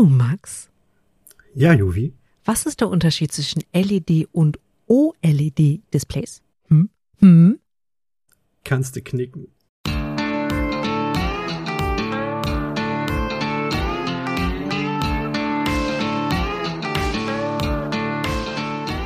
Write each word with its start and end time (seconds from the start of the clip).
Du, 0.00 0.06
Max, 0.06 0.70
Ja, 1.54 1.74
Juvi. 1.74 2.14
was 2.46 2.64
ist 2.64 2.80
der 2.80 2.88
Unterschied 2.88 3.32
zwischen 3.32 3.62
LED 3.74 4.28
und 4.32 4.58
OLED-Displays? 4.86 6.40
Hm? 6.68 6.88
Hm? 7.18 7.58
Kannst 8.64 8.96
du 8.96 9.02
knicken. 9.02 9.48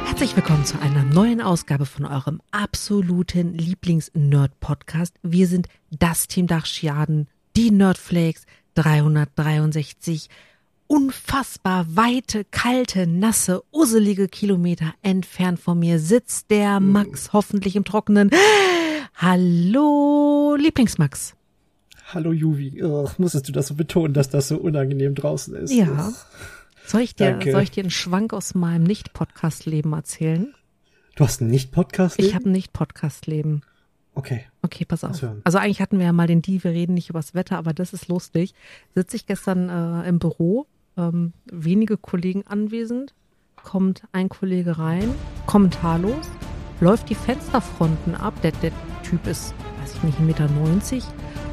Herzlich 0.06 0.36
willkommen 0.36 0.64
zu 0.64 0.80
einer 0.80 1.02
neuen 1.02 1.40
Ausgabe 1.40 1.86
von 1.86 2.04
eurem 2.06 2.40
absoluten 2.52 3.52
Lieblings-Nerd-Podcast. 3.54 5.16
Wir 5.22 5.48
sind 5.48 5.66
das 5.90 6.28
Team 6.28 6.46
Dachschiaden, 6.46 7.26
die 7.56 7.72
Nerdflakes 7.72 8.46
363. 8.76 10.28
Unfassbar 10.86 11.86
weite, 11.96 12.44
kalte, 12.44 13.06
nasse, 13.06 13.62
usselige 13.72 14.28
Kilometer 14.28 14.94
entfernt 15.02 15.58
von 15.58 15.78
mir 15.78 15.98
sitzt 15.98 16.50
der 16.50 16.78
Max 16.80 17.32
hoffentlich 17.32 17.74
im 17.76 17.84
Trockenen. 17.84 18.30
Hallo, 19.14 20.56
Lieblingsmax. 20.58 21.34
Hallo, 22.12 22.32
Juvi. 22.32 22.82
Ugh, 22.82 23.10
musstest 23.18 23.48
du 23.48 23.52
das 23.52 23.68
so 23.68 23.74
betonen, 23.74 24.12
dass 24.12 24.28
das 24.28 24.48
so 24.48 24.58
unangenehm 24.58 25.14
draußen 25.14 25.54
ist? 25.54 25.72
Ja. 25.72 25.86
Ugh. 26.08 26.14
Soll 26.86 27.00
ich 27.00 27.14
dir, 27.14 27.30
Danke. 27.30 27.52
soll 27.52 27.62
ich 27.62 27.70
dir 27.70 27.82
einen 27.82 27.90
Schwank 27.90 28.34
aus 28.34 28.54
meinem 28.54 28.84
Nicht-Podcast-Leben 28.84 29.92
erzählen? 29.94 30.54
Du 31.16 31.24
hast 31.24 31.40
einen 31.40 31.50
Nicht-Podcast? 31.50 32.18
Ich 32.18 32.34
habe 32.34 32.50
ein 32.50 32.52
Nicht-Podcast-Leben. 32.52 33.62
Okay. 34.14 34.44
Okay, 34.62 34.84
pass 34.84 35.02
auf. 35.02 35.24
Also 35.44 35.58
eigentlich 35.58 35.80
hatten 35.80 35.98
wir 35.98 36.06
ja 36.06 36.12
mal 36.12 36.26
den 36.26 36.42
Deal, 36.42 36.62
wir 36.62 36.70
reden 36.72 36.94
nicht 36.94 37.08
übers 37.10 37.34
Wetter, 37.34 37.56
aber 37.56 37.72
das 37.72 37.92
ist 37.92 38.08
lustig. 38.08 38.54
Sitze 38.94 39.16
ich 39.16 39.26
gestern 39.26 39.68
äh, 39.68 40.08
im 40.08 40.18
Büro, 40.18 40.66
ähm, 40.96 41.32
wenige 41.46 41.96
Kollegen 41.96 42.46
anwesend, 42.46 43.14
kommt 43.62 44.02
ein 44.12 44.28
Kollege 44.28 44.78
rein, 44.78 45.10
kommentarlos, 45.46 46.28
läuft 46.80 47.08
die 47.08 47.14
Fensterfronten 47.14 48.14
ab, 48.14 48.34
der, 48.42 48.52
der 48.52 48.72
Typ 49.02 49.26
ist, 49.26 49.54
weiß 49.80 49.94
ich 49.94 50.02
nicht, 50.02 50.18
1,90 50.18 50.24
Meter, 50.24 50.48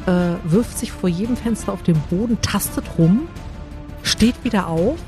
äh, 0.07 0.51
wirft 0.51 0.77
sich 0.77 0.91
vor 0.91 1.09
jedem 1.09 1.37
Fenster 1.37 1.73
auf 1.73 1.83
den 1.83 1.99
Boden, 2.09 2.39
tastet 2.41 2.85
rum, 2.97 3.27
steht 4.03 4.43
wieder 4.43 4.67
auf. 4.67 4.99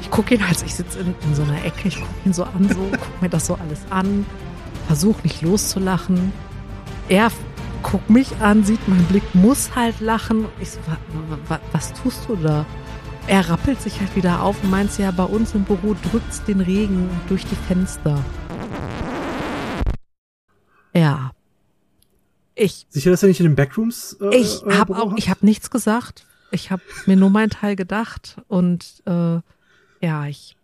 Ich 0.00 0.10
gucke 0.10 0.34
ihn, 0.34 0.42
also 0.42 0.66
ich 0.66 0.74
sitze 0.74 1.00
in, 1.00 1.14
in 1.26 1.34
so 1.34 1.42
einer 1.42 1.64
Ecke, 1.64 1.88
ich 1.88 1.96
gucke 1.96 2.14
ihn 2.24 2.32
so 2.32 2.44
an, 2.44 2.68
so, 2.68 2.74
gucke 2.90 3.22
mir 3.22 3.28
das 3.28 3.46
so 3.46 3.54
alles 3.54 3.80
an, 3.90 4.26
versuche 4.86 5.22
nicht 5.22 5.42
loszulachen 5.42 6.32
er 7.08 7.30
guckt 7.82 8.08
mich 8.08 8.36
an, 8.40 8.64
sieht 8.64 8.86
meinen 8.88 9.04
Blick, 9.04 9.34
muss 9.34 9.74
halt 9.74 10.00
lachen. 10.00 10.46
Ich 10.60 10.70
so, 10.70 10.80
wa, 10.86 10.96
wa, 11.28 11.38
wa, 11.48 11.60
was 11.72 11.92
tust 11.92 12.28
du 12.28 12.36
da? 12.36 12.64
Er 13.26 13.48
rappelt 13.48 13.80
sich 13.80 13.98
halt 14.00 14.14
wieder 14.16 14.42
auf 14.42 14.62
und 14.62 14.70
meint 14.70 14.96
ja, 14.98 15.10
bei 15.10 15.24
uns 15.24 15.54
im 15.54 15.64
Büro 15.64 15.96
drückt's 16.10 16.44
den 16.44 16.60
Regen 16.60 17.08
durch 17.28 17.44
die 17.46 17.56
Fenster. 17.56 18.22
Ja. 20.92 21.32
Ich, 22.54 22.86
Sicher, 22.90 23.10
dass 23.10 23.22
er 23.22 23.28
nicht 23.28 23.40
in 23.40 23.46
den 23.46 23.56
Backrooms 23.56 24.18
äh, 24.20 24.36
ich 24.36 24.62
äh, 24.64 24.72
habe 24.72 24.96
auch, 24.96 25.12
hat? 25.12 25.18
ich 25.18 25.30
habe 25.30 25.44
nichts 25.44 25.70
gesagt. 25.70 26.26
Ich 26.50 26.70
habe 26.70 26.82
mir 27.06 27.16
nur 27.16 27.30
meinen 27.30 27.50
Teil 27.50 27.76
gedacht 27.76 28.36
und 28.46 29.02
äh, 29.06 29.40
ja, 30.00 30.26
ich 30.26 30.56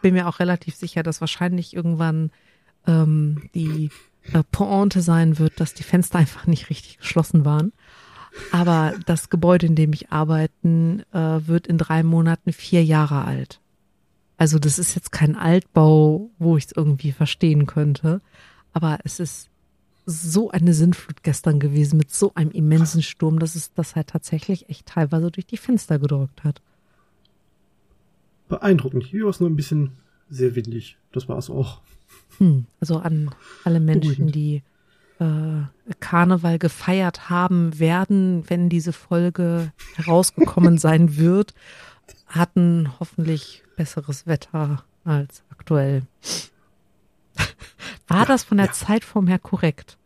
bin 0.00 0.14
mir 0.14 0.28
auch 0.28 0.40
relativ 0.40 0.74
sicher, 0.74 1.02
dass 1.02 1.20
wahrscheinlich 1.20 1.76
irgendwann 1.76 2.30
ähm, 2.86 3.50
die 3.54 3.90
äh, 4.32 4.42
Pointe 4.50 5.02
sein 5.02 5.38
wird, 5.38 5.60
dass 5.60 5.74
die 5.74 5.82
Fenster 5.82 6.18
einfach 6.18 6.46
nicht 6.46 6.70
richtig 6.70 6.98
geschlossen 6.98 7.44
waren. 7.44 7.72
Aber 8.52 8.94
das 9.06 9.30
Gebäude, 9.30 9.66
in 9.66 9.74
dem 9.74 9.92
ich 9.92 10.10
arbeite, 10.10 11.04
äh, 11.12 11.46
wird 11.46 11.66
in 11.66 11.78
drei 11.78 12.02
Monaten 12.02 12.52
vier 12.52 12.84
Jahre 12.84 13.24
alt. 13.24 13.60
Also 14.36 14.58
das 14.58 14.78
ist 14.78 14.94
jetzt 14.94 15.10
kein 15.10 15.36
Altbau, 15.36 16.30
wo 16.38 16.56
ich 16.56 16.66
es 16.66 16.72
irgendwie 16.72 17.12
verstehen 17.12 17.66
könnte. 17.66 18.20
Aber 18.72 18.98
es 19.04 19.18
ist 19.18 19.50
so 20.06 20.50
eine 20.50 20.72
Sinnflut 20.72 21.22
gestern 21.22 21.60
gewesen 21.60 21.98
mit 21.98 22.10
so 22.10 22.32
einem 22.34 22.50
immensen 22.50 23.02
Sturm, 23.02 23.38
dass 23.38 23.54
es 23.56 23.74
das 23.74 23.94
halt 23.94 24.06
tatsächlich 24.06 24.68
echt 24.70 24.86
teilweise 24.86 25.30
durch 25.30 25.46
die 25.46 25.56
Fenster 25.56 25.98
gedrückt 25.98 26.44
hat. 26.44 26.62
Beeindruckend. 28.48 29.04
Hier 29.04 29.24
war 29.24 29.30
es 29.30 29.40
nur 29.40 29.50
ein 29.50 29.56
bisschen 29.56 29.92
sehr 30.30 30.54
windig. 30.54 30.96
Das 31.12 31.28
war 31.28 31.36
es 31.36 31.50
auch. 31.50 31.82
Hm, 32.38 32.64
also 32.80 32.98
an 32.98 33.30
alle 33.64 33.80
Menschen, 33.80 34.00
Beruhigend. 34.00 34.34
die 34.34 34.62
äh, 35.20 35.94
Karneval 36.00 36.58
gefeiert 36.58 37.30
haben 37.30 37.78
werden, 37.78 38.44
wenn 38.48 38.68
diese 38.68 38.92
Folge 38.92 39.72
herausgekommen 39.96 40.78
sein 40.78 41.16
wird, 41.16 41.54
hatten 42.26 42.90
hoffentlich 43.00 43.62
besseres 43.76 44.26
Wetter 44.26 44.84
als 45.04 45.42
aktuell. 45.50 46.02
War 48.08 48.26
das 48.26 48.44
von 48.44 48.58
der 48.58 48.66
ja. 48.66 48.72
Zeitform 48.72 49.26
her 49.26 49.38
korrekt? 49.38 49.98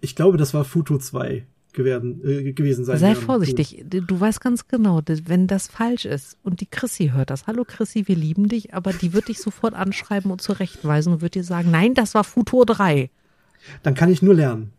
Ich 0.00 0.16
glaube, 0.16 0.38
das 0.38 0.54
war 0.54 0.64
Futo 0.64 0.98
2 0.98 1.44
gewesen, 1.72 2.20
äh, 2.24 2.52
gewesen 2.52 2.84
sein. 2.84 2.98
Sei 2.98 3.14
vorsichtig. 3.14 3.84
Du 3.88 4.00
du 4.00 4.20
weißt 4.20 4.40
ganz 4.40 4.66
genau, 4.66 5.02
wenn 5.06 5.46
das 5.46 5.68
falsch 5.68 6.04
ist 6.04 6.38
und 6.42 6.60
die 6.60 6.66
Chrissy 6.66 7.10
hört 7.14 7.30
das. 7.30 7.46
Hallo 7.46 7.64
Chrissy, 7.66 8.08
wir 8.08 8.16
lieben 8.16 8.48
dich, 8.48 8.74
aber 8.74 8.92
die 8.92 9.12
wird 9.12 9.28
dich 9.28 9.40
sofort 9.40 9.74
anschreiben 9.74 10.30
und 10.30 10.40
zurechtweisen 10.40 11.12
und 11.12 11.20
wird 11.20 11.34
dir 11.34 11.44
sagen, 11.44 11.70
nein, 11.70 11.94
das 11.94 12.14
war 12.14 12.24
Futur 12.24 12.64
3. 12.66 13.10
Dann 13.82 13.94
kann 13.94 14.10
ich 14.10 14.22
nur 14.22 14.34
lernen. 14.34 14.72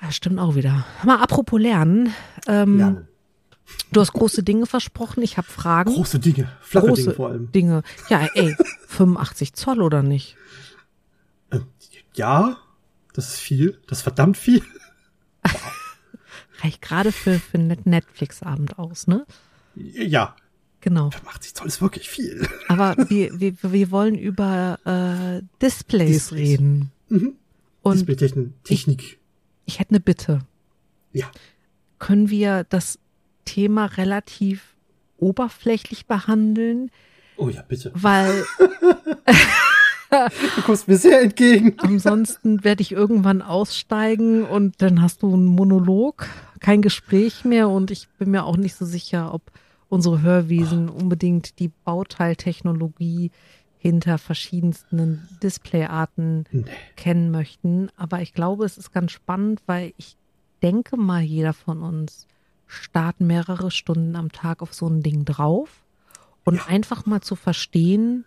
Ja, 0.00 0.10
stimmt 0.12 0.38
auch 0.38 0.54
wieder. 0.54 0.84
Mal 1.04 1.18
apropos 1.20 1.60
Lernen. 1.60 2.12
Ähm, 2.46 2.76
Lernen. 2.78 3.08
Du 3.92 4.00
hast 4.00 4.12
große 4.12 4.42
Dinge 4.42 4.66
versprochen. 4.66 5.22
Ich 5.22 5.38
habe 5.38 5.46
Fragen. 5.48 5.92
Große 5.92 6.18
Dinge. 6.18 6.48
Flache 6.60 6.88
große 6.88 7.02
Dinge 7.02 7.14
vor 7.14 7.28
allem. 7.30 7.50
Dinge. 7.52 7.82
Ja, 8.08 8.28
ey, 8.34 8.54
85 8.88 9.54
Zoll 9.54 9.80
oder 9.80 10.02
nicht? 10.02 10.36
Äh, 11.50 11.60
ja, 12.14 12.58
das 13.14 13.28
ist 13.34 13.40
viel. 13.40 13.80
Das 13.86 13.98
ist 13.98 14.02
verdammt 14.02 14.36
viel. 14.36 14.62
Reicht 16.62 16.82
gerade 16.82 17.12
für, 17.12 17.38
für 17.38 17.58
einen 17.58 17.80
Netflix-Abend 17.84 18.78
aus, 18.78 19.06
ne? 19.06 19.26
Ja, 19.74 20.36
Genau. 20.84 21.10
85 21.10 21.54
Zoll 21.54 21.66
ist 21.66 21.80
wirklich 21.80 22.10
viel. 22.10 22.46
Aber 22.68 22.94
wir, 23.08 23.40
wir, 23.40 23.54
wir 23.62 23.90
wollen 23.90 24.16
über 24.16 24.78
äh, 24.84 25.42
Displays, 25.62 26.10
Displays. 26.10 26.38
reden. 26.50 26.90
Mhm. 27.08 27.36
Und. 27.84 28.06
Technik. 28.64 29.18
ich 29.66 29.78
hätte 29.78 29.90
eine 29.90 30.00
Bitte. 30.00 30.40
Ja. 31.12 31.30
Können 32.00 32.28
wir 32.28 32.64
das 32.64 32.98
Thema 33.44 33.86
relativ 33.86 34.74
oberflächlich 35.18 36.06
behandeln? 36.06 36.90
Oh 37.36 37.48
ja, 37.48 37.62
bitte. 37.62 37.92
Weil 37.94 38.44
Du 40.56 40.62
kommst 40.62 40.86
mir 40.86 40.96
sehr 40.96 41.22
entgegen. 41.22 41.74
ansonsten 41.78 42.62
werde 42.62 42.82
ich 42.82 42.92
irgendwann 42.92 43.42
aussteigen 43.42 44.44
und 44.44 44.80
dann 44.80 45.02
hast 45.02 45.22
du 45.22 45.32
einen 45.32 45.46
Monolog, 45.46 46.28
kein 46.60 46.82
Gespräch 46.82 47.44
mehr 47.44 47.68
und 47.68 47.90
ich 47.90 48.08
bin 48.18 48.30
mir 48.30 48.44
auch 48.44 48.56
nicht 48.56 48.76
so 48.76 48.84
sicher, 48.84 49.34
ob 49.34 49.50
unsere 49.88 50.22
Hörwesen 50.22 50.88
unbedingt 50.88 51.58
die 51.58 51.70
Bauteiltechnologie 51.84 53.30
hinter 53.84 54.16
verschiedensten 54.16 55.28
Displayarten 55.42 56.44
Nee. 56.50 56.64
kennen 56.96 57.30
möchten. 57.30 57.90
Aber 57.96 58.22
ich 58.22 58.32
glaube, 58.32 58.64
es 58.64 58.78
ist 58.78 58.92
ganz 58.92 59.12
spannend, 59.12 59.60
weil 59.66 59.92
ich 59.98 60.16
denke 60.62 60.96
mal, 60.96 61.20
jeder 61.20 61.52
von 61.52 61.82
uns 61.82 62.26
starrt 62.66 63.20
mehrere 63.20 63.70
Stunden 63.70 64.16
am 64.16 64.32
Tag 64.32 64.62
auf 64.62 64.72
so 64.72 64.86
ein 64.88 65.02
Ding 65.02 65.26
drauf 65.26 65.84
und 66.44 66.54
Ja. 66.56 66.64
einfach 66.64 67.04
mal 67.04 67.20
zu 67.20 67.36
verstehen, 67.36 68.24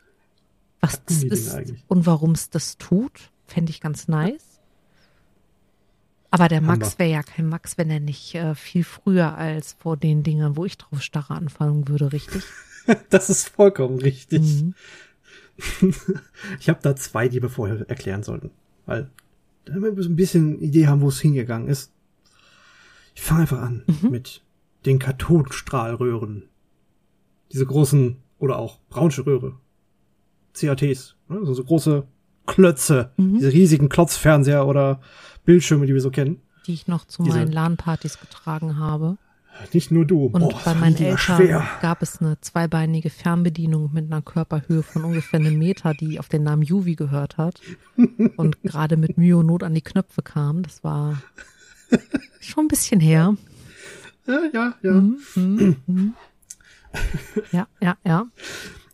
was 0.79 1.03
das 1.06 1.23
ist 1.23 1.57
und 1.88 2.06
warum 2.06 2.34
es 2.34 2.51
das 2.51 2.78
tut, 2.78 3.31
fände 3.47 3.72
ich 3.72 3.81
ganz 3.81 4.07
nice. 4.07 4.59
Aber 6.29 6.50
der 6.50 6.62
Max 6.62 7.00
wäre 7.00 7.09
ja 7.09 7.24
kein 7.24 7.47
Max, 7.50 7.79
wenn 7.79 7.89
er 7.89 8.00
nicht 8.00 8.35
äh, 8.35 8.53
viel 8.53 8.84
früher 8.84 9.35
als 9.35 9.74
vor 9.79 9.97
den 9.97 10.22
Dingern, 10.22 10.56
wo 10.56 10.66
ich 10.66 10.78
drauf 10.78 11.01
starre, 11.01 11.34
anfangen 11.34 11.88
würde, 11.88 12.13
richtig? 12.13 12.44
Das 13.09 13.29
ist 13.29 13.50
vollkommen 13.50 14.00
richtig. 14.00 14.39
Mhm. 14.42 14.74
Ich 16.59 16.69
habe 16.69 16.80
da 16.81 16.95
zwei, 16.95 17.27
die 17.27 17.42
wir 17.42 17.50
vorher 17.50 17.88
erklären 17.89 18.24
sollten. 18.24 18.51
Weil, 18.86 19.09
damit 19.65 19.95
wir 19.98 20.04
ein 20.06 20.15
bisschen 20.15 20.59
Idee 20.62 20.88
haben, 20.88 21.01
wo 21.01 21.09
es 21.09 21.19
hingegangen 21.19 21.68
ist. 21.68 21.92
Ich 23.15 23.21
fange 23.21 23.42
einfach 23.42 23.62
an 23.62 23.83
Mhm. 24.01 24.12
mit 24.12 24.44
den 24.86 25.00
Kathodenstrahlröhren. 25.00 26.44
Diese 27.51 27.65
großen, 27.65 28.18
oder 28.39 28.59
auch 28.59 28.80
braunsche 28.89 29.25
Röhre. 29.25 29.56
CATs. 30.54 31.15
ne? 31.27 31.38
Also 31.38 31.54
so 31.54 31.63
große 31.63 32.07
Klötze. 32.45 33.12
Mhm. 33.18 33.36
Diese 33.36 33.51
riesigen 33.51 33.89
Klotzfernseher 33.89 34.65
oder 34.68 35.01
Bildschirme, 35.45 35.86
die 35.86 35.94
wir 35.94 36.01
so 36.01 36.12
kennen. 36.12 36.42
Die 36.65 36.74
ich 36.74 36.88
noch 36.88 37.06
zu 37.06 37.24
Diese- 37.24 37.38
meinen 37.38 37.51
LAN-Partys 37.51 38.19
getragen 38.19 38.77
habe. 38.77 39.18
Nicht 39.74 39.92
nur 39.92 40.06
du. 40.06 40.25
Und 40.25 40.39
Boah, 40.39 40.62
bei 40.63 40.74
meinen 40.74 40.95
Eltern 40.98 41.18
schwer. 41.18 41.68
gab 41.81 42.01
es 42.01 42.21
eine 42.21 42.39
zweibeinige 42.42 43.09
Fernbedienung 43.09 43.92
mit 43.94 44.06
einer 44.06 44.21
Körperhöhe 44.21 44.83
von 44.83 45.04
ungefähr 45.04 45.39
einem 45.39 45.57
Meter, 45.57 45.94
die 45.94 46.19
auf 46.19 46.30
den 46.30 46.44
Namen 46.44 46.63
Juvi 46.63 46.95
gehört 46.95 47.38
hat 47.38 47.62
und 48.38 48.62
gerade 48.63 48.98
mit 48.98 49.18
Mühe 49.18 49.38
und 49.38 49.48
Not 49.48 49.63
an 49.63 49.74
die 49.74 49.81
Knöpfe 49.81 50.21
kam. 50.21 50.63
Das 50.63 50.83
war 50.83 51.21
schon 52.39 52.65
ein 52.65 52.69
bisschen 52.69 53.00
her. 53.00 53.36
Ja, 54.25 54.42
ja, 54.54 54.75
ja. 54.81 54.92
Mhm, 54.92 55.19
mhm, 55.36 55.75
mhm. 55.88 56.13
Ja, 57.51 57.68
ja, 57.81 57.98
ja. 58.06 58.25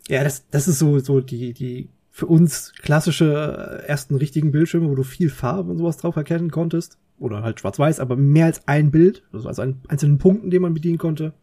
Ja, 0.09 0.23
das, 0.23 0.47
das 0.49 0.67
ist 0.67 0.79
so, 0.79 0.99
so 0.99 1.21
die, 1.21 1.53
die 1.53 1.89
für 2.15 2.27
uns 2.27 2.73
klassische 2.73 3.81
äh, 3.81 3.87
ersten 3.87 4.13
richtigen 4.13 4.51
Bildschirme, 4.51 4.87
wo 4.87 4.93
du 4.93 5.01
viel 5.01 5.31
Farbe 5.31 5.71
und 5.71 5.79
sowas 5.79 5.97
drauf 5.97 6.15
erkennen 6.15 6.51
konntest. 6.51 6.99
Oder 7.17 7.41
halt 7.41 7.59
schwarz-weiß, 7.59 7.99
aber 7.99 8.15
mehr 8.15 8.45
als 8.45 8.67
ein 8.67 8.91
Bild, 8.91 9.23
also 9.33 9.47
als 9.47 9.57
einen 9.57 9.81
einzelnen 9.87 10.19
Punkten, 10.19 10.51
den 10.51 10.61
man 10.61 10.75
bedienen 10.75 10.99
konnte. 10.99 11.33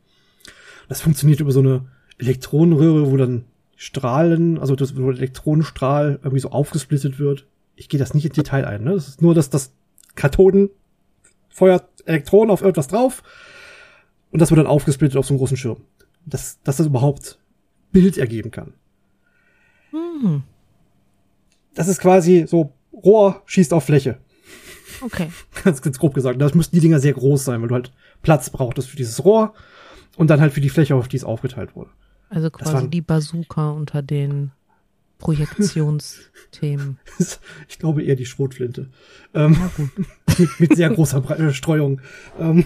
Das 0.89 1.01
funktioniert 1.01 1.41
über 1.41 1.51
so 1.51 1.59
eine 1.59 1.87
Elektronenröhre, 2.19 3.11
wo 3.11 3.17
dann 3.17 3.47
Strahlen, 3.75 4.61
also 4.61 4.77
das, 4.77 4.97
wo 4.97 5.11
der 5.11 5.19
Elektronenstrahl 5.19 6.21
irgendwie 6.23 6.41
so 6.41 6.51
aufgesplittet 6.51 7.19
wird. 7.19 7.49
Ich 7.75 7.89
gehe 7.89 7.99
das 7.99 8.15
nicht 8.15 8.27
in 8.27 8.33
Detail 8.33 8.65
ein, 8.65 8.85
ne? 8.85 8.93
Das 8.93 9.09
ist 9.09 9.23
nur, 9.23 9.35
dass 9.35 9.51
das 9.51 9.73
Kathoden 10.15 10.71
feuert 11.49 11.89
Elektronen 12.05 12.51
auf 12.51 12.63
irgendwas 12.63 12.89
drauf 12.89 13.25
und 14.31 14.41
das 14.41 14.51
wird 14.51 14.59
dann 14.59 14.67
aufgesplittet 14.69 15.17
auf 15.17 15.27
so 15.27 15.35
einem 15.35 15.39
großen 15.39 15.57
Schirm. 15.57 15.79
Dass, 16.27 16.63
dass 16.63 16.77
das 16.77 16.87
überhaupt 16.87 17.41
Bild 17.91 18.19
ergeben 18.19 18.53
kann. 18.53 18.75
Hm. 19.91 20.45
Das 21.75 21.89
ist 21.89 22.01
quasi 22.01 22.45
so, 22.47 22.73
Rohr 22.93 23.43
schießt 23.47 23.73
auf 23.73 23.85
Fläche. 23.85 24.19
Okay. 25.03 25.31
Ganz, 25.65 25.81
ganz 25.81 25.99
grob 25.99 26.13
gesagt. 26.15 26.41
Das 26.41 26.55
müssten 26.55 26.77
die 26.77 26.81
Dinger 26.81 27.01
sehr 27.01 27.13
groß 27.15 27.45
sein, 27.45 27.61
weil 27.63 27.69
du 27.69 27.75
halt 27.75 27.93
Platz 28.23 28.51
brauchtest 28.51 28.89
für 28.89 28.97
dieses 28.97 29.25
Rohr 29.25 29.55
und 30.17 30.29
dann 30.29 30.41
halt 30.41 30.53
für 30.53 30.61
die 30.61 30.69
Fläche, 30.69 30.95
auf 30.95 31.09
die 31.09 31.17
es 31.17 31.25
aufgeteilt 31.25 31.75
wurde. 31.75 31.91
Also 32.29 32.51
quasi 32.51 32.73
waren- 32.75 32.91
die 32.91 33.01
Bazooka 33.01 33.71
unter 33.71 34.03
den 34.03 34.51
Projektionsthemen. 35.19 36.99
Ich 37.69 37.79
glaube 37.79 38.03
eher 38.03 38.17
die 38.17 38.27
Schrotflinte. 38.27 38.89
Ähm, 39.35 39.57
mit, 40.39 40.61
mit 40.61 40.77
sehr 40.77 40.91
großer 40.91 41.21
Bre 41.21 41.37
äh, 41.39 41.53
Streuung. 41.53 42.01
Ähm, 42.39 42.65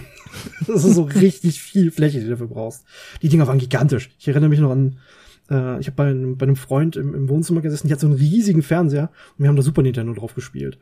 das 0.67 0.83
ist 0.83 0.95
so 0.95 1.03
richtig 1.03 1.61
viel 1.61 1.91
Fläche, 1.91 2.19
die 2.19 2.25
du 2.25 2.31
dafür 2.31 2.47
brauchst. 2.47 2.83
Die 3.21 3.29
Dinger 3.29 3.47
waren 3.47 3.59
gigantisch. 3.59 4.09
Ich 4.19 4.27
erinnere 4.27 4.49
mich 4.49 4.59
noch 4.59 4.71
an, 4.71 4.97
äh, 5.49 5.79
ich 5.79 5.87
habe 5.87 5.95
bei, 5.95 6.07
einem- 6.07 6.37
bei 6.37 6.45
einem 6.45 6.55
Freund 6.55 6.95
im, 6.95 7.13
im 7.13 7.29
Wohnzimmer 7.29 7.61
gesessen, 7.61 7.87
die 7.87 7.93
hat 7.93 7.99
so 7.99 8.07
einen 8.07 8.15
riesigen 8.15 8.63
Fernseher 8.63 9.09
und 9.37 9.43
wir 9.43 9.47
haben 9.49 9.55
da 9.55 9.61
Super 9.61 9.81
Nintendo 9.81 10.13
drauf 10.13 10.33
gespielt. 10.35 10.77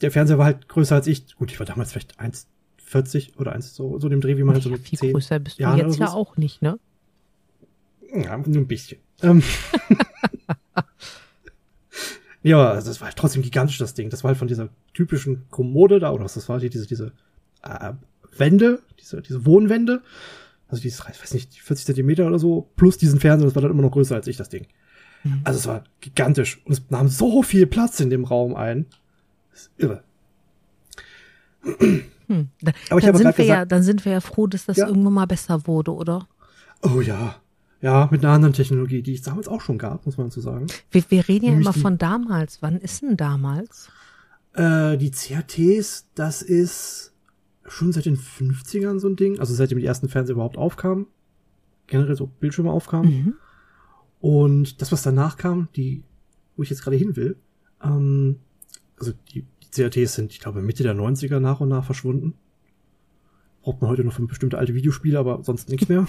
Der 0.00 0.10
Fernseher 0.10 0.38
war 0.38 0.46
halt 0.46 0.68
größer 0.68 0.96
als 0.96 1.06
ich. 1.06 1.36
Gut, 1.36 1.50
ich 1.52 1.58
war 1.60 1.66
damals 1.66 1.92
vielleicht 1.92 2.18
1,40 2.20 3.36
oder 3.38 3.52
1, 3.52 3.74
so, 3.74 3.98
so 3.98 4.08
dem 4.08 4.20
Dreh, 4.20 4.36
wie 4.36 4.42
man 4.42 4.54
halt 4.54 4.64
so 4.64 4.70
Ja, 4.70 4.76
mit 4.76 4.86
viel 4.88 4.98
10. 4.98 5.12
größer 5.12 5.38
bist 5.38 5.58
du 5.58 5.62
Jahren 5.62 5.78
jetzt 5.78 5.98
ja 5.98 6.12
auch 6.12 6.36
nicht, 6.36 6.62
ne? 6.62 6.78
Ja, 8.14 8.36
nur 8.36 8.56
ein 8.56 8.66
bisschen. 8.66 8.98
Ähm. 9.22 9.42
ja, 12.42 12.70
also 12.72 12.90
das 12.90 13.00
war 13.00 13.08
halt 13.08 13.16
trotzdem 13.16 13.42
gigantisch, 13.42 13.78
das 13.78 13.94
Ding. 13.94 14.10
Das 14.10 14.24
war 14.24 14.28
halt 14.28 14.38
von 14.38 14.48
dieser 14.48 14.68
typischen 14.94 15.48
Kommode 15.50 16.00
da, 16.00 16.12
oder 16.12 16.24
was 16.24 16.34
das 16.34 16.48
war, 16.48 16.58
die, 16.58 16.70
diese, 16.70 16.86
diese 16.86 17.12
äh, 17.62 17.92
Wände, 18.36 18.80
diese, 19.00 19.22
diese 19.22 19.46
Wohnwände. 19.46 20.02
Also 20.72 20.82
dieses, 20.82 21.00
ich 21.00 21.20
weiß 21.22 21.34
nicht, 21.34 21.60
40 21.60 21.86
Zentimeter 21.86 22.26
oder 22.26 22.38
so, 22.38 22.68
plus 22.76 22.96
diesen 22.98 23.20
Fernseher, 23.20 23.46
das 23.46 23.54
war 23.54 23.62
dann 23.62 23.70
immer 23.70 23.82
noch 23.82 23.92
größer 23.92 24.14
als 24.16 24.26
ich, 24.26 24.36
das 24.38 24.48
Ding. 24.48 24.66
Mhm. 25.22 25.42
Also 25.44 25.58
es 25.58 25.66
war 25.66 25.84
gigantisch. 26.00 26.60
Und 26.64 26.72
es 26.72 26.82
nahm 26.90 27.08
so 27.08 27.42
viel 27.42 27.66
Platz 27.66 28.00
in 28.00 28.10
dem 28.10 28.24
Raum 28.24 28.56
ein. 28.56 28.86
Das 29.52 29.60
ist 29.62 29.70
irre. 29.76 30.02
Hm. 32.28 32.48
Da, 32.60 32.72
Aber 32.90 32.98
ich 32.98 33.04
dann, 33.04 33.14
habe 33.14 33.18
sind 33.18 33.38
wir 33.38 33.44
ja, 33.44 33.54
gesagt- 33.56 33.72
dann 33.72 33.82
sind 33.82 34.04
wir 34.04 34.12
ja 34.12 34.20
froh, 34.20 34.46
dass 34.46 34.64
das 34.64 34.76
Ja. 34.78 34.86
irgendwann 34.88 35.12
mal 35.12 35.26
besser 35.26 35.66
wurde, 35.66 35.92
oder? 35.94 36.26
Oh 36.82 37.00
ja. 37.00 37.36
Ja, 37.80 38.08
mit 38.12 38.24
einer 38.24 38.32
anderen 38.32 38.54
Technologie, 38.54 39.02
die 39.02 39.14
es 39.14 39.22
damals 39.22 39.48
auch 39.48 39.60
schon 39.60 39.76
gab, 39.76 40.06
muss 40.06 40.16
man 40.16 40.28
dazu 40.28 40.40
sagen. 40.40 40.66
Wir, 40.90 41.02
wir 41.08 41.28
reden 41.28 41.44
ja 41.46 41.50
Nämlich 41.50 41.66
immer 41.66 41.74
die- 41.74 41.80
von 41.80 41.98
damals. 41.98 42.62
Wann 42.62 42.78
ist 42.78 43.02
denn 43.02 43.16
damals? 43.16 43.88
Äh, 44.54 44.96
die 44.98 45.10
CRTs, 45.10 46.06
das 46.14 46.42
ist 46.42 47.11
schon 47.66 47.92
seit 47.92 48.06
den 48.06 48.16
50ern 48.16 48.98
so 48.98 49.08
ein 49.08 49.16
Ding. 49.16 49.38
Also 49.38 49.54
seitdem 49.54 49.78
die 49.78 49.86
ersten 49.86 50.08
Fernseher 50.08 50.34
überhaupt 50.34 50.56
aufkamen. 50.56 51.06
Generell 51.86 52.16
so 52.16 52.26
Bildschirme 52.26 52.70
aufkamen. 52.70 53.10
Mhm. 53.10 53.34
Und 54.20 54.80
das, 54.80 54.92
was 54.92 55.02
danach 55.02 55.36
kam, 55.36 55.68
die, 55.76 56.04
wo 56.56 56.62
ich 56.62 56.70
jetzt 56.70 56.82
gerade 56.82 56.96
hin 56.96 57.16
will, 57.16 57.36
ähm, 57.82 58.36
also 58.98 59.12
die, 59.32 59.44
die 59.62 59.70
CRTs 59.70 60.14
sind, 60.14 60.32
ich 60.32 60.40
glaube, 60.40 60.62
Mitte 60.62 60.82
der 60.82 60.94
90er 60.94 61.40
nach 61.40 61.60
und 61.60 61.68
nach 61.68 61.84
verschwunden. 61.84 62.34
Braucht 63.62 63.80
man 63.80 63.90
heute 63.90 64.04
noch 64.04 64.12
für 64.12 64.22
bestimmte 64.22 64.58
alte 64.58 64.74
Videospiele, 64.74 65.18
aber 65.18 65.42
sonst 65.42 65.68
nichts 65.68 65.88
mehr. 65.88 66.06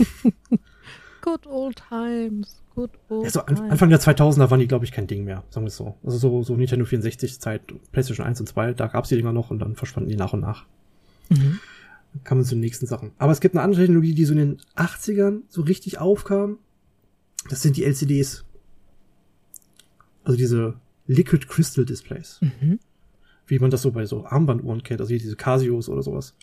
Good 1.21 1.47
old 1.47 1.81
times. 1.89 2.61
Good 2.75 2.91
old 3.09 3.23
Ja, 3.23 3.29
so 3.29 3.39
an, 3.41 3.55
times. 3.55 3.71
Anfang 3.71 3.89
der 3.89 3.99
2000er 3.99 4.49
waren 4.49 4.59
die, 4.59 4.67
glaube 4.67 4.85
ich, 4.85 4.91
kein 4.91 5.07
Ding 5.07 5.23
mehr, 5.23 5.43
sagen 5.49 5.65
wir 5.65 5.69
es 5.69 5.77
so. 5.77 5.95
Also 6.03 6.17
so, 6.17 6.43
so 6.43 6.55
Nintendo 6.55 6.85
64 6.85 7.39
Zeit, 7.39 7.61
PlayStation 7.91 8.25
1 8.25 8.41
und 8.41 8.47
2, 8.47 8.73
da 8.73 8.87
gab's 8.87 9.09
die 9.09 9.15
Dinger 9.15 9.33
noch 9.33 9.49
und 9.49 9.59
dann 9.59 9.75
verschwanden 9.75 10.09
die 10.09 10.15
nach 10.15 10.33
und 10.33 10.41
nach. 10.41 10.65
Mhm. 11.29 11.59
Dann 12.13 12.23
kamen 12.23 12.41
wir 12.41 12.45
zu 12.45 12.55
den 12.55 12.61
nächsten 12.61 12.85
Sachen. 12.85 13.11
Aber 13.17 13.31
es 13.31 13.41
gibt 13.41 13.55
eine 13.55 13.63
andere 13.63 13.81
Technologie, 13.81 14.13
die 14.13 14.25
so 14.25 14.33
in 14.33 14.39
den 14.39 14.57
80ern 14.75 15.41
so 15.49 15.61
richtig 15.61 15.99
aufkam. 15.99 16.59
Das 17.49 17.61
sind 17.61 17.77
die 17.77 17.83
LCDs. 17.83 18.45
Also 20.23 20.37
diese 20.37 20.75
Liquid 21.07 21.47
Crystal 21.47 21.85
Displays. 21.85 22.39
Mhm. 22.41 22.79
Wie 23.47 23.59
man 23.59 23.71
das 23.71 23.81
so 23.81 23.91
bei 23.91 24.05
so 24.05 24.25
Armbanduhren 24.25 24.83
kennt, 24.83 25.01
also 25.01 25.09
hier 25.09 25.19
diese 25.19 25.35
Casios 25.35 25.89
oder 25.89 26.01
sowas. 26.01 26.35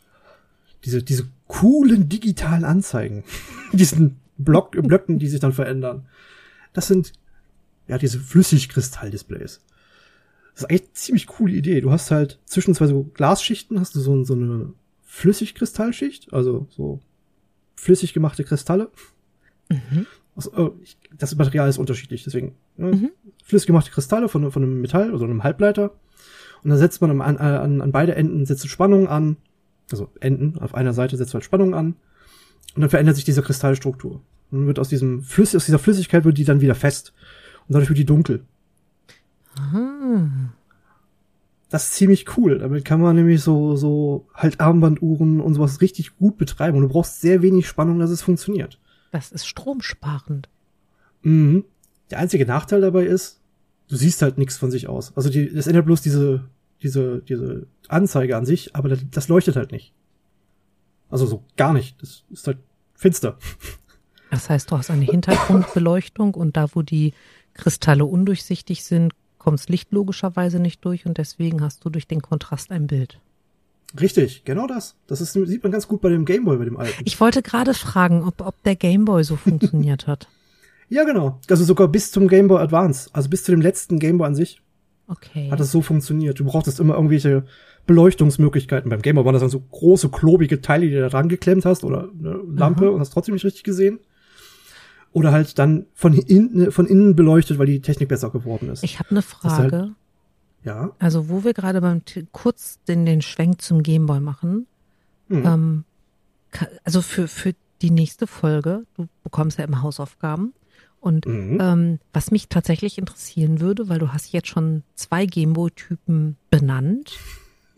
Diese, 0.85 1.03
diese 1.03 1.29
coolen 1.47 2.09
digitalen 2.09 2.65
Anzeigen. 2.65 3.25
Diesen 3.73 4.17
Block, 4.39 4.73
Blöcken, 4.73 5.19
die 5.19 5.29
sich 5.29 5.41
dann 5.41 5.53
verändern. 5.53 6.07
Das 6.73 6.87
sind, 6.87 7.13
ja, 7.89 7.99
diese 7.99 8.19
Flüssigkristall-Displays. 8.19 9.61
Das 10.55 10.63
ist 10.63 10.71
eine 10.71 10.93
ziemlich 10.93 11.27
coole 11.27 11.53
Idee. 11.53 11.81
Du 11.81 11.91
hast 11.91 12.11
halt 12.11 12.39
zwischen 12.45 12.75
zwei 12.75 12.87
so 12.87 13.05
Glasschichten 13.15 13.81
hast 13.81 13.95
du 13.95 14.01
so, 14.01 14.25
so 14.25 14.35
eine 14.35 14.73
Flüssigkristallschicht, 15.05 16.33
also 16.33 16.67
so 16.71 17.01
flüssig 17.75 18.13
gemachte 18.13 18.45
Kristalle. 18.45 18.91
Mhm. 19.69 20.07
Also, 20.37 20.69
äh, 20.69 20.71
das 21.19 21.35
Material 21.35 21.69
ist 21.69 21.79
unterschiedlich, 21.79 22.25
deswegen 22.25 22.55
ne? 22.77 22.93
Mhm. 22.93 23.11
flüssig 23.45 23.67
gemachte 23.67 23.91
Kristalle 23.91 24.29
von, 24.29 24.51
von 24.51 24.63
einem 24.63 24.81
Metall 24.81 25.13
oder 25.15 25.25
einem 25.25 25.43
Halbleiter. 25.43 25.93
Und 26.63 26.71
dann 26.71 26.79
setzt 26.79 27.01
man 27.01 27.21
an, 27.21 27.39
an, 27.39 27.81
an 27.81 27.93
beide 27.93 28.15
Enden 28.15 28.45
setzt 28.47 28.69
Spannung 28.69 29.09
an, 29.09 29.37
also 29.91 30.11
Enden 30.21 30.59
auf 30.59 30.75
einer 30.75 30.93
Seite 30.93 31.17
setzt 31.17 31.35
halt 31.35 31.45
Spannung 31.45 31.75
an 31.75 31.97
und 32.75 32.83
dann 32.83 32.91
verändert 32.91 33.17
sich 33.17 33.25
diese 33.25 33.43
Kristallstruktur. 33.43 34.23
Und 34.51 34.59
dann 34.59 34.67
wird 34.67 34.79
aus 34.79 34.89
diesem 34.89 35.23
Flüssig, 35.23 35.57
aus 35.57 35.67
dieser 35.67 35.79
Flüssigkeit 35.79 36.25
wird 36.25 36.39
die 36.39 36.45
dann 36.45 36.61
wieder 36.61 36.75
fest 36.75 37.13
und 37.67 37.75
dadurch 37.75 37.89
wird 37.89 37.99
die 37.99 38.05
dunkel. 38.05 38.45
Ah. 39.59 40.29
Das 41.69 41.85
ist 41.85 41.95
ziemlich 41.95 42.37
cool. 42.37 42.59
Damit 42.59 42.85
kann 42.85 43.01
man 43.01 43.17
nämlich 43.17 43.43
so, 43.43 43.77
so 43.77 44.27
halt 44.35 44.61
Armbanduhren 44.61 45.41
und 45.41 45.55
sowas 45.55 45.81
richtig 45.81 46.17
gut 46.17 46.37
betreiben. 46.37 46.77
Und 46.77 46.83
du 46.85 46.89
brauchst 46.89 47.21
sehr 47.21 47.43
wenig 47.43 47.69
Spannung, 47.69 47.99
dass 48.01 48.11
es 48.11 48.23
funktioniert. 48.23 48.81
Das 49.13 49.31
ist 49.31 49.47
stromsparend. 49.47 50.49
Mhm. 51.23 51.65
Der 52.11 52.19
einzige 52.19 52.45
Nachteil 52.45 52.81
dabei 52.81 53.05
ist, 53.05 53.41
du 53.89 53.97
siehst 53.97 54.23
halt 54.23 54.37
nichts 54.37 54.57
von 54.57 54.71
sich 54.71 54.89
aus. 54.89 55.17
Also 55.17 55.31
die, 55.31 55.53
das 55.53 55.69
ändert 55.69 55.87
bloß 55.87 56.03
diese, 56.03 56.45
diese, 56.83 57.23
diese 57.23 57.67
Anzeige 57.89 58.37
an 58.37 58.47
sich, 58.47 58.75
aber 58.75 58.89
das, 58.89 59.01
das 59.11 59.29
leuchtet 59.29 59.57
halt 59.57 59.71
nicht. 59.71 59.93
Also 61.09 61.27
so 61.27 61.45
gar 61.57 61.73
nicht. 61.73 62.01
Das 62.03 62.25
ist 62.31 62.47
halt 62.47 62.59
finster. 62.95 63.39
Das 64.31 64.49
heißt, 64.49 64.71
du 64.71 64.79
hast 64.79 64.91
eine 64.91 65.05
Hintergrundbeleuchtung 65.05 66.35
und 66.35 66.57
da, 66.57 66.69
wo 66.75 66.83
die 66.83 67.15
Kristalle 67.55 68.05
undurchsichtig 68.05 68.85
sind, 68.85 69.13
kommt 69.41 69.69
Licht 69.69 69.91
logischerweise 69.91 70.61
nicht 70.61 70.85
durch 70.85 71.07
und 71.07 71.19
deswegen 71.19 71.63
hast 71.63 71.85
du 71.85 71.91
durch 71.91 72.07
den 72.07 72.23
Kontrast 72.23 72.71
ein 72.71 72.87
Bild. 72.87 73.19
Richtig, 74.01 74.45
genau 74.45 74.69
das. 74.69 74.95
Das 75.09 75.21
ist, 75.21 75.33
sieht 75.33 75.65
man 75.65 75.73
ganz 75.73 75.89
gut 75.89 76.01
bei 76.01 76.11
dem 76.11 76.25
Gameboy, 76.25 76.59
bei 76.59 76.65
dem 76.65 76.77
alten. 76.77 77.03
Ich 77.05 77.19
wollte 77.19 77.43
gerade 77.43 77.75
fragen, 77.75 78.23
ob, 78.23 78.41
ob 78.41 78.63
der 78.63 78.77
Gameboy 78.77 79.25
so 79.25 79.35
funktioniert 79.37 80.07
hat. 80.07 80.29
Ja, 80.93 81.05
genau. 81.05 81.39
Also 81.49 81.63
sogar 81.63 81.87
bis 81.87 82.11
zum 82.11 82.27
Game 82.27 82.49
Boy 82.49 82.61
Advance, 82.61 83.11
also 83.13 83.29
bis 83.31 83.45
zu 83.45 83.53
dem 83.53 83.61
letzten 83.61 84.01
Game 84.01 84.19
Boy 84.19 84.27
an 84.27 84.35
sich, 84.35 84.61
Okay. 85.07 85.49
hat 85.49 85.61
es 85.61 85.71
so 85.71 85.83
funktioniert. 85.83 86.41
Du 86.41 86.45
brauchtest 86.45 86.81
immer 86.81 86.95
irgendwelche 86.95 87.45
Beleuchtungsmöglichkeiten. 87.87 88.91
Beim 88.91 89.01
Game 89.01 89.15
Boy 89.15 89.25
waren 89.25 89.35
das 89.35 89.41
dann 89.43 89.51
so 89.51 89.61
große, 89.61 90.09
klobige 90.09 90.61
Teile, 90.61 90.87
die 90.87 90.93
du 90.93 91.01
da 91.01 91.09
dran 91.09 91.29
geklemmt 91.29 91.65
hast 91.65 91.85
oder 91.85 92.09
eine 92.19 92.41
Lampe 92.57 92.87
Aha. 92.87 92.91
und 92.91 92.99
hast 93.01 93.11
trotzdem 93.11 93.35
nicht 93.35 93.45
richtig 93.45 93.63
gesehen. 93.63 94.01
Oder 95.13 95.33
halt 95.33 95.59
dann 95.59 95.87
von 95.95 96.15
innen, 96.15 96.71
von 96.71 96.87
innen 96.87 97.17
beleuchtet, 97.17 97.59
weil 97.59 97.67
die 97.67 97.81
Technik 97.81 98.09
besser 98.09 98.31
geworden 98.31 98.69
ist. 98.71 98.85
Ich 98.85 98.99
habe 98.99 99.11
eine 99.11 99.19
halt- 99.21 99.27
Frage. 99.27 99.91
ja. 100.65 100.91
Also, 100.99 101.29
wo 101.29 101.43
wir 101.45 101.53
gerade 101.53 101.81
beim 101.81 102.03
kurz 102.33 102.79
den, 102.87 103.05
den 103.07 103.21
Schwenk 103.23 103.61
zum 103.61 103.83
Gameboy 103.83 104.21
machen. 104.21 104.67
Hm. 105.29 105.45
Ähm, 105.47 105.85
also 106.85 107.03
für, 107.03 107.27
für 107.29 107.55
die 107.83 107.91
nächste 107.91 108.27
Folge, 108.27 108.85
du 108.97 109.09
bekommst 109.25 109.59
ja 109.59 109.65
immer 109.65 109.83
Hausaufgaben. 109.83 110.53
Und 111.01 111.25
Mhm. 111.27 111.59
ähm, 111.61 111.99
was 112.13 112.31
mich 112.31 112.49
tatsächlich 112.49 112.99
interessieren 112.99 113.61
würde, 113.61 113.89
weil 113.89 113.99
du 113.99 114.13
hast 114.13 114.33
jetzt 114.33 114.49
schon 114.49 114.83
zwei 114.97 115.25
Gameboy-Typen 115.25 116.37
benannt. 116.51 117.19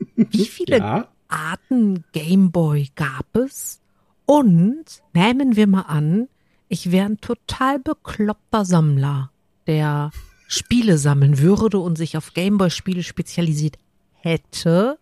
Wie 0.16 0.44
viele 0.44 0.78
ja. 0.78 1.08
Arten 1.28 2.02
Gameboy 2.12 2.88
gab 2.96 3.34
es? 3.36 3.80
Und 4.26 4.84
nehmen 5.14 5.54
wir 5.56 5.66
mal 5.68 5.82
an, 5.82 6.28
ich 6.72 6.90
wäre 6.90 7.04
ein 7.04 7.20
total 7.20 7.78
bekloppter 7.78 8.64
Sammler, 8.64 9.30
der 9.66 10.10
Spiele 10.48 10.96
sammeln 10.96 11.38
würde 11.38 11.78
und 11.78 11.98
sich 11.98 12.16
auf 12.16 12.32
Gameboy-Spiele 12.32 13.02
spezialisiert 13.02 13.76
hätte. 14.12 14.98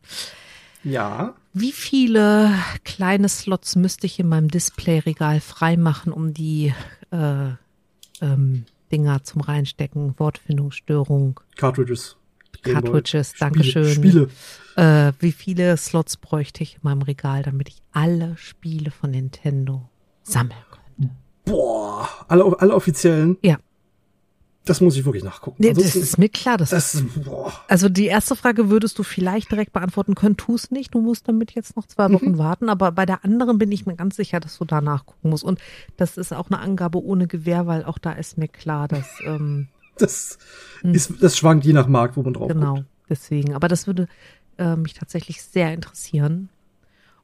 Ja. 0.82 1.36
Wie 1.52 1.70
viele 1.70 2.52
kleine 2.82 3.28
Slots 3.28 3.76
müsste 3.76 4.06
ich 4.06 4.18
in 4.18 4.26
meinem 4.26 4.48
Displayregal 4.48 5.38
freimachen, 5.38 6.12
um 6.12 6.34
die 6.34 6.74
äh, 7.12 7.50
ähm, 8.20 8.64
Dinger 8.90 9.22
zum 9.22 9.40
Reinstecken, 9.40 10.18
Wortfindungsstörung, 10.18 11.38
Cartridges. 11.54 12.16
Cartridges, 12.62 13.28
Spiele- 13.30 13.38
Dankeschön. 13.38 13.94
Spiele. 13.94 14.30
Äh, 14.74 15.12
wie 15.20 15.32
viele 15.32 15.76
Slots 15.76 16.16
bräuchte 16.16 16.64
ich 16.64 16.74
in 16.74 16.80
meinem 16.82 17.02
Regal, 17.02 17.44
damit 17.44 17.68
ich 17.68 17.80
alle 17.92 18.36
Spiele 18.36 18.90
von 18.90 19.12
Nintendo 19.12 19.88
könnte? 20.24 20.69
Boah, 21.44 22.08
alle, 22.28 22.58
alle 22.60 22.74
offiziellen. 22.74 23.36
Ja. 23.42 23.58
Das 24.66 24.80
muss 24.82 24.94
ich 24.96 25.04
wirklich 25.06 25.24
nachgucken. 25.24 25.56
Nee, 25.58 25.68
das 25.70 25.78
Ansonsten- 25.78 26.00
ist 26.02 26.18
mir 26.18 26.28
klar. 26.28 26.58
Das, 26.58 26.70
das 26.70 26.94
ist, 26.94 27.24
boah. 27.24 27.52
also 27.66 27.88
die 27.88 28.06
erste 28.06 28.36
Frage 28.36 28.68
würdest 28.68 28.98
du 28.98 29.02
vielleicht 29.02 29.50
direkt 29.50 29.72
beantworten 29.72 30.14
können, 30.14 30.36
tu 30.36 30.54
es 30.54 30.70
nicht, 30.70 30.94
du 30.94 31.00
musst 31.00 31.26
damit 31.28 31.52
jetzt 31.52 31.76
noch 31.76 31.86
zwei 31.86 32.12
Wochen 32.12 32.36
warten, 32.36 32.68
aber 32.68 32.92
bei 32.92 33.06
der 33.06 33.24
anderen 33.24 33.56
bin 33.58 33.72
ich 33.72 33.86
mir 33.86 33.96
ganz 33.96 34.16
sicher, 34.16 34.38
dass 34.38 34.58
du 34.58 34.66
da 34.66 34.80
nachgucken 34.82 35.30
musst. 35.30 35.44
Und 35.44 35.60
das 35.96 36.18
ist 36.18 36.32
auch 36.34 36.50
eine 36.50 36.60
Angabe 36.60 37.02
ohne 37.02 37.26
Gewähr, 37.26 37.66
weil 37.66 37.84
auch 37.84 37.98
da 37.98 38.12
ist 38.12 38.36
mir 38.36 38.48
klar, 38.48 38.86
dass 38.86 39.06
ähm, 39.24 39.68
Das 39.96 40.38
ist, 40.82 41.14
das 41.22 41.38
schwankt 41.38 41.64
je 41.64 41.72
nach 41.72 41.88
Markt, 41.88 42.16
wo 42.18 42.22
man 42.22 42.34
drauf 42.34 42.48
Genau, 42.48 42.74
guckt. 42.76 42.86
deswegen. 43.08 43.54
Aber 43.54 43.66
das 43.66 43.86
würde 43.86 44.08
äh, 44.58 44.76
mich 44.76 44.92
tatsächlich 44.92 45.42
sehr 45.42 45.72
interessieren. 45.72 46.50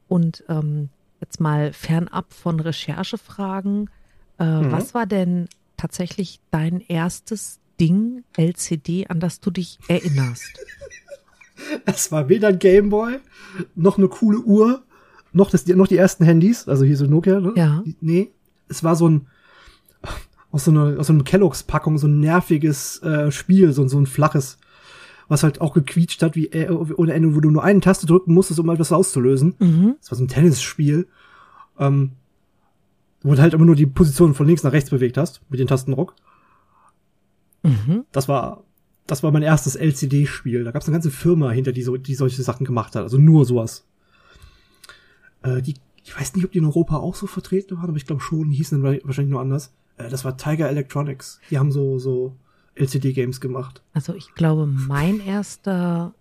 Und 0.07 0.43
ähm, 0.49 0.89
jetzt 1.21 1.39
mal 1.39 1.71
fernab 1.71 2.33
von 2.33 2.59
Recherchefragen, 2.59 3.89
äh, 4.39 4.61
Mhm. 4.61 4.71
was 4.71 4.93
war 4.93 5.05
denn 5.05 5.47
tatsächlich 5.77 6.39
dein 6.51 6.81
erstes 6.81 7.59
Ding, 7.79 8.23
LCD, 8.35 9.07
an 9.07 9.19
das 9.19 9.39
du 9.39 9.51
dich 9.51 9.79
erinnerst? 9.87 10.43
Es 11.85 12.11
war 12.11 12.29
weder 12.29 12.49
ein 12.49 12.59
Gameboy, 12.59 13.17
noch 13.75 13.97
eine 13.97 14.07
coole 14.07 14.37
Uhr, 14.39 14.83
noch, 15.33 15.49
das, 15.49 15.65
noch 15.65 15.87
die 15.87 15.97
ersten 15.97 16.23
Handys, 16.23 16.67
also 16.67 16.85
hier 16.85 16.95
so 16.97 17.05
Nokia. 17.05 17.39
Ne? 17.39 17.53
Ja. 17.55 17.83
Nee, 17.99 18.29
es 18.69 18.83
war 18.83 18.95
so 18.95 19.09
ein, 19.09 19.27
aus 20.51 20.65
so 20.65 20.71
einer, 20.71 20.99
aus 20.99 21.07
so 21.07 21.13
einer 21.13 21.23
Kelloggs-Packung, 21.23 21.97
so 21.97 22.07
ein 22.07 22.19
nerviges 22.19 23.01
äh, 23.01 23.31
Spiel, 23.31 23.73
so, 23.73 23.87
so 23.87 23.99
ein 23.99 24.05
flaches, 24.05 24.59
was 25.27 25.41
halt 25.43 25.59
auch 25.59 25.73
gequietscht 25.73 26.21
hat, 26.21 26.35
wie 26.35 26.45
äh, 26.47 26.69
ohne 26.69 27.13
Ende, 27.13 27.35
wo 27.35 27.39
du 27.39 27.49
nur 27.49 27.63
eine 27.63 27.81
Taste 27.81 28.05
drücken 28.05 28.33
musstest, 28.35 28.59
um 28.59 28.69
etwas 28.69 28.91
auszulösen. 28.91 29.55
Mhm. 29.59 29.95
Das 29.99 30.11
war 30.11 30.17
so 30.17 30.23
ein 30.23 30.29
Tennisspiel, 30.29 31.07
ähm, 31.79 32.11
wo 33.27 33.35
du 33.35 33.41
halt 33.41 33.53
immer 33.53 33.65
nur 33.65 33.75
die 33.75 33.85
Position 33.85 34.33
von 34.33 34.47
links 34.47 34.63
nach 34.63 34.71
rechts 34.71 34.89
bewegt 34.89 35.17
hast, 35.17 35.41
mit 35.49 35.59
den 35.59 35.67
Tastenruck. 35.67 36.15
Mhm. 37.63 38.05
Das 38.11 38.29
war, 38.29 38.63
das 39.05 39.23
war 39.23 39.31
mein 39.31 39.43
erstes 39.43 39.75
LCD-Spiel. 39.75 40.63
Da 40.63 40.71
gab 40.71 40.81
es 40.81 40.87
eine 40.87 40.95
ganze 40.95 41.11
Firma 41.11 41.51
hinter, 41.51 41.73
die, 41.73 41.83
so, 41.83 41.97
die 41.97 42.15
solche 42.15 42.41
Sachen 42.41 42.65
gemacht 42.65 42.95
hat. 42.95 43.03
Also 43.03 43.17
nur 43.17 43.45
sowas. 43.45 43.85
Äh, 45.43 45.61
die, 45.61 45.75
ich 46.03 46.17
weiß 46.17 46.35
nicht, 46.35 46.45
ob 46.45 46.51
die 46.51 46.59
in 46.59 46.65
Europa 46.65 46.97
auch 46.97 47.15
so 47.15 47.27
vertreten 47.27 47.77
waren, 47.77 47.89
aber 47.89 47.97
ich 47.97 48.05
glaube 48.05 48.21
schon, 48.21 48.49
die 48.49 48.55
hießen 48.55 48.81
dann 48.81 48.99
wahrscheinlich 49.03 49.31
nur 49.31 49.41
anders. 49.41 49.73
Äh, 49.97 50.09
das 50.09 50.23
war 50.23 50.37
Tiger 50.37 50.69
Electronics. 50.69 51.41
Die 51.49 51.57
haben 51.57 51.71
so, 51.71 51.99
so 51.99 52.33
LCD-Games 52.75 53.41
gemacht. 53.41 53.81
Also 53.93 54.13
ich 54.15 54.33
glaube, 54.35 54.67
mein 54.67 55.19
erster 55.19 56.13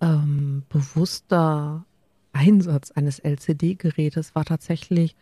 ähm, 0.00 0.62
bewusster 0.68 1.84
Einsatz 2.32 2.92
eines 2.92 3.18
LCD-Gerätes 3.18 4.34
war 4.36 4.44
tatsächlich 4.44 5.16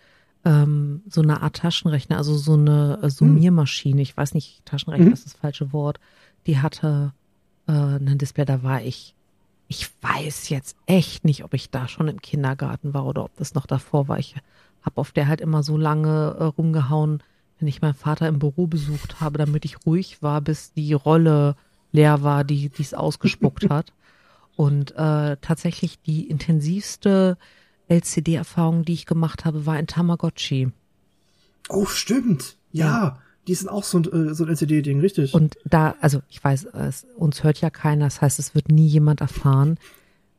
ähm, 0.45 1.03
so 1.09 1.21
eine 1.23 1.43
Art 1.43 1.57
Taschenrechner, 1.57 2.17
also 2.17 2.37
so 2.37 2.55
eine 2.55 2.99
äh, 3.03 3.11
Summiermaschine. 3.11 4.01
Ich 4.03 4.17
weiß 4.17 4.35
nicht, 4.35 4.65
Taschenrechner 4.65 5.07
Mhm. 5.07 5.13
ist 5.13 5.25
das 5.27 5.35
falsche 5.35 5.73
Wort. 5.73 5.99
Die 6.47 6.59
hatte 6.59 7.13
äh, 7.67 7.73
ein 7.73 8.19
Display, 8.19 8.45
da 8.45 8.63
war 8.63 8.83
ich. 8.83 9.15
Ich 9.71 9.91
weiß 10.01 10.49
jetzt 10.49 10.77
echt 10.87 11.25
nicht, 11.25 11.45
ob 11.45 11.53
ich 11.53 11.71
da 11.71 11.89
schon 11.89 12.09
im 12.09 12.23
Kindergarten 12.23 12.95
war 12.95 13.05
oder 13.05 13.25
ob 13.25 13.37
das 13.37 13.55
noch 13.55 13.67
davor 13.67 14.09
war. 14.09 14.19
Ich 14.19 14.35
habe 14.83 14.99
auf 14.99 15.13
der 15.13 15.29
halt 15.29 15.41
immer 15.43 15.63
so 15.63 15.77
lange 15.77 16.37
äh, 16.39 16.45
rumgehauen, 16.45 17.23
wenn 17.59 17.69
ich 17.69 17.83
meinen 17.83 17.95
Vater 17.95 18.29
im 18.29 18.39
Büro 18.39 18.67
besucht 18.67 19.21
habe, 19.21 19.37
damit 19.37 19.65
ich 19.67 19.85
ruhig 19.85 20.23
war, 20.23 20.41
bis 20.41 20.73
die 20.73 20.93
Rolle 20.95 21.57
leer 21.93 22.23
war, 22.23 22.45
die 22.45 22.71
es 22.79 22.95
ausgespuckt 22.95 23.69
hat. 23.71 23.93
Und 24.57 24.93
äh, 24.93 25.37
tatsächlich 25.41 26.01
die 26.01 26.29
intensivste 26.29 27.37
LCD-Erfahrung, 27.89 28.85
die 28.85 28.93
ich 28.95 29.07
gemacht 29.07 29.45
habe, 29.45 29.67
war 29.67 29.79
in 29.79 29.87
Tamagotchi. 29.87 30.71
Oh, 31.69 31.87
stimmt. 31.87 32.57
Ja. 32.73 33.19
Die 33.47 33.55
sind 33.55 33.69
auch 33.69 33.85
so 33.85 33.99
ein, 33.99 34.05
äh, 34.05 34.35
so 34.35 34.45
ein 34.45 34.51
LCD-Ding, 34.51 35.01
richtig. 35.01 35.33
Und 35.35 35.57
da, 35.65 35.95
also 36.01 36.21
ich 36.29 36.43
weiß, 36.43 36.67
es, 36.67 37.07
uns 37.17 37.43
hört 37.45 37.61
ja 37.61 37.71
keiner, 37.71 38.05
das 38.07 38.21
heißt, 38.21 38.39
es 38.39 38.55
wird 38.55 38.69
nie 38.69 38.87
jemand 38.87 39.21
erfahren. 39.23 39.79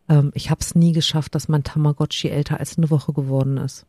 Ähm, 0.07 0.31
ich 0.35 0.49
habe 0.51 0.61
es 0.61 0.75
nie 0.75 0.91
geschafft, 0.93 1.33
dass 1.35 1.47
mein 1.47 1.63
Tamagotchi 1.63 2.29
älter 2.29 2.59
als 2.59 2.77
eine 2.77 2.89
Woche 2.91 3.11
geworden 3.13 3.57
ist. 3.57 3.85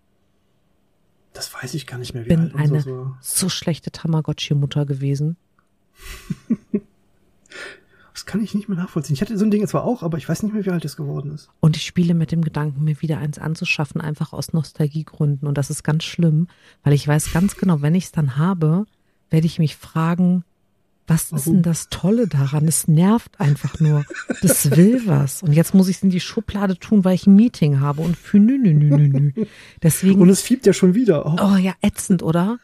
das 1.35 1.53
weiß 1.53 1.75
ich 1.75 1.87
gar 1.87 1.99
nicht 1.99 2.15
mehr, 2.15 2.25
wie 2.25 2.29
Bin 2.31 2.55
alt 2.55 2.57
eine 2.57 2.85
war. 2.87 3.19
so 3.21 3.49
schlechte 3.51 3.91
Tamagotchi-Mutter 3.91 4.87
gewesen. 4.87 5.37
Das 8.21 8.27
kann 8.27 8.45
ich 8.45 8.55
nicht 8.55 8.69
mehr 8.69 8.77
nachvollziehen. 8.77 9.15
Ich 9.15 9.23
hatte 9.23 9.39
so 9.39 9.47
ein 9.47 9.51
Ding 9.51 9.67
zwar 9.67 9.85
auch, 9.85 10.03
aber 10.03 10.19
ich 10.19 10.29
weiß 10.29 10.43
nicht 10.43 10.53
mehr, 10.53 10.67
wie 10.67 10.71
alt 10.71 10.85
es 10.85 10.95
geworden 10.95 11.33
ist. 11.33 11.49
Und 11.61 11.79
ich 11.79 11.87
spiele 11.87 12.13
mit 12.13 12.33
dem 12.33 12.43
Gedanken, 12.43 12.85
mir 12.85 13.01
wieder 13.01 13.17
eins 13.17 13.39
anzuschaffen, 13.39 13.99
einfach 13.99 14.35
aus 14.35 14.53
Nostalgiegründen. 14.53 15.49
Und 15.49 15.57
das 15.57 15.71
ist 15.71 15.85
ganz 15.85 16.05
schlimm, 16.05 16.47
weil 16.83 16.93
ich 16.93 17.09
weiß 17.09 17.33
ganz 17.33 17.57
genau, 17.57 17.81
wenn 17.81 17.95
ich 17.95 18.05
es 18.05 18.13
dann 18.13 18.37
habe, 18.37 18.85
werde 19.31 19.47
ich 19.47 19.59
mich 19.59 19.75
fragen, 19.75 20.45
was 21.07 21.33
ist 21.33 21.47
denn 21.47 21.63
das 21.63 21.89
Tolle 21.89 22.29
daran? 22.29 22.69
Es 22.69 22.89
nervt 22.89 23.41
einfach 23.41 23.81
nur. 23.81 24.05
Das 24.43 24.71
will 24.71 25.01
was. 25.07 25.43
Und 25.43 25.55
jetzt 25.55 25.73
muss 25.73 25.89
ich 25.89 25.97
es 25.97 26.03
in 26.03 26.11
die 26.11 26.21
Schublade 26.21 26.79
tun, 26.79 27.07
weil 27.07 27.15
ich 27.15 27.27
ein 27.27 27.37
Meeting 27.37 27.81
habe 27.81 28.03
und 28.03 28.19
für 28.19 28.39
nü, 28.39 28.59
nü, 28.59 28.75
nü, 28.75 28.91
nü, 28.99 29.09
nü. 29.09 29.47
Deswegen, 29.83 30.21
Und 30.21 30.29
es 30.29 30.43
fiebt 30.43 30.67
ja 30.67 30.75
schon 30.75 30.95
wieder. 30.95 31.25
Oh, 31.25 31.39
oh 31.41 31.57
ja, 31.57 31.73
ätzend, 31.81 32.23
oder? 32.23 32.59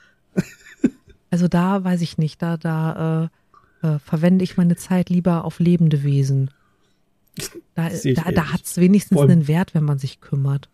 Also 1.30 1.48
da 1.48 1.82
weiß 1.82 2.02
ich 2.02 2.18
nicht, 2.18 2.40
da, 2.40 2.56
da 2.56 3.24
äh, 3.24 3.28
äh, 3.94 3.98
verwende 4.00 4.42
ich 4.44 4.56
meine 4.56 4.76
Zeit 4.76 5.10
lieber 5.10 5.44
auf 5.44 5.58
lebende 5.60 6.02
Wesen. 6.02 6.50
Da, 7.74 7.88
da, 8.14 8.30
da 8.32 8.52
hat 8.52 8.64
es 8.64 8.76
wenigstens 8.78 9.14
Vor 9.16 9.22
allem- 9.22 9.30
einen 9.32 9.48
Wert, 9.48 9.74
wenn 9.74 9.84
man 9.84 9.98
sich 9.98 10.20
kümmert. 10.20 10.68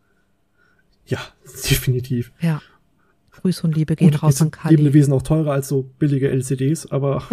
Ja, 1.07 1.19
definitiv. 1.71 2.33
Ja. 2.41 2.63
Grüße 3.33 3.63
und 3.67 3.75
Liebe 3.75 3.97
gehen 3.97 4.11
Gut, 4.13 4.23
raus 4.23 4.41
an 4.41 4.51
sind 4.53 4.57
lebende 4.65 4.91
Kali. 4.91 4.95
Wesen 4.95 5.13
auch 5.13 5.23
teurer 5.23 5.53
als 5.53 5.67
so 5.69 5.83
billige 5.99 6.29
LCDs, 6.31 6.91
aber 6.93 7.23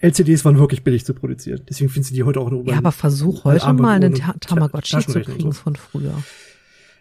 LCDs 0.00 0.44
waren 0.44 0.58
wirklich 0.58 0.82
billig 0.84 1.04
zu 1.04 1.14
produzieren. 1.14 1.62
Deswegen 1.68 1.90
findest 1.90 2.10
du 2.12 2.14
die 2.16 2.22
heute 2.24 2.40
auch 2.40 2.50
nur 2.50 2.66
Ja, 2.66 2.78
aber 2.78 2.92
versuch 2.92 3.44
heute 3.44 3.72
mal 3.72 3.94
einen 3.96 4.14
Ta 4.14 4.32
Ta- 4.32 4.38
Tamagotchi 4.54 4.98
zu 5.00 5.18
und 5.18 5.24
kriegen 5.24 5.52
so. 5.52 5.60
von 5.62 5.76
früher. 5.76 6.14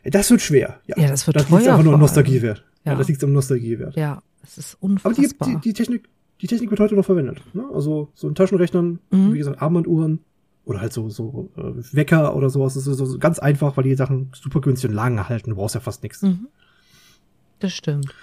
Das 0.03 0.29
wird 0.29 0.41
schwer. 0.41 0.79
Ja, 0.85 0.97
Ja, 0.99 1.07
das 1.09 1.25
wird 1.27 1.35
das 1.35 1.43
liegt 1.49 1.63
teuer 1.63 1.71
einfach 1.73 1.83
nur 1.83 1.93
am. 1.95 1.99
Nostalgiewert. 1.99 2.63
Ja. 2.85 2.91
Ja. 2.91 2.97
das 2.97 3.07
liegt 3.07 3.23
am 3.23 3.33
Nostalgiewert. 3.33 3.95
Ja, 3.95 4.21
es 4.43 4.57
ist 4.57 4.77
Aber 4.81 4.99
die, 5.13 5.21
unfassbar. 5.21 5.47
die, 5.49 5.57
die 5.61 5.73
Technik, 5.73 6.07
die 6.41 6.47
Technik 6.47 6.69
wird 6.69 6.79
heute 6.79 6.95
noch 6.95 7.05
verwendet. 7.05 7.41
Ne? 7.53 7.63
Also 7.73 8.09
so 8.13 8.27
in 8.27 8.35
Taschenrechnern, 8.35 8.99
Mhm. 9.11 9.33
wie 9.33 9.37
gesagt, 9.37 9.61
Armbanduhren 9.61 10.19
oder 10.65 10.81
halt 10.81 10.93
so 10.93 11.09
so 11.09 11.49
äh, 11.57 11.61
Wecker 11.95 12.35
oder 12.35 12.49
sowas. 12.49 12.73
Das 12.73 12.87
ist 12.87 12.97
so, 12.97 13.05
so 13.05 13.19
ganz 13.19 13.39
einfach, 13.39 13.77
weil 13.77 13.83
die 13.85 13.95
Sachen 13.95 14.31
super 14.33 14.61
günstig 14.61 14.89
und 14.89 14.95
lang 14.95 15.29
halten. 15.29 15.51
Du 15.51 15.55
brauchst 15.55 15.75
ja 15.75 15.81
fast 15.81 16.03
nichts. 16.03 16.21
Mhm. 16.21 16.47
Das 17.59 17.71
stimmt. 17.73 18.13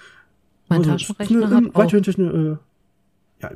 Mein 0.69 0.81
Also, 0.81 0.91
Taschenrechner 0.93 1.47
eine, 1.47 1.57
hat 1.57 1.75
auch, 1.75 1.79
weiterhin 1.81 2.03
Technik, 2.03 2.33
äh, 2.33 2.57
ja, 3.43 3.51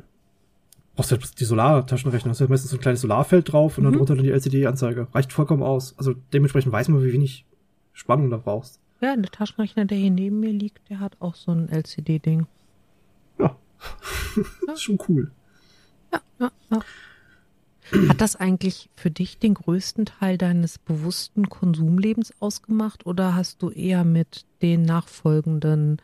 brauchst 0.95 1.11
du 1.11 1.15
halt 1.15 1.39
die 1.39 1.45
Solar-Taschenrechner. 1.45 2.31
Hast 2.31 2.41
ja 2.41 2.47
meistens 2.47 2.71
so 2.71 2.77
ein 2.77 2.81
kleines 2.81 3.01
Solarfeld 3.01 3.51
drauf 3.51 3.77
und 3.77 3.83
Mhm. 3.83 3.85
dann 3.89 3.97
drunter 3.97 4.15
dann 4.15 4.23
die 4.23 4.31
LCD-Anzeige. 4.31 5.07
Reicht 5.13 5.33
vollkommen 5.33 5.63
aus. 5.63 5.95
Also 5.97 6.13
dementsprechend 6.33 6.71
weiß 6.71 6.89
man, 6.89 7.03
wie 7.03 7.13
wenig 7.13 7.45
Spannung 7.93 8.29
da 8.29 8.37
brauchst. 8.37 8.79
ja, 9.01 9.15
der 9.15 9.31
Taschenrechner, 9.31 9.85
der 9.85 9.97
hier 9.99 10.09
neben 10.11 10.39
mir 10.39 10.51
liegt, 10.51 10.89
der 10.89 10.99
hat 10.99 11.17
auch 11.19 11.35
so 11.35 11.51
ein 11.51 11.69
LCD-Ding. 11.69 12.47
Das 14.65 14.75
ist 14.75 14.81
schon 14.83 14.99
cool. 15.07 15.31
Ja, 16.11 16.21
ja, 16.39 16.51
ja. 16.71 16.79
Hat 18.09 18.19
das 18.21 18.35
eigentlich 18.35 18.89
für 18.95 19.09
dich 19.09 19.39
den 19.39 19.53
größten 19.53 20.05
Teil 20.05 20.37
deines 20.37 20.77
bewussten 20.77 21.47
Konsumlebens 21.49 22.33
ausgemacht 22.41 23.05
oder 23.05 23.33
hast 23.33 23.61
du 23.61 23.69
eher 23.69 24.03
mit 24.03 24.45
den 24.61 24.81
nachfolgenden 24.81 26.01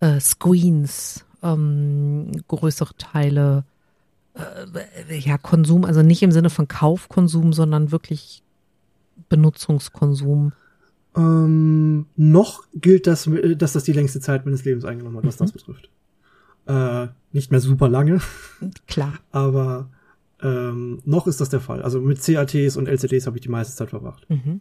äh, 0.00 0.20
Screens 0.20 1.24
ähm, 1.42 2.30
größere 2.46 2.94
Teile 2.96 3.64
äh, 4.34 5.18
ja 5.18 5.36
Konsum, 5.36 5.84
also 5.84 6.02
nicht 6.02 6.22
im 6.22 6.30
Sinne 6.30 6.48
von 6.50 6.68
Kaufkonsum, 6.68 7.52
sondern 7.52 7.90
wirklich 7.90 8.42
Benutzungskonsum? 9.28 10.52
Ähm, 11.16 12.06
noch 12.16 12.64
gilt 12.74 13.06
das, 13.06 13.28
dass 13.56 13.72
das 13.72 13.84
die 13.84 13.92
längste 13.92 14.20
Zeit 14.20 14.44
meines 14.44 14.64
Lebens 14.64 14.84
eingenommen 14.84 15.16
hat, 15.16 15.24
was 15.24 15.40
Mhm. 15.40 15.44
das 15.44 15.52
betrifft. 15.52 15.88
Äh, 16.66 17.08
nicht 17.32 17.50
mehr 17.50 17.60
super 17.60 17.88
lange, 17.88 18.20
Klar. 18.86 19.14
aber 19.30 19.88
ähm, 20.42 21.00
noch 21.04 21.26
ist 21.26 21.40
das 21.40 21.48
der 21.48 21.60
Fall. 21.60 21.82
Also 21.82 22.00
mit 22.00 22.22
CATs 22.22 22.76
und 22.76 22.88
LCDs 22.88 23.26
habe 23.26 23.36
ich 23.36 23.42
die 23.42 23.48
meiste 23.48 23.74
Zeit 23.74 23.90
verbracht. 23.90 24.28
Mhm. 24.28 24.60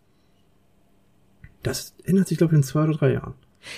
Das 1.64 1.96
ändert 2.04 2.28
sich, 2.28 2.38
glaube 2.38 2.54
ich, 2.54 2.58
in 2.58 2.64
zwei 2.64 2.84
oder 2.84 2.94
drei 2.94 3.14
Jahren. 3.14 3.34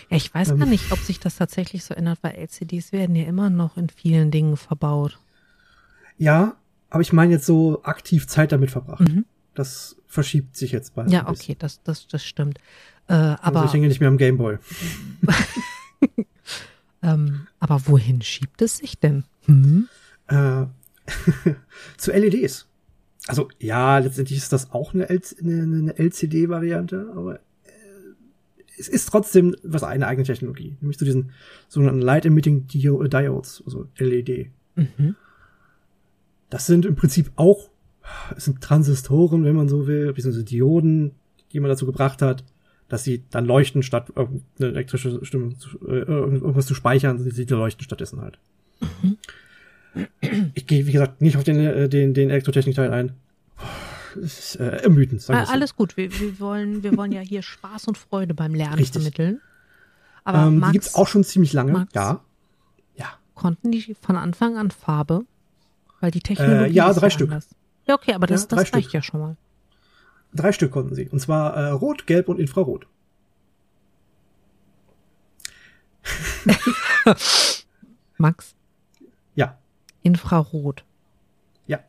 Ja, 0.09 0.17
ich 0.17 0.33
weiß 0.33 0.49
Ähm. 0.49 0.59
gar 0.59 0.65
nicht, 0.65 0.91
ob 0.91 0.99
sich 0.99 1.19
das 1.19 1.37
tatsächlich 1.37 1.85
so 1.85 1.93
ändert, 1.93 2.19
weil 2.21 2.35
LCDs 2.35 2.91
werden 2.91 3.15
ja 3.15 3.25
immer 3.25 3.49
noch 3.49 3.77
in 3.77 3.89
vielen 3.89 4.31
Dingen 4.31 4.57
verbaut. 4.57 5.19
Ja, 6.17 6.57
aber 6.89 7.01
ich 7.01 7.13
meine 7.13 7.33
jetzt 7.33 7.45
so 7.45 7.83
aktiv 7.83 8.27
Zeit 8.27 8.51
damit 8.51 8.71
verbracht. 8.71 9.07
Mhm. 9.07 9.25
Das 9.53 9.95
verschiebt 10.07 10.55
sich 10.57 10.71
jetzt 10.71 10.95
bald. 10.95 11.09
Ja, 11.11 11.29
okay, 11.29 11.55
das, 11.57 11.81
das, 11.83 12.07
das 12.07 12.25
stimmt. 12.25 12.59
Äh, 13.07 13.13
aber, 13.13 13.61
also 13.61 13.65
ich 13.65 13.73
hänge 13.73 13.87
nicht 13.87 13.99
mehr 13.99 14.09
am 14.09 14.17
Gameboy. 14.17 14.57
ähm, 17.01 17.47
aber 17.59 17.87
wohin 17.87 18.21
schiebt 18.21 18.61
es 18.61 18.77
sich 18.77 18.99
denn? 18.99 19.23
Hm? 19.45 19.87
Äh, 20.27 20.65
zu 21.97 22.11
LEDs. 22.11 22.67
Also 23.27 23.49
ja, 23.59 23.97
letztendlich 23.99 24.37
ist 24.37 24.53
das 24.53 24.71
auch 24.71 24.93
eine, 24.93 25.09
LCD-Variante, 25.09 27.11
aber 27.15 27.35
äh, 27.35 27.39
es 28.77 28.87
ist 28.87 29.09
trotzdem 29.09 29.55
was 29.63 29.83
eine 29.83 30.07
eigene 30.07 30.25
Technologie, 30.25 30.77
nämlich 30.79 30.97
zu 30.97 31.05
diesen 31.05 31.31
sogenannten 31.67 32.01
Light 32.01 32.25
Emitting 32.25 32.67
Dio 32.67 33.03
Diodes, 33.03 33.61
also 33.65 33.87
LED. 33.97 34.51
Mhm. 34.75 35.15
Das 36.49 36.65
sind 36.65 36.85
im 36.85 36.95
Prinzip 36.95 37.31
auch, 37.35 37.69
es 38.35 38.45
sind 38.45 38.61
Transistoren, 38.61 39.43
wenn 39.43 39.55
man 39.55 39.67
so 39.67 39.87
will, 39.87 40.13
beziehungsweise 40.13 40.45
Dioden, 40.45 41.11
die 41.51 41.59
man 41.59 41.69
dazu 41.69 41.85
gebracht 41.85 42.21
hat, 42.21 42.45
dass 42.89 43.03
sie 43.03 43.23
dann 43.29 43.45
leuchten, 43.45 43.83
statt 43.83 44.11
eine 44.15 44.41
elektrische 44.59 45.23
Stimme, 45.25 45.57
zu, 45.57 45.77
äh, 45.87 46.01
irgendwas 46.03 46.65
zu 46.65 46.73
speichern, 46.75 47.19
sie 47.19 47.43
leuchten 47.45 47.83
stattdessen 47.83 48.21
halt. 48.21 48.39
Mhm. 49.01 49.17
Ich 50.53 50.67
gehe, 50.67 50.85
wie 50.85 50.91
gesagt, 50.91 51.21
nicht 51.21 51.37
auf 51.37 51.43
den, 51.43 51.59
äh, 51.59 51.89
den, 51.89 52.13
den 52.13 52.29
Elektrotechnik-Teil 52.29 52.91
ein. 52.93 53.11
Ist 54.15 54.55
äh, 54.55 54.83
ermüdend. 54.83 55.21
sagen 55.21 55.37
Ah, 55.37 55.41
wir's 55.41 55.47
so. 55.49 55.53
alles 55.53 55.75
gut, 55.75 55.97
wir, 55.97 56.11
wir, 56.19 56.39
wollen, 56.39 56.83
wir 56.83 56.95
wollen 56.97 57.11
ja 57.11 57.21
hier 57.21 57.41
Spaß 57.41 57.87
und 57.87 57.97
Freude 57.97 58.33
beim 58.33 58.53
Lernen 58.53 58.75
Richtig. 58.75 58.93
vermitteln. 59.01 59.41
Aber 60.23 60.39
ähm, 60.47 60.53
die 60.55 60.57
Max, 60.59 60.71
gibt's 60.73 60.95
auch 60.95 61.07
schon 61.07 61.23
ziemlich 61.23 61.53
lange. 61.53 61.71
Max? 61.73 61.93
Ja. 61.93 62.21
Ja. 62.95 63.07
konnten 63.35 63.71
die 63.71 63.95
von 64.01 64.15
Anfang 64.17 64.57
an 64.57 64.71
Farbe? 64.71 65.25
Weil 65.99 66.11
die 66.11 66.19
Technologie 66.19 66.69
Äh, 66.69 66.73
ja, 66.73 66.93
drei 66.93 67.09
Stück. 67.09 67.29
anders. 67.29 67.47
Ja, 67.87 67.95
okay, 67.95 68.13
aber 68.13 68.27
das, 68.27 68.43
Ja, 68.43 68.47
das 68.49 68.59
reicht 68.73 68.85
Stück. 68.89 68.93
ja 68.93 69.01
schon 69.01 69.19
mal. 69.19 69.37
Drei 70.33 70.51
Stück 70.51 70.71
konnten 70.71 70.93
sie. 70.95 71.07
Und 71.09 71.19
zwar 71.19 71.55
äh, 71.55 71.69
Rot, 71.71 72.05
Gelb 72.07 72.29
und 72.29 72.39
Infrarot. 72.39 72.87
Max, 78.17 78.55
Ja. 79.35 79.57
Infrarot. 80.03 80.83
Ja. 81.67 81.79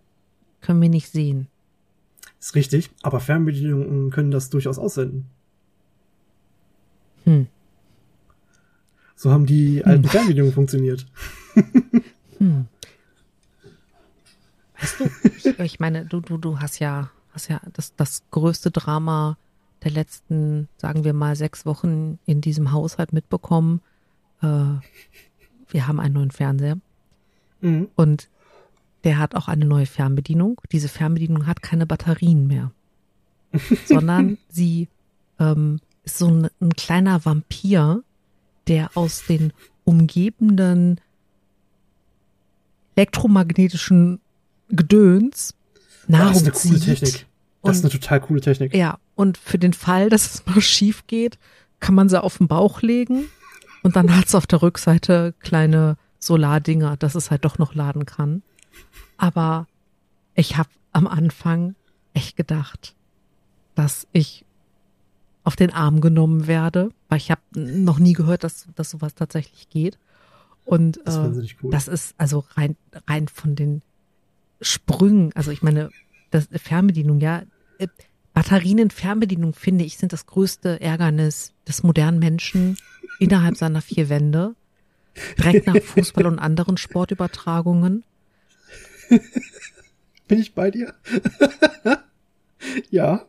Können 0.61 0.83
wir 0.83 0.89
nicht 0.89 1.11
sehen. 1.11 1.49
Ist 2.41 2.55
richtig. 2.55 2.91
Aber 3.03 3.21
Fernbedienungen 3.21 4.11
können 4.11 4.31
das 4.31 4.51
durchaus 4.51 4.79
aussenden. 4.79 5.27
Hm. 7.25 7.47
So 9.17 9.33
haben 9.33 9.47
die 9.47 9.85
alten 9.85 10.05
Fernbedienungen 10.05 10.55
funktioniert. 10.55 11.07
Hm. 12.39 12.67
Weißt 14.81 15.01
du, 15.01 15.11
ich, 15.37 15.59
ich 15.59 15.81
meine, 15.81 16.07
du, 16.07 16.21
du, 16.21 16.39
du 16.39 16.61
hast 16.61 16.79
ja, 16.79 17.11
hast 17.39 17.49
ja 17.49 17.61
das, 17.73 17.95
das 17.95 18.23
größte 18.33 18.71
Drama 18.71 19.37
der 19.85 19.93
letzten, 19.93 20.69
sagen 20.77 21.05
wir 21.05 21.13
mal, 21.13 21.37
sechs 21.37 21.65
Wochen 21.65 22.19
in 22.27 22.41
diesem 22.41 22.73
Haushalt 22.73 23.13
mitbekommen. 23.13 23.81
Äh, 24.43 24.47
wir 25.69 25.87
haben 25.87 26.01
einen 26.01 26.15
neuen 26.15 26.31
Fernseher 26.31 26.79
Mhm. 27.61 27.89
und 27.97 28.29
der 29.05 29.19
hat 29.19 29.35
auch 29.35 29.49
eine 29.49 29.65
neue 29.65 29.87
Fernbedienung. 29.87 30.61
Diese 30.71 30.89
Fernbedienung 30.89 31.47
hat 31.47 31.61
keine 31.63 31.87
Batterien 31.87 32.47
mehr, 32.47 32.71
sondern 33.87 34.39
sie 34.49 34.89
ähm, 35.41 35.81
ist 36.05 36.19
so 36.19 36.29
ein, 36.29 36.49
ein 36.61 36.73
kleiner 36.75 37.25
Vampir, 37.25 38.03
der 38.69 38.97
aus 38.97 39.25
den 39.27 39.53
umgebenden 39.85 41.01
elektromagnetischen 42.95 44.21
Gedöns 44.69 45.55
Nahrung 46.09 46.45
das 46.45 46.65
ist 46.65 46.67
eine 46.67 46.79
coole. 46.79 46.81
Technik. 46.81 47.27
Das 47.63 47.77
ist 47.79 47.85
eine 47.85 47.93
total 47.93 48.21
coole 48.21 48.41
Technik. 48.41 48.75
Ja, 48.75 48.99
und 49.15 49.37
für 49.37 49.59
den 49.59 49.73
Fall, 49.73 50.09
dass 50.09 50.35
es 50.35 50.47
mal 50.47 50.61
schief 50.61 51.07
geht, 51.07 51.39
kann 51.81 51.95
man 51.95 52.09
sie 52.09 52.23
auf 52.23 52.39
den 52.39 52.49
Bauch 52.49 52.83
legen 52.83 53.25
und 53.83 53.97
dann 53.97 54.17
hat's 54.17 54.35
auf 54.35 54.47
der 54.47 54.63
Rückseite 54.63 55.35
kleine 55.41 55.97
Solardinger, 56.19 56.97
dass 56.97 57.15
es 57.15 57.31
halt 57.31 57.45
doch 57.45 57.59
noch 57.59 57.75
laden 57.75 58.07
kann. 58.07 58.43
Aber 59.17 59.67
ich 60.35 60.57
habe 60.57 60.69
am 60.93 61.07
Anfang 61.07 61.75
echt 62.15 62.37
gedacht, 62.37 62.95
dass 63.75 64.07
ich 64.13 64.45
auf 65.45 65.57
den 65.57 65.73
Arm 65.73 66.01
genommen 66.01 66.47
werde, 66.47 66.91
weil 67.09 67.19
ich 67.19 67.31
habe 67.31 67.41
noch 67.55 67.99
nie 67.99 68.13
gehört, 68.13 68.45
dass, 68.45 68.67
dass 68.75 68.91
sowas 68.91 69.15
tatsächlich 69.15 69.69
geht. 69.71 69.99
Und 70.65 71.01
Das 71.05 71.17
ist 71.17 71.53
äh, 71.53 71.55
cool. 71.63 71.71
das 71.71 71.89
ist 71.89 72.15
also 72.19 72.45
rein, 72.55 72.77
rein 73.07 73.29
von 73.29 73.55
den 73.57 73.83
Sprüngen, 74.61 75.33
also 75.35 75.51
ich 75.51 75.63
meine, 75.63 75.91
das 76.31 76.49
Fernbedienung, 76.53 77.21
ja, 77.21 77.43
äh, 77.79 77.89
Batterien 78.35 78.79
in 78.79 78.91
Fernbedienung, 78.91 79.55
finde 79.55 79.85
ich, 79.85 79.99
sind 79.99 80.13
das 80.13 80.27
größte 80.27 80.81
Ärgernis 80.81 81.55
des 81.67 81.83
modernen 81.83 82.19
Menschen 82.19 82.77
innerhalb 83.19 83.57
seiner 83.57 83.83
vier 83.83 84.09
Wände. 84.09 84.55
Direkt 85.37 85.67
nach 85.67 85.83
Fußball 85.83 86.27
und 86.27 86.39
anderen 86.39 86.77
Sportübertragungen. 86.77 88.05
Bin 90.29 90.39
ich 90.39 90.55
bei 90.55 90.71
dir? 90.71 90.95
ja. 92.91 93.27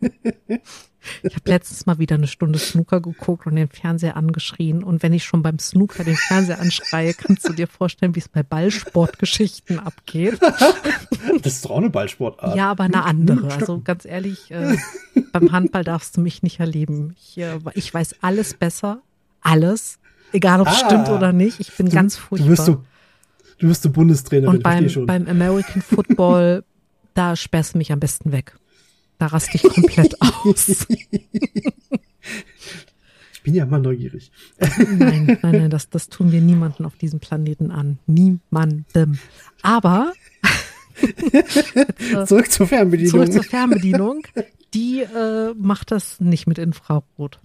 Ich 1.22 1.34
habe 1.34 1.50
letztens 1.50 1.86
mal 1.86 1.98
wieder 1.98 2.16
eine 2.16 2.26
Stunde 2.26 2.58
Snooker 2.58 3.00
geguckt 3.00 3.46
und 3.46 3.56
den 3.56 3.68
Fernseher 3.68 4.16
angeschrien. 4.16 4.82
Und 4.84 5.02
wenn 5.02 5.12
ich 5.12 5.24
schon 5.24 5.42
beim 5.42 5.58
Snooker 5.58 6.04
den 6.04 6.16
Fernseher 6.16 6.60
anschreie, 6.60 7.14
kannst 7.14 7.48
du 7.48 7.52
dir 7.52 7.66
vorstellen, 7.66 8.14
wie 8.14 8.20
es 8.20 8.28
bei 8.28 8.42
Ballsportgeschichten 8.42 9.78
abgeht. 9.78 10.38
Das 11.42 11.52
ist 11.54 11.64
doch 11.64 11.70
auch 11.72 11.78
eine 11.78 11.90
Ballsportart. 11.90 12.56
Ja, 12.56 12.70
aber 12.70 12.84
eine 12.84 13.04
andere. 13.04 13.52
Also 13.52 13.80
ganz 13.82 14.04
ehrlich, 14.04 14.50
äh, 14.50 14.76
beim 15.32 15.52
Handball 15.52 15.84
darfst 15.84 16.16
du 16.16 16.20
mich 16.20 16.42
nicht 16.42 16.60
erleben. 16.60 17.14
Ich, 17.20 17.38
äh, 17.38 17.58
ich 17.74 17.92
weiß 17.92 18.16
alles 18.22 18.54
besser. 18.54 19.00
Alles. 19.40 19.98
Egal, 20.32 20.60
ob 20.60 20.68
es 20.68 20.82
Ah. 20.82 20.86
stimmt 20.86 21.08
oder 21.08 21.32
nicht. 21.32 21.60
Ich 21.60 21.76
bin 21.76 21.86
Du- 21.86 21.94
ganz 21.94 22.16
Du 22.16 22.22
furchtbar. 22.22 22.50
wirst 22.50 22.64
so, 22.66 22.84
du 23.58 23.68
wirst 23.68 23.82
so 23.82 23.90
Bundestrainerin, 23.90 24.56
Und 24.56 24.62
beim, 24.62 24.86
beim 25.06 25.26
American 25.28 25.80
Football, 25.82 26.64
da 27.14 27.34
sperrst 27.36 27.74
du 27.74 27.78
mich 27.78 27.92
am 27.92 28.00
besten 28.00 28.32
weg. 28.32 28.54
Da 29.18 29.26
raste 29.26 29.56
ich 29.56 29.62
komplett 29.62 30.16
aus. 30.20 30.68
ich 30.68 30.86
bin 33.42 33.54
ja 33.54 33.66
mal 33.66 33.80
neugierig. 33.80 34.30
Nein, 34.58 35.38
nein, 35.42 35.42
nein, 35.42 35.70
das, 35.70 35.90
das 35.90 36.08
tun 36.08 36.32
wir 36.32 36.40
niemanden 36.40 36.84
auf 36.84 36.96
diesem 36.96 37.20
Planeten 37.20 37.70
an. 37.70 37.98
Niemandem. 38.06 39.18
Aber 39.62 40.12
Zurück 42.26 42.50
zur 42.50 42.66
Fernbedienung. 42.66 43.10
zurück 43.10 43.32
zur 43.32 43.44
Fernbedienung. 43.44 44.22
Die 44.74 45.00
äh, 45.00 45.54
macht 45.54 45.90
das 45.90 46.20
nicht 46.20 46.46
mit 46.46 46.58
Infrarot. 46.58 47.40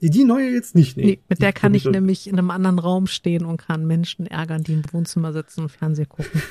die, 0.00 0.24
neue 0.24 0.50
jetzt 0.50 0.74
nicht, 0.74 0.96
nee. 0.96 1.04
Nee, 1.04 1.20
mit 1.28 1.40
der 1.42 1.52
kann 1.52 1.74
ich 1.74 1.84
nämlich 1.84 2.26
in 2.26 2.38
einem 2.38 2.50
anderen 2.50 2.78
Raum 2.78 3.06
stehen 3.06 3.44
und 3.44 3.56
kann 3.58 3.86
Menschen 3.86 4.26
ärgern, 4.26 4.62
die 4.62 4.72
im 4.74 4.82
Wohnzimmer 4.92 5.32
sitzen 5.32 5.62
und 5.62 5.70
Fernsehen 5.70 6.08
gucken. 6.08 6.42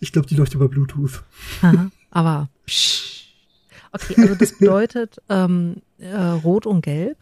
Ich 0.00 0.12
glaube, 0.12 0.28
die 0.28 0.34
läuft 0.36 0.54
über 0.54 0.68
Bluetooth. 0.68 1.22
Aha, 1.62 1.90
aber 2.10 2.48
psch. 2.66 3.15
Okay, 4.02 4.14
also 4.22 4.34
das 4.34 4.58
bedeutet 4.58 5.20
ähm, 5.28 5.82
äh, 5.98 6.14
Rot 6.14 6.66
und 6.66 6.82
Gelb. 6.82 7.18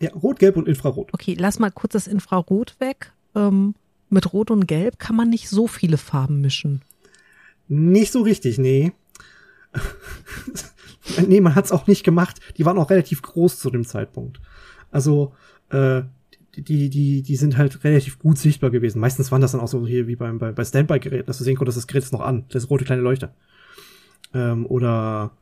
Ja, 0.00 0.12
Rot, 0.12 0.38
Gelb 0.38 0.56
und 0.56 0.68
Infrarot. 0.68 1.12
Okay, 1.12 1.36
lass 1.38 1.58
mal 1.58 1.70
kurz 1.70 1.92
das 1.92 2.06
Infrarot 2.06 2.76
weg. 2.78 3.12
Ähm, 3.34 3.74
mit 4.10 4.32
Rot 4.32 4.50
und 4.50 4.66
Gelb 4.66 4.98
kann 4.98 5.16
man 5.16 5.28
nicht 5.28 5.48
so 5.48 5.66
viele 5.66 5.98
Farben 5.98 6.40
mischen. 6.40 6.82
Nicht 7.68 8.12
so 8.12 8.22
richtig, 8.22 8.58
nee. 8.58 8.92
nee, 11.26 11.40
man 11.40 11.54
hat's 11.54 11.72
auch 11.72 11.86
nicht 11.86 12.04
gemacht. 12.04 12.40
Die 12.56 12.64
waren 12.64 12.78
auch 12.78 12.90
relativ 12.90 13.22
groß 13.22 13.58
zu 13.58 13.70
dem 13.70 13.84
Zeitpunkt. 13.84 14.40
Also, 14.90 15.34
äh, 15.70 16.02
die, 16.56 16.88
die, 16.88 17.22
die 17.22 17.36
sind 17.36 17.56
halt 17.56 17.84
relativ 17.84 18.18
gut 18.18 18.38
sichtbar 18.38 18.70
gewesen. 18.70 19.00
Meistens 19.00 19.30
waren 19.30 19.40
das 19.40 19.52
dann 19.52 19.60
auch 19.60 19.68
so 19.68 19.86
hier 19.86 20.06
wie 20.06 20.16
beim, 20.16 20.38
bei, 20.38 20.50
bei 20.52 20.64
Standby-Geräten, 20.64 21.26
dass 21.26 21.38
du 21.38 21.44
sehen 21.44 21.56
konntest, 21.56 21.78
das 21.78 21.86
Gerät 21.86 22.04
ist 22.04 22.12
noch 22.12 22.20
an. 22.20 22.44
Das 22.48 22.70
rote 22.70 22.84
kleine 22.84 23.02
Leuchter. 23.02 23.34
Ähm, 24.34 24.66
oder 24.66 25.32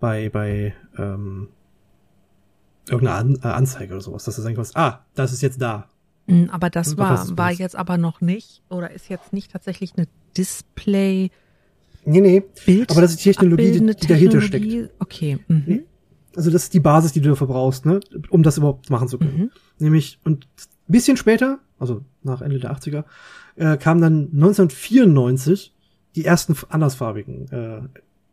bei, 0.00 0.28
bei, 0.28 0.74
ähm, 0.98 1.48
irgendeiner 2.88 3.18
an 3.18 3.38
äh, 3.42 3.46
Anzeige 3.46 3.92
oder 3.94 4.02
sowas, 4.02 4.24
dass 4.24 4.36
du 4.36 4.42
sagen 4.42 4.56
kannst, 4.56 4.76
ah, 4.76 5.04
das 5.14 5.32
ist 5.32 5.42
jetzt 5.42 5.60
da. 5.60 5.88
Mm, 6.26 6.46
Aber 6.50 6.70
das 6.70 6.96
war, 6.98 7.36
war 7.36 7.52
jetzt 7.52 7.76
aber 7.76 7.98
noch 7.98 8.20
nicht 8.20 8.62
oder 8.68 8.90
ist 8.90 9.08
jetzt 9.08 9.32
nicht 9.32 9.52
tatsächlich 9.52 9.92
eine 9.96 10.08
Display 10.36 11.30
Nee, 12.04 12.20
nee. 12.20 12.42
Bild 12.64 12.90
Aber 12.90 13.02
das 13.02 13.12
ist 13.12 13.20
die 13.20 13.30
Technologie, 13.30 13.72
die, 13.72 13.78
die 13.78 14.06
dahinter 14.06 14.40
Technologie? 14.40 14.78
steckt. 14.84 15.00
Okay. 15.00 15.38
Mhm. 15.48 15.82
Also 16.36 16.50
das 16.50 16.64
ist 16.64 16.74
die 16.74 16.80
Basis, 16.80 17.12
die 17.12 17.20
du 17.20 17.30
dafür 17.30 17.48
brauchst, 17.48 17.86
ne, 17.86 18.00
um 18.30 18.42
das 18.42 18.56
überhaupt 18.56 18.88
machen 18.90 19.08
zu 19.08 19.18
können. 19.18 19.38
Mhm. 19.38 19.50
Nämlich, 19.78 20.18
und 20.24 20.46
ein 20.46 20.92
bisschen 20.92 21.16
später, 21.16 21.58
also 21.78 22.02
nach 22.22 22.40
Ende 22.40 22.58
der 22.58 22.72
80er, 22.72 23.04
äh, 23.56 23.76
kamen 23.76 24.00
dann 24.00 24.14
1994 24.32 25.74
die 26.14 26.24
ersten 26.24 26.56
andersfarbigen 26.68 27.48
äh, 27.50 27.80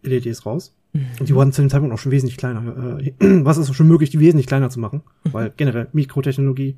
LEDs 0.04 0.46
raus. 0.46 0.74
Und 1.20 1.30
die 1.30 1.36
waren 1.36 1.52
zu 1.52 1.62
dem 1.62 1.70
Zeitpunkt 1.70 1.94
auch 1.94 2.00
schon 2.00 2.12
wesentlich 2.12 2.38
kleiner. 2.38 3.00
Äh, 3.00 3.14
was 3.20 3.58
ist 3.58 3.74
schon 3.74 3.88
möglich, 3.88 4.10
die 4.10 4.20
wesentlich 4.20 4.48
kleiner 4.48 4.70
zu 4.70 4.80
machen? 4.80 5.02
Weil 5.26 5.54
generell 5.56 5.88
Mikrotechnologie, 5.94 6.78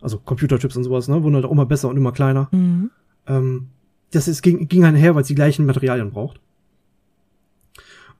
also 0.00 0.18
Computerchips 0.18 0.76
und 0.76 0.84
sowas, 0.84 1.08
ne, 1.08 1.22
wurden 1.22 1.34
halt 1.34 1.44
auch 1.44 1.52
immer 1.52 1.66
besser 1.66 1.88
und 1.88 1.96
immer 1.96 2.12
kleiner. 2.12 2.48
Mhm. 2.50 2.90
Ähm, 3.26 3.68
das 4.10 4.28
ist, 4.28 4.42
ging, 4.42 4.68
ging 4.68 4.84
einher, 4.84 5.14
weil 5.14 5.22
es 5.22 5.28
die 5.28 5.34
gleichen 5.34 5.66
Materialien 5.66 6.10
braucht. 6.10 6.40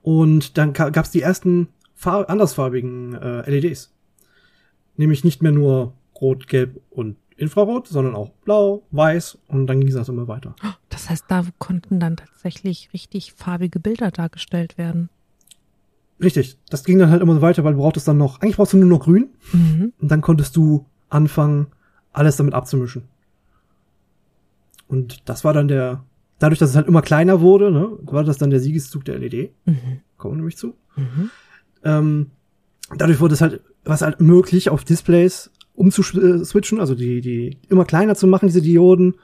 Und 0.01 0.57
dann 0.57 0.73
gab 0.73 0.97
es 0.97 1.11
die 1.11 1.21
ersten 1.21 1.67
Farb 1.95 2.29
andersfarbigen 2.29 3.15
äh, 3.15 3.49
LEDs. 3.49 3.93
Nämlich 4.95 5.23
nicht 5.23 5.41
mehr 5.41 5.51
nur 5.51 5.93
rot, 6.21 6.47
gelb 6.47 6.79
und 6.89 7.17
Infrarot, 7.39 7.87
sondern 7.87 8.15
auch 8.15 8.29
blau, 8.45 8.83
weiß 8.91 9.37
und 9.47 9.67
dann 9.67 9.79
ging 9.81 9.93
das 9.93 10.09
immer 10.09 10.27
weiter. 10.27 10.55
Das 10.89 11.09
heißt, 11.09 11.25
da 11.27 11.43
konnten 11.57 11.99
dann 11.99 12.17
tatsächlich 12.17 12.89
richtig 12.93 13.33
farbige 13.33 13.79
Bilder 13.79 14.11
dargestellt 14.11 14.77
werden. 14.77 15.09
Richtig, 16.21 16.57
das 16.69 16.83
ging 16.83 16.99
dann 16.99 17.09
halt 17.11 17.21
immer 17.21 17.35
so 17.35 17.41
weiter, 17.41 17.63
weil 17.63 17.73
du 17.73 17.79
brauchtest 17.79 18.07
dann 18.07 18.17
noch, 18.17 18.41
eigentlich 18.41 18.57
brauchst 18.57 18.73
du 18.73 18.77
nur 18.77 18.89
noch 18.89 18.99
grün 19.05 19.29
Mhm. 19.53 19.93
und 20.01 20.11
dann 20.11 20.21
konntest 20.21 20.55
du 20.57 20.85
anfangen, 21.09 21.67
alles 22.11 22.35
damit 22.35 22.53
abzumischen. 22.53 23.03
Und 24.87 25.29
das 25.29 25.43
war 25.43 25.53
dann 25.53 25.67
der, 25.67 26.03
dadurch, 26.39 26.59
dass 26.59 26.71
es 26.71 26.75
halt 26.75 26.87
immer 26.87 27.01
kleiner 27.01 27.41
wurde, 27.41 27.71
ne, 27.71 27.89
war 28.01 28.23
das 28.23 28.37
dann 28.37 28.49
der 28.49 28.59
Siegeszug 28.59 29.05
der 29.05 29.19
LED. 29.19 29.51
Mhm. 29.65 30.01
Kommen 30.17 30.33
wir 30.33 30.37
nämlich 30.37 30.57
zu. 30.57 30.75
Mhm. 30.95 31.29
Ähm, 31.83 32.31
dadurch 32.97 33.19
wurde 33.19 33.35
es 33.35 33.41
halt, 33.41 33.61
was 33.85 34.01
halt 34.01 34.19
möglich, 34.19 34.69
auf 34.69 34.83
Displays 34.83 35.51
umzuswitchen, 35.79 36.79
also 36.79 36.93
die, 36.93 37.21
die 37.21 37.57
immer 37.69 37.85
kleiner 37.85 38.15
zu 38.15 38.27
machen, 38.27 38.47
diese 38.47 38.61
Dioden, 38.61 39.15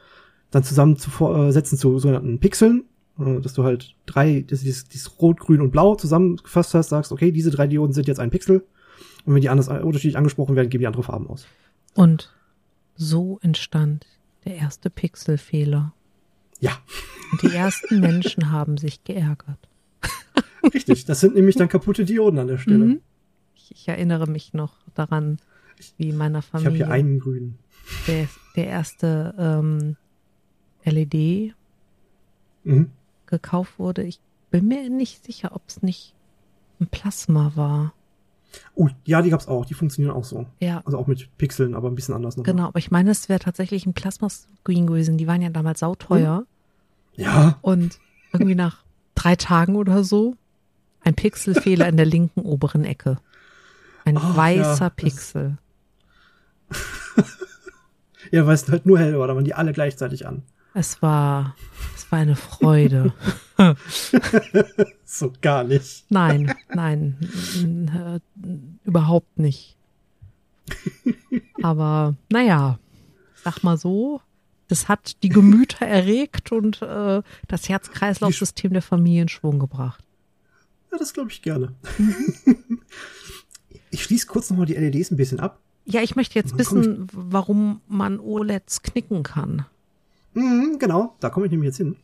dann 0.52 0.64
zusammen 0.64 0.96
zu 0.96 1.10
äh, 1.26 1.52
setzen 1.52 1.78
zu 1.78 2.00
sogenannten 2.00 2.40
Pixeln, 2.40 2.86
äh, 3.20 3.42
dass 3.42 3.54
du 3.54 3.66
halt 3.66 3.94
drei, 4.06 4.46
das, 4.48 4.62
dieses, 4.62 4.88
dieses 4.88 5.20
Rot, 5.20 5.40
Grün 5.42 5.60
und 5.60 5.72
Blau 5.72 5.96
zusammengefasst 5.96 6.74
hast, 6.74 6.90
sagst, 6.90 7.12
okay, 7.12 7.34
diese 7.34 7.52
drei 7.52 7.68
Dioden 7.68 7.94
sind 7.94 8.08
jetzt 8.08 8.22
ein 8.22 8.30
Pixel. 8.30 8.66
Und 9.26 9.34
wenn 9.34 9.42
die 9.42 9.50
anders 9.50 9.68
äh, 9.68 9.82
unterschiedlich 9.82 10.18
angesprochen 10.18 10.56
werden, 10.56 10.70
geben 10.70 10.82
die 10.82 10.88
andere 10.88 11.04
Farben 11.04 11.28
aus. 11.28 11.46
Und 11.94 12.34
so 12.96 13.38
entstand 13.42 14.08
der 14.46 14.56
erste 14.56 14.90
Pixelfehler. 14.90 15.94
Ja, 16.62 16.72
Und 17.34 17.42
die 17.42 17.54
ersten 17.54 18.00
Menschen 18.00 18.50
haben 18.52 18.78
sich 18.78 19.04
geärgert. 19.04 19.60
richtig. 20.74 21.04
Das 21.04 21.20
sind 21.20 21.36
nämlich 21.36 21.58
dann 21.58 21.68
kaputte 21.68 22.06
Dioden 22.06 22.40
an 22.40 22.48
der 22.48 22.60
Stelle. 22.60 22.86
Mhm. 22.86 23.02
Ich, 23.56 23.72
ich 23.72 23.88
erinnere 23.90 24.28
mich 24.28 24.54
noch 24.54 24.76
daran, 24.94 25.38
wie 25.98 26.10
in 26.10 26.18
meiner 26.18 26.40
Ich 26.40 26.46
habe 26.54 26.64
Familie 26.64 26.86
hier 26.86 26.92
einen 26.94 27.20
grünen. 27.20 27.58
der, 28.08 28.28
der 28.56 28.68
erste 28.68 29.34
ähm, 29.38 29.96
LED 30.86 31.54
Mhm. 32.64 32.90
gekauft 33.28 33.78
wurde. 33.78 34.04
Ich 34.04 34.20
bin 34.52 34.68
mir 34.68 34.90
nicht 34.90 35.24
sicher, 35.24 35.52
ob 35.56 35.62
es 35.68 35.84
nicht 35.84 36.14
ein 36.80 36.88
Plasma 36.88 37.52
war. 37.56 37.94
Oh, 38.74 38.88
ja, 39.06 39.22
die 39.22 39.30
gab's 39.30 39.48
auch. 39.48 39.66
Die 39.66 39.74
funktionieren 39.74 40.16
auch 40.16 40.24
so. 40.24 40.46
Ja, 40.60 40.82
Also 40.86 40.98
auch 40.98 41.08
mit 41.08 41.30
Pixeln, 41.38 41.76
aber 41.76 41.90
ein 41.90 41.96
bisschen 41.96 42.16
anders 42.16 42.38
noch. 42.38 42.44
genau. 42.44 42.68
Aber 42.68 42.80
ich 42.80 42.90
meine, 42.90 43.12
es 43.12 43.28
wäre 43.30 43.40
tatsächlich 43.40 43.86
ein 43.86 43.94
Plasma-Screen 43.94 44.88
gewesen. 44.88 45.18
Die 45.18 45.28
waren 45.28 45.42
ja 45.42 45.50
damals 45.50 45.82
sauteuer. 45.82 46.46
Ja, 47.16 47.58
Und 47.62 48.00
irgendwie 48.34 48.56
nach 48.56 48.84
drei 49.14 49.36
Tagen 49.36 49.76
oder 49.76 50.04
so 50.04 50.36
ein 51.02 51.16
Pixelfehler 51.16 51.88
in 51.88 51.98
der 51.98 52.06
linken 52.06 52.42
oberen 52.42 52.84
Ecke. 52.84 53.18
Ein 54.06 54.18
Ach, 54.18 54.36
weißer 54.38 54.86
ja, 54.86 54.90
Pixel. 54.90 55.58
ja, 58.32 58.46
weil 58.46 58.56
es 58.56 58.68
halt 58.70 58.86
nur 58.86 59.00
hell 59.00 59.18
war, 59.20 59.28
da 59.28 59.36
waren 59.36 59.46
die 59.46 59.54
alle 59.54 59.74
gleichzeitig 59.74 60.26
an. 60.28 60.44
Es 60.74 61.02
war, 61.02 61.56
es 61.96 62.12
war 62.12 62.20
eine 62.20 62.36
Freude. 62.36 63.14
So 65.06 65.32
gar 65.42 65.64
nicht. 65.64 66.04
Nein, 66.10 66.54
nein, 66.74 67.18
n- 67.56 68.80
überhaupt 68.84 69.40
nicht. 69.40 69.78
Aber 71.64 72.16
naja, 72.30 72.80
sag 73.44 73.64
mal 73.64 73.78
so, 73.78 74.20
das 74.68 74.90
hat 74.90 75.24
die 75.24 75.30
Gemüter 75.30 75.86
erregt 75.86 76.52
und 76.52 76.82
äh, 76.82 77.22
das 77.48 77.70
Herz-Kreislauf-System 77.70 78.74
der 78.74 78.82
Familie 78.82 79.22
in 79.22 79.30
Schwung 79.30 79.60
gebracht. 79.60 80.04
Ja, 80.92 80.98
das 80.98 81.14
glaube 81.14 81.32
ich 81.32 81.42
gerne. 81.42 81.74
Mhm. 81.98 82.82
ich 83.92 84.04
schließe 84.04 84.28
kurz 84.28 84.50
nochmal 84.50 84.66
die 84.66 84.74
LEDs 84.74 85.12
ein 85.12 85.18
bisschen 85.18 85.40
ab. 85.40 85.62
Ja, 85.86 86.02
ich 86.02 86.16
möchte 86.16 86.38
jetzt 86.40 86.58
wissen, 86.58 87.08
warum 87.14 87.82
man 87.88 88.20
OLEDs 88.20 88.82
knicken 88.82 89.24
kann. 89.24 89.66
Mhm, 90.34 90.80
genau, 90.80 91.16
da 91.20 91.30
komme 91.30 91.46
ich 91.46 91.52
nämlich 91.52 91.68
jetzt 91.68 91.78
hin. 91.78 91.96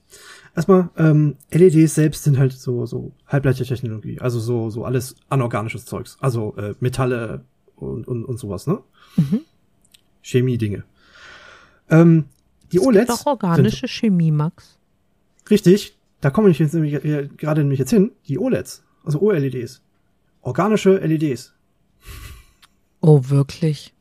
Erstmal, 0.56 0.90
ähm, 0.98 1.36
LEDs 1.52 1.96
selbst 1.96 2.24
sind 2.24 2.38
halt 2.38 2.54
so, 2.54 2.86
so 2.86 3.12
Halbleitertechnologie, 3.28 4.20
also 4.20 4.40
so, 4.40 4.70
so 4.70 4.86
alles 4.86 5.16
anorganisches 5.30 5.86
Zeugs. 5.86 6.18
Also 6.22 6.56
äh, 6.58 6.76
Metalle 6.80 7.44
und, 7.76 8.08
und, 8.08 8.24
und 8.24 8.38
sowas, 8.38 8.68
ne? 8.68 8.80
Mhm. 9.18 9.42
Chemie-Dinge. 10.22 10.84
Ähm, 11.90 12.26
die 12.72 12.78
Es 12.78 12.84
gibt 12.84 12.96
OLEDs. 12.96 13.08
Doch 13.08 13.26
organische 13.26 13.88
Chemie, 13.88 14.32
Max. 14.32 14.78
Sind, 15.40 15.52
richtig, 15.52 15.98
da 16.22 16.30
komme 16.30 16.50
ich 16.50 16.60
jetzt 16.60 16.74
nämlich 16.74 16.94
äh, 17.04 17.28
gerade 17.36 17.62
nämlich 17.62 17.80
jetzt 17.80 17.90
hin. 17.90 18.12
Die 18.28 18.40
OLEDs, 18.40 18.84
also 19.04 19.20
OLEDs. 19.22 19.82
Organische 20.42 20.98
LEDs. 20.98 21.54
Oh, 23.02 23.22
wirklich? 23.30 23.94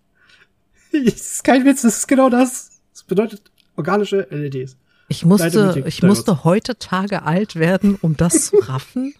das 0.93 1.15
ist 1.33 1.45
kein 1.45 1.65
Witz, 1.65 1.83
das 1.83 1.99
ist 1.99 2.09
genau 2.09 2.29
das. 2.31 2.71
Das 2.93 3.03
bedeutet 3.05 3.43
organische 3.77 4.27
LEDs. 4.31 4.77
Ich 5.09 5.25
musste, 5.25 5.83
ich 5.87 6.03
musste 6.03 6.45
heute 6.45 6.79
Tage 6.79 7.23
alt 7.25 7.57
werden, 7.57 7.97
um 8.01 8.17
das 8.17 8.47
zu 8.47 8.57
raffen. 8.63 9.15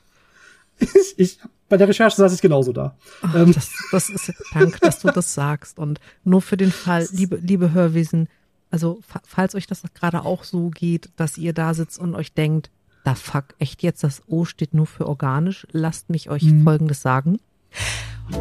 Ich, 0.79 1.15
ich, 1.17 1.39
bei 1.69 1.77
der 1.77 1.89
Recherche 1.89 2.17
saß 2.17 2.33
ich 2.35 2.41
genauso 2.41 2.73
da. 2.73 2.97
Ach, 3.23 3.35
Ähm. 3.35 3.53
das, 3.53 3.71
das 3.91 4.09
ist, 4.09 4.33
danke, 4.55 4.79
dass 4.81 5.01
du 5.01 5.09
das 5.11 5.35
sagst. 5.35 5.79
Und 5.79 5.99
nur 6.25 6.43
für 6.43 6.57
den 6.57 6.71
Fall, 6.73 7.09
liebe, 7.13 7.37
liebe 7.37 7.73
Hörwesen, 7.73 8.29
also 8.71 9.01
fa- 9.07 9.23
falls 9.27 9.55
euch 9.57 9.67
das 9.67 9.83
gerade 9.95 10.25
auch 10.25 10.45
so 10.45 10.71
geht, 10.71 11.11
dass 11.17 11.37
ihr 11.39 11.53
da 11.53 11.75
sitzt 11.75 11.99
und 11.99 12.15
euch 12.15 12.33
denkt, 12.35 12.71
da 13.05 13.15
fuck, 13.15 13.47
echt 13.59 13.83
jetzt, 13.83 14.05
das 14.05 14.23
O 14.29 14.45
steht 14.45 14.75
nur 14.75 14.87
für 14.87 15.07
organisch, 15.09 15.67
lasst 15.73 16.09
mich 16.11 16.31
euch 16.31 16.45
Mhm. 16.45 16.63
Folgendes 16.65 17.03
sagen. 17.03 17.41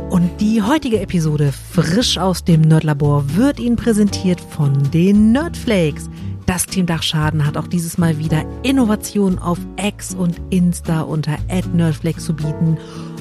Und 0.10 0.42
die 0.42 0.62
heutige 0.62 1.00
Episode 1.00 1.52
frisch 1.52 2.18
aus 2.18 2.44
dem 2.44 2.62
Nerdlabor 2.62 3.36
wird 3.36 3.60
Ihnen 3.60 3.76
präsentiert 3.76 4.42
von 4.42 4.90
den 4.92 5.32
Nerdflakes. 5.32 6.10
Das 6.46 6.66
Team 6.66 6.86
Dachschaden 6.88 7.46
hat 7.46 7.58
auch 7.58 7.68
dieses 7.68 8.00
Mal 8.00 8.18
wieder 8.18 8.44
Innovationen 8.64 9.38
auf 9.38 9.60
X 9.78 10.16
und 10.16 10.42
Insta 10.50 11.02
unter 11.02 11.38
@nerdflakes 11.74 12.26
zu 12.26 12.34
bieten. 12.34 12.78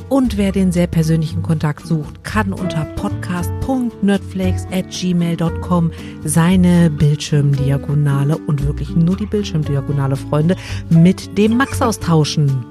Und 0.09 0.39
wer 0.39 0.53
den 0.53 0.73
sehr 0.73 0.87
persönlichen 0.87 1.43
Kontakt 1.43 1.87
sucht, 1.87 2.25
kann 2.25 2.55
unter 2.55 2.87
podcast.nerdflakes@gmail.com 2.97 5.93
seine 6.25 6.89
Bildschirmdiagonale 6.89 8.39
und 8.39 8.67
wirklich 8.67 8.97
nur 8.97 9.19
die 9.19 9.27
Bildschirmdiagonale, 9.27 10.17
Freunde, 10.17 10.57
mit 10.89 11.37
dem 11.37 11.59
Max 11.59 11.83
austauschen. 11.83 12.65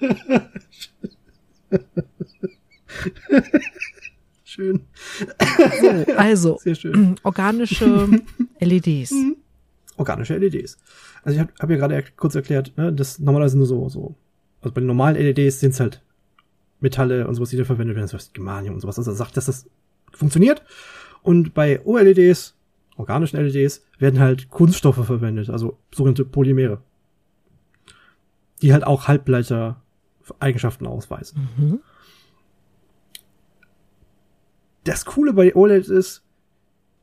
Schön. 4.44 4.82
So, 5.80 6.12
also 6.16 6.58
Sehr 6.62 6.74
schön. 6.74 7.16
organische 7.24 8.08
LEDs. 8.60 9.14
Organische 9.96 10.36
LEDs. 10.36 10.76
Also 11.22 11.36
ich 11.36 11.40
habe 11.40 11.52
hab 11.58 11.70
ja 11.70 11.76
gerade 11.76 11.94
er 11.94 12.02
kurz 12.02 12.34
erklärt, 12.34 12.72
ne, 12.76 12.92
das 12.92 13.18
normalerweise 13.18 13.56
nur 13.56 13.66
so, 13.66 13.88
so. 13.88 14.14
Also 14.60 14.74
bei 14.74 14.80
den 14.80 14.86
normalen 14.86 15.16
LEDs 15.16 15.60
sind 15.60 15.70
es 15.70 15.80
halt 15.80 16.02
Metalle 16.80 17.26
und 17.26 17.34
sowas, 17.34 17.50
die 17.50 17.56
da 17.56 17.64
verwendet 17.64 17.96
werden, 17.96 18.06
so 18.06 18.16
was 18.16 18.32
Germanium 18.32 18.74
und 18.74 18.80
sowas. 18.80 18.98
Also 18.98 19.10
er 19.10 19.16
sagt, 19.16 19.36
dass 19.36 19.46
das 19.46 19.66
funktioniert. 20.12 20.62
Und 21.22 21.54
bei 21.54 21.84
OLEDs, 21.84 22.54
organischen 22.96 23.40
LEDs, 23.40 23.84
werden 23.98 24.20
halt 24.20 24.50
Kunststoffe 24.50 25.04
verwendet, 25.04 25.50
also 25.50 25.78
sogenannte 25.92 26.24
Polymere. 26.24 26.80
Die 28.62 28.72
halt 28.72 28.86
auch 28.86 29.08
Halbleiter-Eigenschaften 30.24 30.86
ausweisen. 30.86 31.48
Mhm. 31.56 31.80
das 34.84 35.06
Coole 35.06 35.32
bei 35.32 35.54
OLEDs 35.56 35.88
ist, 35.88 36.22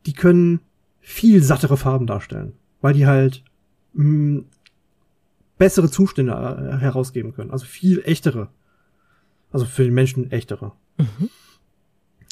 die 0.06 0.14
können 0.14 0.60
viel 1.00 1.42
sattere 1.42 1.78
Farben 1.78 2.06
darstellen, 2.06 2.54
weil 2.80 2.94
die 2.94 3.08
halt 3.08 3.44
mh, 3.94 4.44
bessere 5.58 5.90
Zustände 5.90 6.32
äh, 6.32 6.78
herausgeben 6.78 7.34
können, 7.34 7.50
also 7.50 7.66
viel 7.66 8.02
echtere. 8.06 8.50
Also 9.52 9.66
für 9.66 9.84
den 9.84 9.94
Menschen 9.94 10.32
echtere. 10.32 10.74
Mhm. 10.98 11.30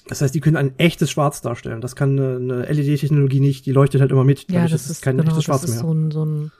Das 0.08 0.22
heißt, 0.22 0.34
die 0.34 0.40
können 0.40 0.56
ein 0.56 0.78
echtes 0.78 1.12
Schwarz 1.12 1.42
darstellen. 1.42 1.82
Das 1.82 1.96
kann 1.96 2.18
eine, 2.18 2.36
eine 2.36 2.72
LED-Technologie 2.72 3.40
nicht, 3.40 3.66
die 3.66 3.72
leuchtet 3.72 4.02
halt 4.02 4.12
immer 4.12 4.24
mit. 4.24 4.50
Ja, 4.52 4.68
das 4.68 4.90
ist 4.90 5.02
kein 5.02 5.18
genau, 5.18 5.30
echtes 5.30 5.44
Schwarz 5.44 5.62
das 5.62 5.72
ist 5.72 5.76
mehr. 5.78 5.86
so 5.86 5.94
ein, 5.94 6.12
so 6.12 6.26
ein 6.26 6.52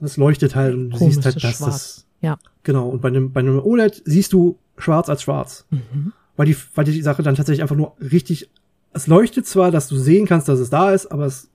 das 0.00 0.16
leuchtet 0.16 0.54
halt 0.54 0.74
und 0.74 0.90
du 0.90 0.98
siehst 0.98 1.24
halt, 1.24 1.42
dass 1.42 1.58
Schwarz. 1.58 1.72
das, 1.72 2.05
Ja. 2.20 2.38
genau. 2.62 2.88
Und 2.88 3.02
bei 3.02 3.08
einem, 3.08 3.32
bei 3.32 3.40
einem 3.40 3.58
OLED 3.58 4.02
siehst 4.04 4.32
du 4.32 4.58
schwarz 4.78 5.08
als 5.08 5.22
schwarz. 5.22 5.66
Mhm. 5.70 6.12
weil 6.36 6.46
die, 6.46 6.56
weil 6.74 6.84
die 6.84 7.02
Sache 7.02 7.22
dann 7.22 7.34
tatsächlich 7.34 7.62
einfach 7.62 7.76
nur 7.76 7.94
richtig, 8.00 8.50
es 8.92 9.06
leuchtet 9.06 9.46
zwar, 9.46 9.70
dass 9.70 9.88
du 9.88 9.96
sehen 9.96 10.26
kannst, 10.26 10.48
dass 10.48 10.58
es 10.58 10.70
da 10.70 10.92
ist, 10.92 11.06
aber 11.06 11.26
es 11.26 11.50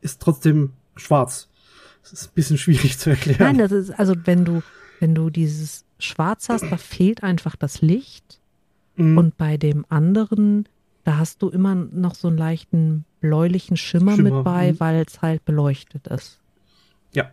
ist 0.00 0.20
trotzdem 0.20 0.72
schwarz. 0.96 1.48
Das 2.02 2.12
ist 2.12 2.30
ein 2.30 2.34
bisschen 2.34 2.58
schwierig 2.64 2.98
zu 2.98 3.10
erklären. 3.10 3.38
Nein, 3.40 3.58
das 3.58 3.72
ist, 3.72 3.90
also 3.90 4.14
wenn 4.24 4.44
du, 4.44 4.62
wenn 5.00 5.14
du 5.14 5.30
dieses 5.30 5.84
Schwarz 5.98 6.48
hast, 6.48 6.64
da 6.70 6.76
fehlt 6.76 7.22
einfach 7.22 7.56
das 7.56 7.82
Licht. 7.82 8.40
Mhm. 8.96 9.18
Und 9.18 9.36
bei 9.36 9.56
dem 9.56 9.84
anderen, 9.88 10.68
da 11.04 11.18
hast 11.18 11.42
du 11.42 11.48
immer 11.48 11.74
noch 11.74 12.14
so 12.14 12.28
einen 12.28 12.38
leichten 12.38 13.04
bläulichen 13.20 13.76
Schimmer, 13.76 14.16
Schimmer, 14.16 14.36
mit 14.36 14.44
bei, 14.44 14.72
mhm. 14.72 14.80
weil 14.80 15.04
es 15.06 15.22
halt 15.22 15.44
beleuchtet 15.44 16.06
ist. 16.08 16.40
ja. 17.12 17.30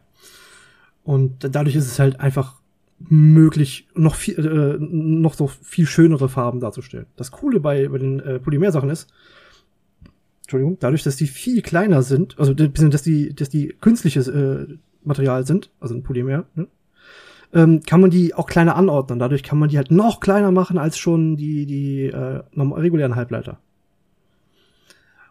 Und 1.03 1.53
dadurch 1.53 1.75
ist 1.75 1.87
es 1.87 1.99
halt 1.99 2.21
einfach 2.21 2.61
möglich, 3.09 3.87
noch 3.95 4.15
viel, 4.15 4.39
äh, 4.39 4.77
noch 4.79 5.33
so 5.33 5.47
viel 5.47 5.85
schönere 5.85 6.29
Farben 6.29 6.59
darzustellen. 6.59 7.05
Das 7.15 7.31
Coole 7.31 7.59
bei, 7.59 7.87
bei 7.87 7.97
den 7.97 8.19
äh, 8.19 8.39
Polymersachen 8.39 8.89
ist, 8.89 9.09
Entschuldigung, 10.43 10.77
dadurch, 10.79 11.03
dass 11.03 11.15
die 11.15 11.27
viel 11.27 11.61
kleiner 11.61 12.03
sind, 12.03 12.37
also 12.37 12.53
dass 12.53 13.01
die, 13.01 13.33
dass 13.33 13.49
die 13.49 13.75
künstliches 13.79 14.27
äh, 14.27 14.67
Material 15.03 15.45
sind, 15.45 15.71
also 15.79 15.95
ein 15.95 16.03
Polymer, 16.03 16.45
ne? 16.55 16.67
ähm, 17.53 17.81
kann 17.85 18.01
man 18.01 18.09
die 18.09 18.33
auch 18.33 18.47
kleiner 18.47 18.75
anordnen. 18.75 19.19
Dadurch 19.19 19.43
kann 19.43 19.59
man 19.59 19.69
die 19.69 19.77
halt 19.77 19.91
noch 19.91 20.19
kleiner 20.19 20.51
machen 20.51 20.77
als 20.77 20.97
schon 20.97 21.37
die, 21.37 21.65
die 21.65 22.05
äh, 22.05 22.43
regulären 22.55 23.15
Halbleiter. 23.15 23.59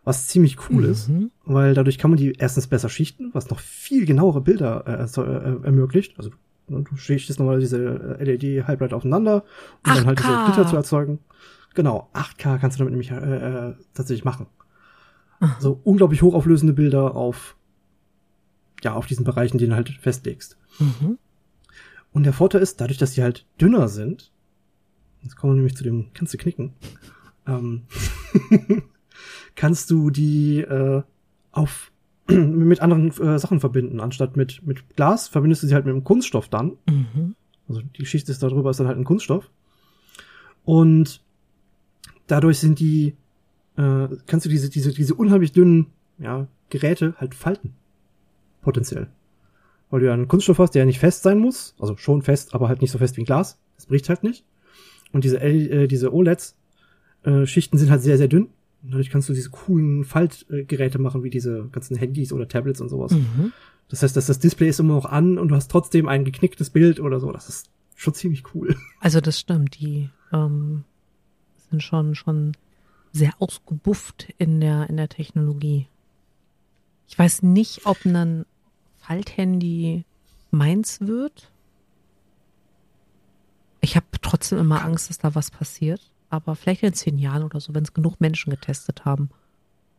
Was 0.04 0.26
ziemlich 0.26 0.56
cool 0.68 0.84
mhm. 0.84 0.90
ist, 0.90 1.10
weil 1.44 1.74
dadurch 1.74 1.98
kann 1.98 2.10
man 2.10 2.18
die 2.18 2.32
erstens 2.32 2.66
besser 2.66 2.88
schichten, 2.88 3.30
was 3.32 3.50
noch 3.50 3.60
viel 3.60 4.04
genauere 4.04 4.40
Bilder 4.40 4.84
äh, 4.86 5.20
äh, 5.20 5.64
ermöglicht. 5.64 6.14
Also 6.16 6.30
ne, 6.68 6.82
du 6.82 6.96
schichtest 6.96 7.38
nochmal 7.38 7.60
diese 7.60 8.16
äh, 8.18 8.24
LED-Halbleiter 8.24 8.96
aufeinander, 8.96 9.44
um 9.84 9.92
8K. 9.92 9.94
dann 9.96 10.06
halt 10.06 10.18
diese 10.18 10.44
Gitter 10.46 10.66
zu 10.66 10.76
erzeugen. 10.76 11.18
Genau, 11.74 12.10
8K 12.12 12.58
kannst 12.58 12.76
du 12.76 12.84
damit 12.84 12.92
nämlich 12.92 13.10
äh, 13.10 13.14
äh, 13.14 13.74
tatsächlich 13.94 14.24
machen. 14.24 14.46
Aha. 15.40 15.56
So 15.58 15.80
unglaublich 15.84 16.22
hochauflösende 16.22 16.72
Bilder 16.72 17.16
auf 17.16 17.56
ja 18.84 18.94
auf 18.94 19.06
diesen 19.06 19.24
Bereichen, 19.24 19.58
die 19.58 19.66
du 19.66 19.74
halt 19.74 19.90
festlegst. 19.90 20.56
Mhm. 20.78 21.18
Und 22.12 22.24
der 22.24 22.32
Vorteil 22.32 22.62
ist, 22.62 22.80
dadurch, 22.80 22.98
dass 22.98 23.12
die 23.12 23.22
halt 23.22 23.46
dünner 23.60 23.88
sind, 23.88 24.32
jetzt 25.22 25.36
kommen 25.36 25.52
wir 25.52 25.56
nämlich 25.56 25.76
zu 25.76 25.84
dem, 25.84 26.10
kannst 26.14 26.34
du 26.34 26.38
knicken, 26.38 26.74
ähm, 27.46 27.82
kannst 29.54 29.90
du 29.90 30.10
die 30.10 30.60
äh, 30.60 31.02
auf 31.52 31.92
mit 32.28 32.80
anderen 32.80 33.10
äh, 33.20 33.38
Sachen 33.38 33.60
verbinden. 33.60 34.00
Anstatt 34.00 34.36
mit, 34.36 34.66
mit 34.66 34.96
Glas 34.96 35.28
verbindest 35.28 35.62
du 35.62 35.66
sie 35.66 35.74
halt 35.74 35.84
mit 35.84 35.92
einem 35.92 36.04
Kunststoff 36.04 36.48
dann. 36.48 36.76
Mhm. 36.88 37.34
Also 37.68 37.82
die 37.82 38.06
Schicht 38.06 38.28
ist 38.28 38.42
darüber 38.42 38.70
ist 38.70 38.80
dann 38.80 38.88
halt 38.88 38.98
ein 38.98 39.04
Kunststoff. 39.04 39.50
Und 40.64 41.22
dadurch 42.26 42.58
sind 42.58 42.78
die, 42.78 43.16
äh, 43.76 44.08
kannst 44.26 44.46
du 44.46 44.50
diese, 44.50 44.70
diese, 44.70 44.92
diese 44.92 45.14
unheimlich 45.14 45.52
dünnen 45.52 45.86
ja, 46.18 46.46
Geräte 46.70 47.14
halt 47.18 47.34
falten. 47.34 47.74
Potenziell 48.60 49.08
weil 49.92 50.00
du 50.00 50.06
ja 50.06 50.14
einen 50.14 50.26
Kunststoff 50.26 50.58
hast, 50.58 50.70
der 50.70 50.80
ja 50.80 50.86
nicht 50.86 50.98
fest 50.98 51.22
sein 51.22 51.38
muss, 51.38 51.74
also 51.78 51.98
schon 51.98 52.22
fest, 52.22 52.54
aber 52.54 52.68
halt 52.68 52.80
nicht 52.80 52.90
so 52.90 52.96
fest 52.96 53.18
wie 53.18 53.22
ein 53.22 53.26
Glas. 53.26 53.58
Das 53.76 53.84
bricht 53.84 54.08
halt 54.08 54.22
nicht. 54.22 54.46
Und 55.12 55.22
diese, 55.22 55.38
äh, 55.38 55.86
diese 55.86 56.14
OLEDs-Schichten 56.14 57.76
äh, 57.76 57.78
sind 57.78 57.90
halt 57.90 58.00
sehr, 58.00 58.16
sehr 58.16 58.28
dünn. 58.28 58.48
Dadurch 58.82 59.10
kannst 59.10 59.28
du 59.28 59.32
diese 59.32 59.50
coolen 59.50 60.04
Faltgeräte 60.04 60.98
machen, 60.98 61.22
wie 61.22 61.30
diese 61.30 61.68
ganzen 61.70 61.96
Handys 61.96 62.32
oder 62.32 62.48
Tablets 62.48 62.80
und 62.80 62.88
sowas. 62.88 63.12
Mhm. 63.12 63.52
Das 63.88 64.02
heißt, 64.02 64.16
dass 64.16 64.26
das 64.26 64.38
Display 64.38 64.68
ist 64.68 64.80
immer 64.80 64.94
noch 64.94 65.06
an 65.06 65.38
und 65.38 65.48
du 65.48 65.54
hast 65.54 65.70
trotzdem 65.70 66.08
ein 66.08 66.24
geknicktes 66.24 66.70
Bild 66.70 66.98
oder 66.98 67.20
so. 67.20 67.30
Das 67.30 67.48
ist 67.48 67.70
schon 67.94 68.14
ziemlich 68.14 68.54
cool. 68.54 68.76
Also 69.00 69.20
das 69.20 69.38
stimmt, 69.38 69.80
die 69.80 70.10
ähm, 70.32 70.84
sind 71.70 71.82
schon 71.82 72.14
schon 72.14 72.56
sehr 73.12 73.32
ausgebufft 73.40 74.32
in 74.38 74.60
der 74.60 74.88
in 74.88 74.96
der 74.96 75.08
Technologie. 75.08 75.88
Ich 77.08 77.18
weiß 77.18 77.42
nicht, 77.42 77.84
ob 77.84 78.04
ein 78.06 78.46
Falthandy 78.98 80.04
meins 80.50 81.00
wird. 81.00 81.50
Ich 83.80 83.96
habe 83.96 84.06
trotzdem 84.22 84.58
immer 84.58 84.84
Angst, 84.84 85.10
dass 85.10 85.18
da 85.18 85.34
was 85.34 85.50
passiert. 85.50 86.11
Aber 86.32 86.56
vielleicht 86.56 86.82
in 86.82 86.94
zehn 86.94 87.18
Jahren 87.18 87.42
oder 87.42 87.60
so, 87.60 87.74
wenn 87.74 87.84
es 87.84 87.92
genug 87.92 88.18
Menschen 88.18 88.48
getestet 88.48 89.04
haben. 89.04 89.28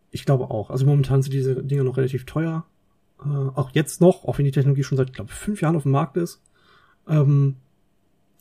Ich 0.09 0.25
glaube 0.25 0.49
auch. 0.49 0.71
Also 0.71 0.83
momentan 0.83 1.21
sind 1.21 1.31
diese 1.31 1.61
Dinge 1.63 1.83
noch 1.83 1.95
relativ 1.95 2.25
teuer. 2.25 2.65
Äh, 3.23 3.27
auch 3.27 3.69
jetzt 3.73 4.01
noch, 4.01 4.25
auch 4.25 4.39
wenn 4.39 4.45
die 4.45 4.51
Technologie 4.51 4.83
schon 4.83 4.97
seit, 4.97 5.13
glaube 5.13 5.31
fünf 5.31 5.61
Jahren 5.61 5.75
auf 5.75 5.83
dem 5.83 5.91
Markt 5.91 6.17
ist. 6.17 6.41
Ähm, 7.07 7.57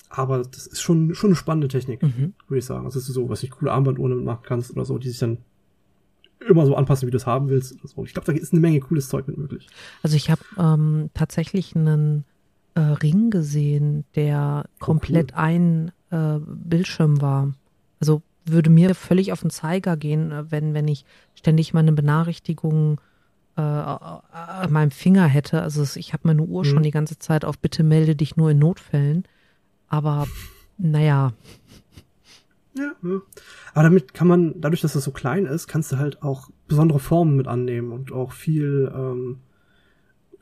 aber 0.09 0.39
das 0.39 0.67
ist 0.67 0.81
schon, 0.81 1.15
schon 1.15 1.31
eine 1.31 1.37
spannende 1.37 1.69
Technik, 1.69 2.03
mhm. 2.03 2.33
würde 2.49 2.61
ich 2.61 2.65
sagen. 2.65 2.87
Das 2.87 2.97
ist 2.97 3.07
so, 3.09 3.29
was 3.29 3.43
ich 3.43 3.51
coole 3.51 3.71
Armbanduhren 3.71 4.25
machen 4.25 4.43
kannst 4.43 4.71
oder 4.71 4.87
so, 4.87 4.97
die 4.97 5.11
sich 5.11 5.19
dann 5.19 5.39
immer 6.49 6.65
so 6.65 6.75
anpassen, 6.75 7.07
wie 7.07 7.11
du 7.11 7.19
es 7.19 7.27
haben 7.27 7.51
willst. 7.51 7.77
So. 7.85 8.05
Ich 8.07 8.15
glaube, 8.15 8.25
da 8.25 8.33
ist 8.33 8.55
eine 8.55 8.61
Menge 8.61 8.81
cooles 8.81 9.09
Zeug 9.09 9.29
mit 9.29 9.37
möglich. 9.37 9.69
Also 10.03 10.17
ich 10.17 10.31
habe 10.31 10.43
ähm, 10.59 11.11
tatsächlich 11.13 11.77
einen 11.77 12.25
äh, 12.75 12.81
Ring 12.81 13.29
gesehen, 13.29 14.05
der 14.15 14.65
oh, 14.67 14.77
komplett 14.79 15.33
cool. 15.33 15.39
ein 15.39 15.93
äh, 16.11 16.39
Bildschirm 16.41 17.21
war. 17.21 17.53
Also 18.03 18.21
würde 18.45 18.69
mir 18.69 18.97
völlig 18.97 19.33
auf 19.33 19.43
den 19.43 19.51
Zeiger 19.51 19.97
gehen, 19.97 20.33
äh, 20.33 20.51
wenn, 20.51 20.75
wenn 20.75 20.89
ich 20.89 21.05
ständig 21.37 21.73
meine 21.73 21.93
Benachrichtigungen 21.93 22.99
äh, 23.57 23.61
an 23.61 24.73
meinem 24.73 24.91
Finger 24.91 25.27
hätte. 25.27 25.63
Also 25.63 25.85
ich 25.97 26.13
habe 26.13 26.27
meine 26.27 26.43
Uhr 26.43 26.65
mhm. 26.65 26.69
schon 26.69 26.83
die 26.83 26.91
ganze 26.91 27.21
Zeit 27.21 27.45
auf 27.45 27.61
Bitte 27.61 27.85
melde 27.85 28.17
dich 28.17 28.37
nur 28.37 28.51
in 28.51 28.59
Notfällen. 28.59 29.23
Aber 29.87 30.27
naja, 30.79 31.33
ja, 32.75 32.93
ja. 33.03 33.21
Aber 33.75 33.83
damit 33.85 34.15
kann 34.15 34.27
man, 34.27 34.61
dadurch, 34.61 34.81
dass 34.81 34.95
das 34.95 35.05
so 35.05 35.13
klein 35.13 35.47
ist, 35.47 35.69
kannst 35.69 35.93
du 35.93 35.99
halt 35.99 36.23
auch 36.23 36.51
besondere 36.67 36.99
Formen 36.99 37.37
mit 37.37 37.47
annehmen 37.47 37.93
und 37.93 38.11
auch 38.11 38.33
viel, 38.33 38.91
ähm, 38.95 39.41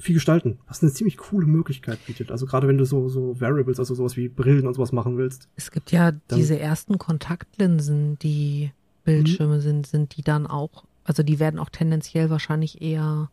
viel 0.00 0.14
gestalten, 0.14 0.58
was 0.66 0.82
eine 0.82 0.92
ziemlich 0.92 1.16
coole 1.18 1.46
Möglichkeit 1.46 2.04
bietet. 2.06 2.30
Also 2.32 2.46
gerade 2.46 2.66
wenn 2.66 2.78
du 2.78 2.84
so, 2.84 3.08
so 3.08 3.38
Variables, 3.40 3.78
also 3.78 3.94
sowas 3.94 4.16
wie 4.16 4.28
Brillen 4.28 4.66
und 4.66 4.74
sowas 4.74 4.92
machen 4.92 5.16
willst. 5.16 5.48
Es 5.56 5.70
gibt 5.70 5.92
ja 5.92 6.12
diese 6.12 6.58
ersten 6.58 6.98
Kontaktlinsen, 6.98 8.18
die 8.18 8.72
Bildschirme 9.04 9.56
mhm. 9.56 9.60
sind, 9.60 9.86
sind 9.86 10.16
die 10.16 10.22
dann 10.22 10.46
auch, 10.46 10.84
also 11.04 11.22
die 11.22 11.38
werden 11.38 11.60
auch 11.60 11.68
tendenziell 11.68 12.30
wahrscheinlich 12.30 12.80
eher 12.80 13.30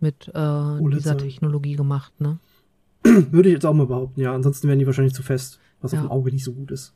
mit 0.00 0.28
äh, 0.28 0.90
dieser 0.90 1.16
Technologie 1.16 1.76
gemacht, 1.76 2.12
ne? 2.20 2.38
Würde 3.02 3.48
ich 3.48 3.54
jetzt 3.54 3.66
auch 3.66 3.74
mal 3.74 3.86
behaupten, 3.86 4.20
ja. 4.20 4.34
Ansonsten 4.34 4.68
wären 4.68 4.78
die 4.78 4.86
wahrscheinlich 4.86 5.14
zu 5.14 5.22
fest, 5.22 5.58
was 5.80 5.92
ja. 5.92 5.98
auf 5.98 6.06
dem 6.06 6.10
Auge 6.10 6.30
nicht 6.30 6.44
so 6.44 6.52
gut 6.52 6.70
ist. 6.70 6.94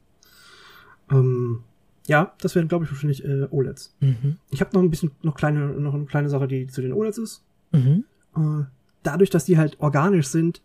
Ähm, 1.11 1.61
ja, 2.07 2.33
das 2.41 2.55
wären, 2.55 2.69
glaube 2.69 2.85
ich, 2.85 2.91
wahrscheinlich 2.91 3.25
äh, 3.25 3.47
OLEDs. 3.51 3.95
Mhm. 4.01 4.39
Ich 4.51 4.61
habe 4.61 4.71
noch 4.75 4.83
ein 4.83 4.91
bisschen, 4.91 5.11
noch 5.23 5.35
kleine, 5.35 5.69
noch 5.69 5.95
eine 5.95 6.07
kleine 6.07 6.31
Sache, 6.31 6.49
die 6.49 6.67
zu 6.67 6.81
den 6.81 6.93
OLEDs 6.93 7.19
ist. 7.19 7.45
Mhm. 7.73 8.05
Äh, 8.37 8.65
dadurch, 9.03 9.31
dass 9.31 9.45
die 9.45 9.59
halt 9.59 9.81
organisch 9.81 10.29
sind, 10.29 10.63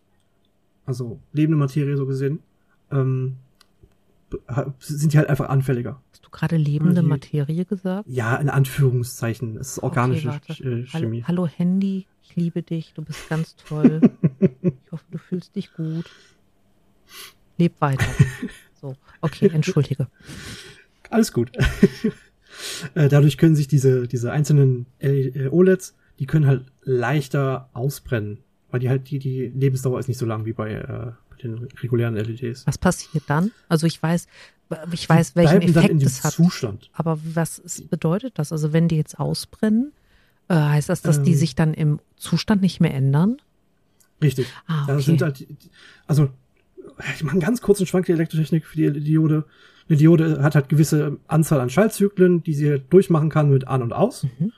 also 0.86 1.20
lebende 1.32 1.56
Materie 1.56 1.96
so 1.96 2.06
gesehen, 2.06 2.40
ähm, 2.90 3.36
sind 4.78 5.12
die 5.12 5.18
halt 5.18 5.28
einfach 5.28 5.48
anfälliger. 5.48 6.00
Hast 6.12 6.24
du 6.24 6.30
gerade 6.30 6.56
lebende 6.56 7.02
die, 7.02 7.06
Materie 7.06 7.64
gesagt? 7.64 8.08
Ja, 8.08 8.36
in 8.36 8.50
Anführungszeichen. 8.50 9.56
Es 9.56 9.72
ist 9.72 9.82
organische 9.82 10.30
okay, 10.30 10.84
Chemie. 10.86 11.22
Hallo, 11.26 11.44
hallo 11.44 11.46
Handy, 11.46 12.06
ich 12.22 12.36
liebe 12.36 12.62
dich, 12.62 12.92
du 12.94 13.02
bist 13.02 13.28
ganz 13.28 13.56
toll. 13.56 14.00
ich 14.62 14.92
hoffe, 14.92 15.04
du 15.10 15.18
fühlst 15.18 15.54
dich 15.56 15.72
gut. 15.74 16.10
Leb 17.58 17.74
weiter. 17.80 18.06
So, 18.80 18.94
okay, 19.22 19.48
entschuldige. 19.50 20.08
Alles 21.08 21.32
gut. 21.32 21.50
Äh, 22.94 23.08
dadurch 23.08 23.36
können 23.36 23.56
sich 23.56 23.66
diese, 23.66 24.06
diese 24.06 24.30
einzelnen 24.30 24.86
äh, 25.00 25.48
OLEDs, 25.48 25.96
die 26.18 26.26
können 26.26 26.46
halt 26.46 26.64
leichter 26.82 27.68
ausbrennen, 27.72 28.38
weil 28.70 28.80
die 28.80 28.88
halt 28.88 29.10
die, 29.10 29.18
die 29.18 29.52
Lebensdauer 29.54 29.98
ist 29.98 30.08
nicht 30.08 30.18
so 30.18 30.26
lang 30.26 30.44
wie 30.44 30.52
bei, 30.52 30.72
äh, 30.72 31.12
bei 31.30 31.36
den 31.42 31.68
regulären 31.82 32.14
LEDs. 32.14 32.66
Was 32.66 32.78
passiert 32.78 33.24
dann? 33.26 33.50
Also 33.68 33.86
ich 33.86 34.02
weiß, 34.02 34.26
ich 34.92 35.08
weiß, 35.08 35.36
welchen 35.36 35.62
Effekt 35.62 35.76
dann 35.76 35.84
in 35.86 36.02
es 36.02 36.24
hat. 36.24 36.32
Zustand. 36.32 36.90
Aber 36.92 37.18
was 37.22 37.58
ist, 37.58 37.90
bedeutet 37.90 38.38
das? 38.38 38.52
Also 38.52 38.72
wenn 38.72 38.88
die 38.88 38.96
jetzt 38.96 39.18
ausbrennen, 39.18 39.92
äh, 40.48 40.54
heißt 40.54 40.88
das, 40.88 41.02
dass 41.02 41.18
ähm, 41.18 41.24
die 41.24 41.34
sich 41.34 41.54
dann 41.54 41.74
im 41.74 42.00
Zustand 42.16 42.62
nicht 42.62 42.80
mehr 42.80 42.94
ändern? 42.94 43.38
Richtig. 44.22 44.46
Ah, 44.66 44.84
okay. 44.84 44.92
Da 44.92 45.00
sind 45.00 45.22
halt, 45.22 45.46
also 46.06 46.30
ich 47.14 47.22
mache 47.24 47.32
einen 47.32 47.40
ganz 47.40 47.60
kurzen 47.60 47.86
Schwank 47.86 48.06
der 48.06 48.14
Elektrotechnik 48.14 48.66
für 48.66 48.76
die 48.76 49.00
Diode. 49.00 49.44
Eine 49.88 49.98
Diode 49.98 50.42
hat 50.42 50.54
halt 50.54 50.68
gewisse 50.68 51.18
Anzahl 51.26 51.60
an 51.60 51.70
Schaltzyklen, 51.70 52.42
die 52.42 52.54
sie 52.54 52.80
durchmachen 52.88 53.28
kann 53.28 53.50
mit 53.50 53.68
an 53.68 53.82
und 53.82 53.92
aus. 53.92 54.24
Mhm. 54.38 54.52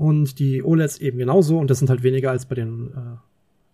Und 0.00 0.38
die 0.38 0.62
OLEDs 0.62 0.96
eben 0.96 1.18
genauso. 1.18 1.58
Und 1.58 1.68
das 1.68 1.78
sind 1.78 1.90
halt 1.90 2.02
weniger 2.02 2.30
als 2.30 2.46
bei 2.46 2.54
den 2.54 2.86
äh, 2.86 3.16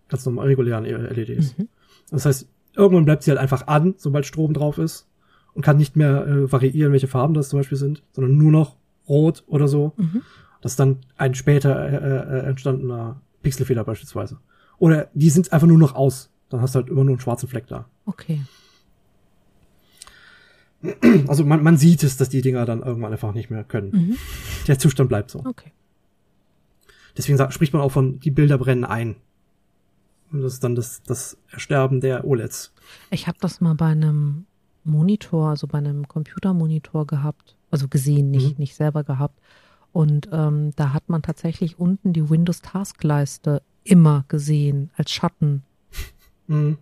ganz 0.09 0.25
normalen 0.25 0.49
regulären 0.49 0.83
LEDs. 0.83 1.57
Mhm. 1.57 1.69
Das 2.11 2.25
heißt, 2.25 2.49
irgendwann 2.75 3.05
bleibt 3.05 3.23
sie 3.23 3.31
halt 3.31 3.39
einfach 3.39 3.67
an, 3.67 3.95
sobald 3.95 4.25
Strom 4.25 4.53
drauf 4.53 4.77
ist. 4.77 5.07
Und 5.53 5.61
kann 5.61 5.77
nicht 5.77 5.95
mehr 5.95 6.27
äh, 6.27 6.51
variieren, 6.51 6.91
welche 6.91 7.07
Farben 7.07 7.33
das 7.33 7.47
zum 7.47 7.59
Beispiel 7.59 7.77
sind, 7.77 8.03
sondern 8.11 8.35
nur 8.35 8.51
noch 8.51 8.75
rot 9.07 9.45
oder 9.47 9.69
so. 9.69 9.93
Mhm. 9.95 10.21
Das 10.61 10.73
ist 10.73 10.79
dann 10.81 10.97
ein 11.15 11.33
später 11.33 11.79
äh, 11.79 12.39
äh, 12.45 12.49
entstandener 12.49 13.21
Pixelfehler 13.41 13.85
beispielsweise. 13.85 14.37
Oder 14.79 15.07
die 15.13 15.29
sind 15.29 15.53
einfach 15.53 15.65
nur 15.67 15.77
noch 15.77 15.95
aus. 15.95 16.29
Dann 16.49 16.59
hast 16.59 16.75
du 16.75 16.79
halt 16.79 16.89
immer 16.89 17.05
nur 17.05 17.13
einen 17.13 17.21
schwarzen 17.21 17.47
Fleck 17.47 17.67
da. 17.67 17.85
Okay. 18.05 18.41
Also 21.27 21.45
man, 21.45 21.63
man 21.63 21.77
sieht 21.77 22.03
es, 22.03 22.17
dass 22.17 22.27
die 22.27 22.41
Dinger 22.41 22.65
dann 22.65 22.83
irgendwann 22.83 23.13
einfach 23.13 23.33
nicht 23.33 23.49
mehr 23.49 23.63
können. 23.63 23.91
Mhm. 23.91 24.17
Der 24.67 24.77
Zustand 24.77 25.07
bleibt 25.07 25.31
so. 25.31 25.39
Okay. 25.45 25.71
Deswegen 27.17 27.37
sagt, 27.37 27.53
spricht 27.53 27.73
man 27.73 27.81
auch 27.81 27.91
von, 27.91 28.19
die 28.19 28.31
Bilder 28.31 28.57
brennen 28.57 28.85
ein. 28.85 29.15
Und 30.31 30.41
das 30.41 30.53
ist 30.53 30.63
dann 30.63 30.75
das, 30.75 31.01
das 31.03 31.37
Ersterben 31.51 31.99
der 31.99 32.25
OLEDs. 32.25 32.73
Ich 33.09 33.27
habe 33.27 33.37
das 33.41 33.59
mal 33.59 33.75
bei 33.75 33.87
einem 33.87 34.45
Monitor, 34.83 35.49
also 35.49 35.67
bei 35.67 35.79
einem 35.79 36.07
Computermonitor 36.07 37.07
gehabt. 37.07 37.55
Also 37.71 37.87
gesehen, 37.87 38.29
nicht, 38.31 38.57
mhm. 38.57 38.61
nicht 38.61 38.75
selber 38.75 39.03
gehabt. 39.03 39.39
Und 39.91 40.29
ähm, 40.31 40.71
da 40.75 40.93
hat 40.93 41.09
man 41.09 41.21
tatsächlich 41.21 41.79
unten 41.79 42.13
die 42.13 42.29
Windows 42.29 42.61
Taskleiste 42.61 43.61
immer 43.83 44.25
gesehen 44.27 44.91
als 44.95 45.11
Schatten. 45.11 45.63
Mhm. 46.47 46.77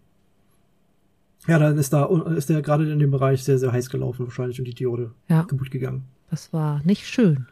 Ja, 1.47 1.59
dann 1.59 1.77
ist 1.77 1.93
da 1.93 2.05
ist 2.35 2.49
der 2.49 2.61
gerade 2.61 2.91
in 2.91 2.99
dem 2.99 3.11
Bereich 3.11 3.43
sehr, 3.43 3.59
sehr 3.59 3.71
heiß 3.71 3.89
gelaufen 3.89 4.25
wahrscheinlich 4.25 4.59
und 4.59 4.65
die 4.65 4.73
Diode 4.73 5.11
Ja. 5.27 5.43
kaputt 5.43 5.71
gegangen. 5.71 6.03
Das 6.29 6.51
war 6.53 6.81
nicht 6.83 7.07
schön. 7.07 7.47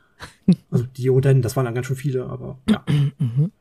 Also 0.71 0.85
Dioden, 0.85 1.41
das 1.41 1.55
waren 1.55 1.65
dann 1.65 1.75
ganz 1.75 1.87
schön 1.87 1.95
viele, 1.95 2.25
aber 2.25 2.59
ja. 2.69 2.83
Mhm. 3.19 3.51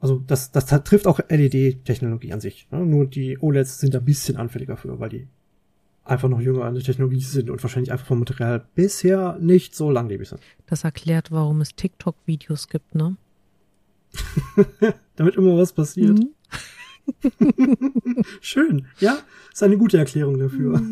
Also 0.00 0.22
das, 0.26 0.50
das 0.50 0.66
trifft 0.66 1.06
auch 1.06 1.20
LED-Technologie 1.28 2.32
an 2.32 2.40
sich. 2.40 2.68
Ne? 2.70 2.84
Nur 2.84 3.06
die 3.06 3.38
OLEDs 3.38 3.80
sind 3.80 3.94
da 3.94 3.98
ein 3.98 4.04
bisschen 4.04 4.36
anfälliger 4.36 4.76
für, 4.76 4.98
weil 4.98 5.10
die 5.10 5.28
einfach 6.04 6.28
noch 6.28 6.40
jünger 6.40 6.64
an 6.64 6.74
der 6.74 6.82
Technologie 6.82 7.20
sind 7.20 7.50
und 7.50 7.62
wahrscheinlich 7.62 7.92
einfach 7.92 8.06
vom 8.06 8.18
Material 8.18 8.66
bisher 8.74 9.38
nicht 9.40 9.74
so 9.74 9.90
langlebig 9.90 10.28
sind. 10.28 10.40
Das 10.66 10.84
erklärt, 10.84 11.30
warum 11.30 11.60
es 11.60 11.74
TikTok-Videos 11.74 12.68
gibt, 12.68 12.94
ne? 12.94 13.16
Damit 15.16 15.36
immer 15.36 15.56
was 15.56 15.72
passiert. 15.72 16.18
Mhm. 16.18 16.30
Schön, 18.40 18.86
ja, 19.00 19.18
ist 19.52 19.62
eine 19.62 19.76
gute 19.78 19.98
Erklärung 19.98 20.38
dafür. 20.38 20.82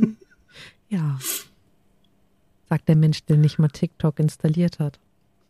Ja. 0.89 1.19
Sagt 2.69 2.89
der 2.89 2.97
Mensch, 2.97 3.25
der 3.25 3.37
nicht 3.37 3.59
mal 3.59 3.69
TikTok 3.69 4.19
installiert 4.19 4.79
hat. 4.79 4.99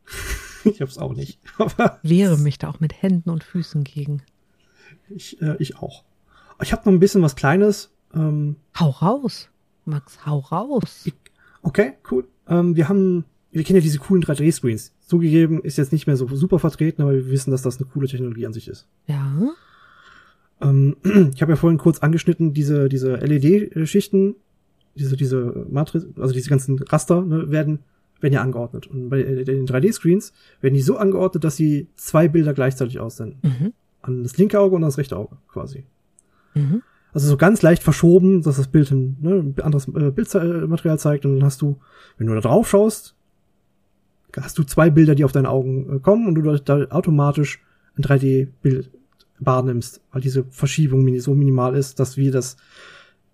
Ich 0.64 0.82
hab's 0.82 0.98
auch 0.98 1.14
nicht, 1.14 1.38
aber 1.58 2.00
Wehre 2.02 2.36
mich 2.36 2.58
da 2.58 2.68
auch 2.68 2.80
mit 2.80 3.00
Händen 3.00 3.30
und 3.30 3.44
Füßen 3.44 3.84
gegen. 3.84 4.22
ich, 5.08 5.40
äh, 5.40 5.54
ich 5.60 5.76
auch. 5.76 6.02
Ich 6.60 6.72
habe 6.72 6.82
noch 6.84 6.92
ein 6.92 6.98
bisschen 6.98 7.22
was 7.22 7.36
Kleines. 7.36 7.90
Ähm, 8.12 8.56
Hau 8.78 8.90
raus. 8.90 9.48
Max, 9.84 10.26
hau 10.26 10.40
raus. 10.40 11.08
okay, 11.62 11.92
cool. 12.10 12.26
Ähm, 12.48 12.74
wir 12.74 12.88
haben, 12.88 13.24
wir 13.52 13.62
kennen 13.62 13.76
ja 13.76 13.82
diese 13.82 14.00
coolen 14.00 14.22
3D-Screens. 14.22 14.92
Zugegeben, 15.06 15.62
ist 15.62 15.78
jetzt 15.78 15.92
nicht 15.92 16.08
mehr 16.08 16.16
so 16.16 16.26
super 16.34 16.58
vertreten, 16.58 17.02
aber 17.02 17.12
wir 17.12 17.30
wissen, 17.30 17.52
dass 17.52 17.62
das 17.62 17.78
eine 17.78 17.86
coole 17.88 18.08
Technologie 18.08 18.44
an 18.44 18.52
sich 18.52 18.66
ist. 18.68 18.88
Ja. 19.06 19.32
Ähm, 20.60 20.96
ich 21.34 21.40
habe 21.40 21.52
ja 21.52 21.56
vorhin 21.56 21.78
kurz 21.78 22.00
angeschnitten, 22.00 22.52
diese, 22.52 22.88
diese 22.88 23.14
LED-Schichten, 23.14 24.34
diese, 24.98 25.16
diese 25.16 25.66
Matrix, 25.70 26.06
also 26.18 26.32
diese 26.34 26.50
ganzen 26.50 26.78
Raster, 26.78 27.22
ne, 27.22 27.50
werden, 27.50 27.80
werden 28.20 28.34
ja 28.34 28.42
angeordnet. 28.42 28.86
Und 28.86 29.08
bei 29.08 29.20
äh, 29.20 29.44
den 29.44 29.66
3D-Screens 29.66 30.32
werden 30.60 30.74
die 30.74 30.82
so 30.82 30.96
angeordnet, 30.96 31.44
dass 31.44 31.56
sie 31.56 31.88
zwei 31.96 32.28
Bilder 32.28 32.54
gleichzeitig 32.54 33.00
aussenden. 33.00 33.38
Mhm. 33.42 33.72
An 34.02 34.22
das 34.22 34.36
linke 34.38 34.60
Auge 34.60 34.76
und 34.76 34.82
an 34.82 34.88
das 34.88 34.98
rechte 34.98 35.16
Auge, 35.16 35.36
quasi. 35.48 35.84
Mhm. 36.54 36.82
Also 37.12 37.28
so 37.28 37.36
ganz 37.36 37.62
leicht 37.62 37.82
verschoben, 37.82 38.42
dass 38.42 38.56
das 38.56 38.68
Bild 38.68 38.90
ein, 38.90 39.16
ne, 39.20 39.34
ein 39.36 39.54
anderes 39.62 39.88
äh, 39.88 40.10
Bildmaterial 40.10 40.98
zeigt 40.98 41.24
und 41.24 41.36
dann 41.36 41.44
hast 41.44 41.62
du, 41.62 41.78
wenn 42.16 42.26
du 42.26 42.34
da 42.34 42.40
drauf 42.40 42.68
schaust, 42.68 43.14
hast 44.36 44.58
du 44.58 44.62
zwei 44.64 44.90
Bilder, 44.90 45.14
die 45.14 45.24
auf 45.24 45.32
deine 45.32 45.48
Augen 45.48 45.96
äh, 45.96 45.98
kommen 46.00 46.26
und 46.26 46.34
du 46.34 46.42
da- 46.58 46.86
automatisch 46.90 47.62
ein 47.96 48.04
3D-Bild 48.04 48.90
wahrnimmst, 49.40 50.02
weil 50.12 50.20
diese 50.20 50.44
Verschiebung 50.50 51.18
so 51.20 51.34
minimal 51.34 51.76
ist, 51.76 51.98
dass 52.00 52.16
wir 52.16 52.30
das 52.30 52.56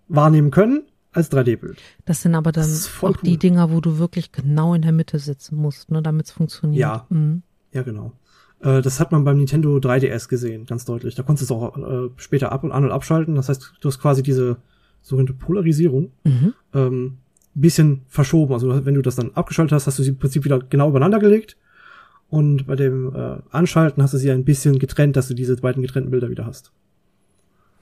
wahrnehmen 0.07 0.51
können 0.51 0.83
als 1.15 1.31
3D-Bild. 1.31 1.77
Das 2.05 2.21
sind 2.21 2.35
aber 2.35 2.51
dann 2.51 2.69
auch 3.01 3.17
die 3.17 3.31
cool. 3.31 3.37
Dinger, 3.37 3.71
wo 3.71 3.81
du 3.81 3.97
wirklich 3.97 4.31
genau 4.31 4.73
in 4.73 4.81
der 4.81 4.91
Mitte 4.91 5.17
sitzen 5.19 5.55
musst, 5.55 5.89
ne, 5.91 6.01
damit 6.01 6.27
es 6.27 6.31
funktioniert. 6.31 6.79
Ja. 6.81 7.05
Mhm. 7.09 7.41
Ja, 7.73 7.81
genau. 7.83 8.11
Äh, 8.61 8.81
das 8.81 8.99
hat 8.99 9.11
man 9.11 9.23
beim 9.23 9.37
Nintendo 9.37 9.75
3DS 9.77 10.27
gesehen, 10.29 10.65
ganz 10.65 10.85
deutlich. 10.85 11.15
Da 11.15 11.23
konntest 11.23 11.49
du 11.49 11.55
es 11.55 11.61
auch 11.61 11.77
äh, 11.77 12.09
später 12.17 12.51
ab 12.51 12.63
und 12.63 12.71
an 12.71 12.83
und 12.85 12.91
abschalten. 12.91 13.35
Das 13.35 13.49
heißt, 13.49 13.73
du 13.79 13.87
hast 13.87 13.99
quasi 13.99 14.23
diese 14.23 14.57
sogenannte 15.01 15.33
Polarisierung 15.33 16.11
Mhm. 16.23 16.53
ähm, 16.73 17.05
ein 17.55 17.61
bisschen 17.61 18.01
verschoben. 18.07 18.53
Also 18.53 18.85
wenn 18.85 18.95
du 18.95 19.01
das 19.01 19.15
dann 19.15 19.31
abgeschaltet 19.33 19.71
hast, 19.73 19.87
hast 19.87 19.97
du 19.99 20.03
sie 20.03 20.09
im 20.09 20.17
Prinzip 20.17 20.43
wieder 20.45 20.59
genau 20.59 20.89
übereinander 20.89 21.19
gelegt. 21.19 21.55
Und 22.29 22.65
bei 22.67 22.75
dem 22.75 23.15
äh, 23.15 23.37
Anschalten 23.51 24.01
hast 24.03 24.13
du 24.13 24.17
sie 24.17 24.31
ein 24.31 24.43
bisschen 24.45 24.79
getrennt, 24.79 25.15
dass 25.15 25.27
du 25.27 25.33
diese 25.35 25.55
beiden 25.57 25.81
getrennten 25.81 26.11
Bilder 26.11 26.29
wieder 26.29 26.45
hast. 26.45 26.71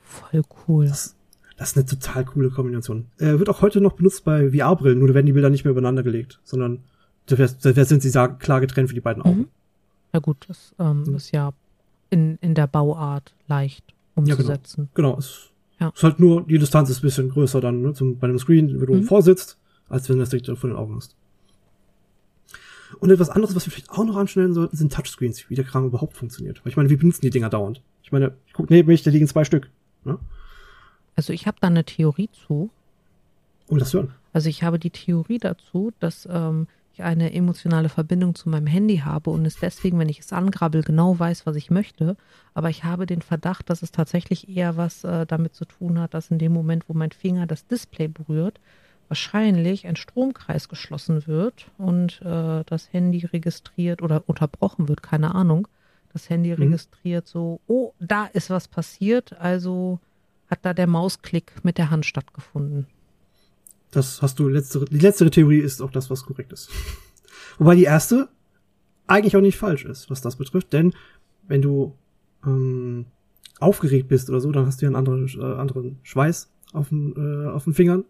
Voll 0.04 0.42
cool. 0.68 0.88
Das, 0.88 1.16
das 1.58 1.70
ist 1.72 1.78
eine 1.78 1.86
total 1.86 2.26
coole 2.26 2.50
Kombination. 2.50 3.06
Äh, 3.18 3.40
wird 3.40 3.50
auch 3.50 3.62
heute 3.62 3.80
noch 3.82 3.94
benutzt 3.94 4.24
bei 4.26 4.50
VR-Brillen, 4.52 5.00
nur 5.00 5.08
da 5.08 5.14
werden 5.14 5.26
die 5.28 5.34
Bilder 5.34 5.50
nicht 5.50 5.64
mehr 5.66 5.72
übereinander 5.72 6.04
gelegt, 6.04 6.40
sondern 6.44 6.80
dafür, 7.28 7.48
dafür 7.62 7.86
sind 7.86 8.02
sie 8.02 8.12
klar 8.12 8.60
getrennt 8.62 8.90
für 8.90 8.96
die 8.96 9.02
beiden 9.02 9.22
Augen. 9.24 9.38
Mhm. 9.40 9.48
Ja 10.14 10.20
gut, 10.20 10.46
das 10.48 10.74
ähm, 10.80 11.04
Mhm. 11.08 11.16
ist 11.16 11.32
ja 11.32 11.54
in, 12.10 12.38
in 12.42 12.54
der 12.56 12.68
Bauart 12.68 13.34
leicht 13.48 13.84
Ja, 14.16 14.24
genau. 14.24 14.36
umzusetzen. 14.38 14.90
Genau, 14.94 15.18
es 15.18 15.50
Ja. 15.80 15.92
ist 15.96 16.04
halt 16.04 16.20
nur, 16.20 16.44
die 16.46 16.60
Distanz 16.60 16.90
ist 16.90 17.00
ein 17.00 17.02
bisschen 17.02 17.30
größer 17.30 17.62
dann, 17.62 17.82
ne, 17.82 17.94
zum, 17.94 18.18
bei 18.20 18.28
einem 18.28 18.40
Screen, 18.40 18.80
wenn 18.80 18.86
du 18.88 18.94
Mhm. 18.96 19.04
vorsitzt, 19.04 19.58
als 19.90 20.08
wenn 20.10 20.18
du 20.18 20.22
das 20.22 20.30
direkt 20.30 20.48
vor 20.58 20.70
den 20.70 20.78
Augen 20.78 20.96
hast. 20.96 21.16
Und 23.00 23.10
etwas 23.10 23.30
anderes, 23.30 23.56
was 23.56 23.66
wir 23.66 23.72
vielleicht 23.72 23.90
auch 23.90 24.06
noch 24.06 24.16
anschneiden 24.18 24.54
sollten, 24.54 24.78
sind 24.78 24.94
Touchscreens, 24.94 25.50
wie 25.50 25.56
der 25.56 25.64
Kram 25.66 25.86
überhaupt 25.86 26.16
funktioniert. 26.16 26.64
Weil 26.64 26.70
ich 26.70 26.78
meine, 26.78 26.90
wir 26.90 26.98
benutzen 26.98 27.22
die 27.22 27.32
Dinger 27.32 27.50
dauernd. 27.50 27.82
Ich 28.04 28.12
meine, 28.12 28.34
ich 28.46 28.54
guck 28.54 28.70
neben 28.70 28.88
mich, 28.88 29.02
da 29.02 29.10
liegen 29.10 29.28
zwei 29.28 29.44
Stück. 29.44 29.70
Ne? 30.06 30.20
Also 31.16 31.34
ich 31.34 31.48
habe 31.48 31.58
da 31.62 31.68
eine 31.68 31.84
Theorie 31.84 32.30
zu. 32.46 32.70
Oh, 33.70 33.78
das 33.78 33.94
hören. 33.94 34.14
Also 34.34 34.50
ich 34.50 34.64
habe 34.64 34.80
die 34.80 34.90
Theorie 34.90 35.38
dazu, 35.38 35.92
dass 36.00 36.28
ähm, 36.32 36.68
ich 36.94 37.04
eine 37.04 37.34
emotionale 37.34 37.90
Verbindung 37.90 38.36
zu 38.36 38.50
meinem 38.50 38.68
Handy 38.68 38.98
habe 38.98 39.30
und 39.30 39.46
es 39.46 39.58
deswegen, 39.58 40.00
wenn 40.00 40.10
ich 40.10 40.20
es 40.20 40.34
angrabbel, 40.34 40.84
genau 40.84 41.18
weiß, 41.18 41.46
was 41.46 41.56
ich 41.56 41.72
möchte. 41.72 42.18
Aber 42.54 42.70
ich 42.70 42.84
habe 42.84 43.06
den 43.06 43.22
Verdacht, 43.22 43.70
dass 43.70 43.82
es 43.82 43.92
tatsächlich 43.92 44.50
eher 44.50 44.78
was 44.78 45.04
äh, 45.04 45.26
damit 45.26 45.56
zu 45.56 45.66
tun 45.66 46.00
hat, 46.00 46.14
dass 46.14 46.32
in 46.32 46.40
dem 46.40 46.52
Moment, 46.54 46.88
wo 46.88 46.94
mein 46.94 47.12
Finger 47.12 47.48
das 47.48 47.66
Display 47.68 48.08
berührt, 48.08 48.60
wahrscheinlich 49.08 49.86
ein 49.86 49.96
Stromkreis 49.96 50.70
geschlossen 50.70 51.28
wird 51.28 51.68
und 51.78 52.22
äh, 52.24 52.64
das 52.66 52.92
Handy 52.92 53.26
registriert 53.26 54.02
oder 54.02 54.24
unterbrochen 54.28 54.88
wird, 54.88 55.04
keine 55.04 55.36
Ahnung. 55.36 55.68
Das 56.14 56.30
Handy 56.30 56.52
Mhm. 56.52 56.64
registriert 56.64 57.28
so, 57.28 57.60
oh, 57.68 57.94
da 58.00 58.26
ist 58.26 58.50
was 58.50 58.68
passiert, 58.68 59.34
also 59.40 60.00
hat 60.54 60.60
da 60.64 60.74
der 60.76 60.86
Mausklick 60.86 61.52
mit 61.64 61.80
der 61.80 61.90
Hand 61.90 62.06
stattgefunden. 62.06 62.86
Das 63.90 64.22
hast 64.22 64.38
du 64.38 64.48
letztere, 64.48 64.86
die 64.86 65.00
letztere 65.00 65.32
Theorie 65.32 65.58
ist 65.58 65.82
auch 65.82 65.90
das, 65.90 66.12
was 66.12 66.26
korrekt 66.26 66.54
ist. 66.54 66.70
Wobei 67.58 67.76
die 67.76 67.84
erste 67.84 68.30
eigentlich 69.08 69.36
auch 69.36 69.42
nicht 69.42 69.58
falsch 69.58 69.84
ist, 69.84 70.12
was 70.12 70.22
das 70.22 70.36
betrifft, 70.36 70.72
denn 70.72 70.94
wenn 71.48 71.64
du 71.64 71.98
ähm, 72.46 73.08
aufgeregt 73.60 74.08
bist 74.08 74.30
oder 74.30 74.40
so, 74.40 74.52
dann 74.52 74.68
hast 74.68 74.82
du 74.82 74.86
ja 74.86 74.90
einen 74.90 74.96
anderen, 74.96 75.28
äh, 75.28 75.60
anderen 75.60 75.98
Schweiß 76.04 76.52
auf 76.72 76.90
den, 76.90 77.16
äh, 77.18 77.48
auf 77.50 77.64
den 77.64 77.74
Fingern. 77.74 78.06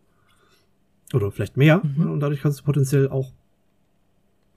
Oder 1.13 1.31
vielleicht 1.31 1.55
mehr. 1.55 1.81
Mhm. 1.83 2.11
Und 2.11 2.19
dadurch 2.19 2.41
kannst 2.41 2.59
du 2.59 2.63
potenziell 2.63 3.07
auch 3.07 3.31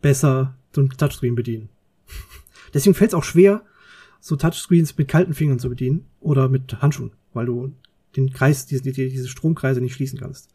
besser 0.02 0.56
so 0.72 0.80
ein 0.80 0.88
Touchscreen 0.88 1.36
bedienen. 1.36 1.68
Deswegen 2.74 2.94
fällt 2.94 3.10
es 3.10 3.14
auch 3.14 3.24
schwer, 3.24 3.62
so 4.20 4.34
Touchscreens 4.34 4.96
mit 4.98 5.08
kalten 5.08 5.34
Fingern 5.34 5.58
zu 5.58 5.68
bedienen 5.68 6.06
oder 6.20 6.48
mit 6.48 6.82
Handschuhen, 6.82 7.12
weil 7.36 7.46
du 7.46 7.72
den 8.16 8.32
Kreis, 8.32 8.66
diese, 8.66 8.82
die- 8.82 8.92
diese 8.92 9.28
Stromkreise 9.28 9.80
nicht 9.80 9.94
schließen 9.94 10.18
kannst. 10.18 10.48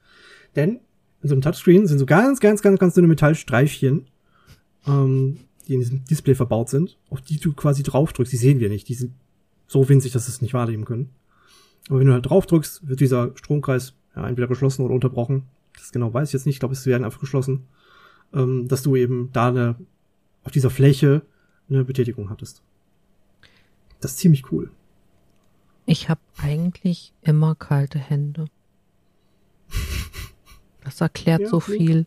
Denn 0.55 0.79
in 1.21 1.29
so 1.29 1.35
einem 1.35 1.41
Touchscreen 1.41 1.87
sind 1.87 1.99
so 1.99 2.05
ganz, 2.05 2.39
ganz, 2.39 2.61
ganz, 2.61 2.79
ganz 2.79 2.95
dünne 2.95 3.07
Metallstreifchen, 3.07 4.07
ähm, 4.87 5.37
die 5.67 5.75
in 5.75 5.79
diesem 5.79 6.03
Display 6.05 6.33
verbaut 6.35 6.69
sind, 6.69 6.97
auf 7.09 7.21
die 7.21 7.39
du 7.39 7.53
quasi 7.53 7.83
draufdrückst. 7.83 8.33
Die 8.33 8.37
sehen 8.37 8.59
wir 8.59 8.69
nicht. 8.69 8.89
Die 8.89 8.95
sind 8.95 9.13
so 9.67 9.87
winzig, 9.87 10.11
dass 10.11 10.25
wir 10.27 10.29
es 10.33 10.41
nicht 10.41 10.53
wahrnehmen 10.55 10.83
können. 10.85 11.09
Aber 11.87 11.99
wenn 11.99 12.07
du 12.07 12.13
halt 12.13 12.25
draufdrückst, 12.27 12.87
wird 12.87 12.99
dieser 12.99 13.31
Stromkreis 13.35 13.93
ja, 14.15 14.27
entweder 14.27 14.47
geschlossen 14.47 14.83
oder 14.83 14.93
unterbrochen. 14.95 15.43
Das 15.77 15.91
genau 15.91 16.13
weiß 16.13 16.29
ich 16.29 16.33
jetzt 16.33 16.45
nicht. 16.45 16.55
Ich 16.55 16.59
glaube, 16.59 16.73
es 16.73 16.85
werden 16.85 17.05
einfach 17.05 17.19
geschlossen. 17.19 17.67
Ähm, 18.33 18.67
dass 18.67 18.81
du 18.81 18.95
eben 18.95 19.29
da 19.33 19.49
eine, 19.49 19.75
auf 20.43 20.51
dieser 20.51 20.69
Fläche 20.69 21.21
eine 21.69 21.83
Betätigung 21.85 22.29
hattest. 22.29 22.61
Das 23.99 24.11
ist 24.11 24.17
ziemlich 24.17 24.51
cool. 24.51 24.71
Ich 25.85 26.09
habe 26.09 26.21
eigentlich 26.37 27.13
immer 27.21 27.55
kalte 27.55 27.99
Hände. 27.99 28.45
Das 30.83 31.01
erklärt 31.01 31.41
Ja, 31.41 31.47
so 31.49 31.59
viel. 31.59 32.05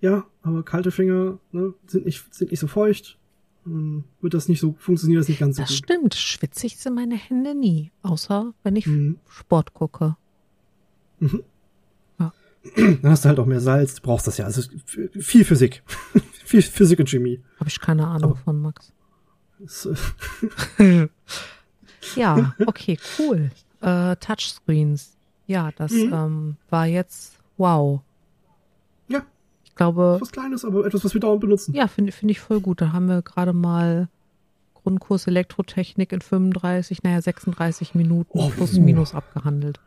Ja, 0.00 0.26
aber 0.42 0.62
kalte 0.62 0.90
Finger 0.90 1.38
ne, 1.52 1.74
sind, 1.86 2.06
nicht, 2.06 2.22
sind 2.34 2.50
nicht 2.50 2.60
so 2.60 2.66
feucht. 2.66 3.18
Dann 3.64 4.04
wird 4.20 4.32
das 4.34 4.48
nicht 4.48 4.60
so, 4.60 4.74
funktioniert 4.78 5.20
das 5.20 5.28
nicht 5.28 5.40
ganz 5.40 5.56
so 5.56 5.62
Das 5.62 5.70
gut. 5.70 5.78
stimmt. 5.78 6.14
Schwitzig 6.14 6.78
sind 6.78 6.94
meine 6.94 7.16
Hände 7.16 7.54
nie. 7.54 7.90
Außer 8.02 8.54
wenn 8.62 8.76
ich 8.76 8.86
Mhm. 8.86 9.18
Sport 9.28 9.74
gucke. 9.74 10.16
Dann 11.20 13.00
hast 13.04 13.24
du 13.24 13.28
halt 13.30 13.38
auch 13.38 13.46
mehr 13.46 13.60
Salz, 13.60 13.94
du 13.94 14.02
brauchst 14.02 14.26
das 14.26 14.36
ja. 14.38 14.44
Also 14.44 14.62
viel 15.18 15.44
Physik. 15.44 15.82
viel 16.44 16.62
Physik 16.62 16.98
und 17.00 17.08
Chemie. 17.08 17.40
Habe 17.58 17.68
ich 17.68 17.80
keine 17.80 18.06
Ahnung 18.06 18.32
Aber- 18.32 18.40
von, 18.40 18.60
Max. 18.60 18.92
Das, 19.60 19.88
äh, 20.78 21.08
Ja, 22.16 22.54
okay, 22.66 22.98
cool. 23.18 23.50
Äh, 23.80 24.16
Touchscreens. 24.16 25.16
Ja, 25.46 25.70
das 25.76 25.92
Mhm. 25.92 26.12
ähm, 26.12 26.56
war 26.70 26.86
jetzt 26.86 27.34
wow. 27.56 28.00
ja, 29.08 29.22
Ich 29.64 29.74
glaube, 29.74 30.18
was 30.20 30.30
Kleines, 30.32 30.64
aber 30.64 30.84
etwas, 30.84 31.04
was 31.04 31.14
wir 31.14 31.20
dauernd 31.20 31.40
benutzen. 31.40 31.74
ja, 31.74 31.86
finde 31.88 32.12
finde 32.12 32.32
ich 32.32 32.40
voll 32.40 32.60
gut. 32.60 32.80
Da 32.80 32.92
haben 32.92 33.08
wir 33.08 33.22
gerade 33.22 33.52
mal 33.52 34.08
Grundkurs 34.74 35.26
Elektrotechnik 35.26 36.12
in 36.12 36.20
35, 36.20 37.02
naja, 37.02 37.20
36 37.22 37.94
Minuten 37.94 38.38
Oh, 38.38 38.48
plus 38.50 38.74
uh. 38.74 38.80
minus 38.80 39.14
abgehandelt. 39.14 39.80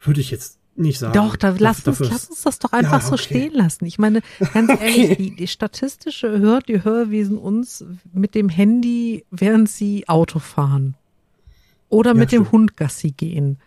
Würde 0.00 0.20
ich 0.20 0.30
jetzt 0.30 0.58
nicht 0.76 0.98
sagen. 0.98 1.12
Doch, 1.12 1.36
da, 1.36 1.54
lass, 1.58 1.86
uns, 1.86 1.98
lass 2.00 2.28
uns 2.30 2.42
das 2.42 2.58
doch 2.58 2.72
einfach 2.72 3.00
Ja, 3.02 3.06
so 3.06 3.14
okay. 3.14 3.22
stehen 3.22 3.52
lassen. 3.54 3.84
Ich 3.84 3.98
meine, 3.98 4.22
ganz 4.54 4.70
ehrlich, 4.80 5.16
die, 5.18 5.36
die 5.36 5.46
statistische 5.48 6.38
hört 6.38 6.68
die 6.68 6.82
Hörwesen 6.84 7.36
uns 7.36 7.84
mit 8.12 8.34
dem 8.34 8.48
Handy, 8.48 9.24
während 9.30 9.68
sie 9.68 10.08
Auto 10.08 10.38
fahren. 10.38 10.94
Oder 11.90 12.12
Ja, 12.12 12.14
mit 12.14 12.32
dem 12.32 12.42
stimmt. 12.42 12.52
Hund 12.52 12.76
Gassi 12.76 13.10
gehen. 13.10 13.58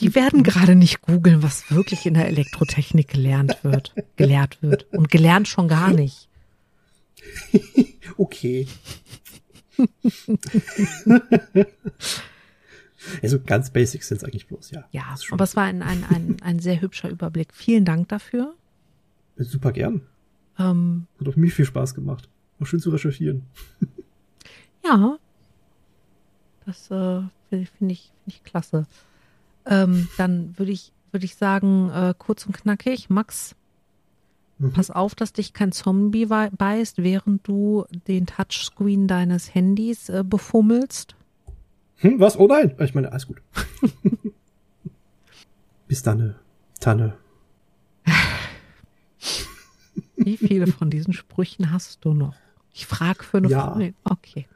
Die 0.00 0.14
werden 0.14 0.42
gerade 0.42 0.74
nicht 0.76 1.02
googeln, 1.02 1.42
was 1.42 1.70
wirklich 1.70 2.06
in 2.06 2.14
der 2.14 2.26
Elektrotechnik 2.28 3.08
gelernt 3.08 3.58
wird, 3.62 3.94
gelehrt 4.16 4.62
wird. 4.62 4.86
Und 4.94 5.10
gelernt 5.10 5.46
schon 5.46 5.68
gar 5.68 5.92
nicht. 5.92 6.30
okay. 8.16 8.66
also 13.22 13.40
ganz 13.40 13.70
basic 13.70 14.02
sind 14.04 14.16
es 14.18 14.24
eigentlich 14.24 14.46
bloß, 14.46 14.70
ja. 14.70 14.84
Ja, 14.90 15.14
aber 15.30 15.44
es 15.44 15.54
war 15.56 15.64
ein, 15.64 15.82
ein, 15.82 16.04
ein, 16.08 16.36
ein 16.42 16.60
sehr 16.60 16.80
hübscher 16.80 17.10
Überblick. 17.10 17.52
Vielen 17.52 17.84
Dank 17.84 18.08
dafür. 18.08 18.54
Super 19.36 19.72
gern. 19.72 20.00
Ähm, 20.58 21.06
Hat 21.18 21.28
auch 21.28 21.36
mir 21.36 21.50
viel 21.50 21.66
Spaß 21.66 21.94
gemacht. 21.94 22.28
Auch 22.58 22.66
schön 22.66 22.80
zu 22.80 22.90
recherchieren. 22.90 23.42
ja. 24.84 25.18
Das 26.66 26.90
äh, 26.90 27.22
finde 27.50 27.92
ich, 27.92 28.12
find 28.24 28.26
ich 28.26 28.44
klasse. 28.44 28.86
Ähm, 29.66 30.08
dann 30.16 30.58
würde 30.58 30.72
ich, 30.72 30.92
würde 31.12 31.26
ich 31.26 31.34
sagen, 31.36 31.90
äh, 31.90 32.14
kurz 32.16 32.46
und 32.46 32.56
knackig, 32.56 33.10
Max, 33.10 33.54
mhm. 34.58 34.72
pass 34.72 34.90
auf, 34.90 35.14
dass 35.14 35.32
dich 35.32 35.52
kein 35.52 35.72
Zombie 35.72 36.26
beißt, 36.26 36.98
während 36.98 37.46
du 37.46 37.84
den 38.08 38.26
Touchscreen 38.26 39.06
deines 39.06 39.54
Handys 39.54 40.08
äh, 40.08 40.24
befummelst. 40.26 41.14
Hm, 41.96 42.18
was? 42.18 42.38
Oh 42.38 42.46
nein! 42.46 42.74
Ich 42.78 42.94
meine, 42.94 43.12
alles 43.12 43.26
gut. 43.26 43.42
Bis 45.88 46.02
dann, 46.02 46.36
Tanne. 46.78 47.14
Wie 50.16 50.36
viele 50.36 50.66
von 50.66 50.90
diesen 50.90 51.12
Sprüchen 51.12 51.72
hast 51.72 52.04
du 52.04 52.14
noch? 52.14 52.34
Ich 52.72 52.86
frage 52.86 53.24
für 53.24 53.38
eine 53.38 53.48
ja. 53.48 53.72
Freundin. 53.72 53.94
Okay. 54.04 54.46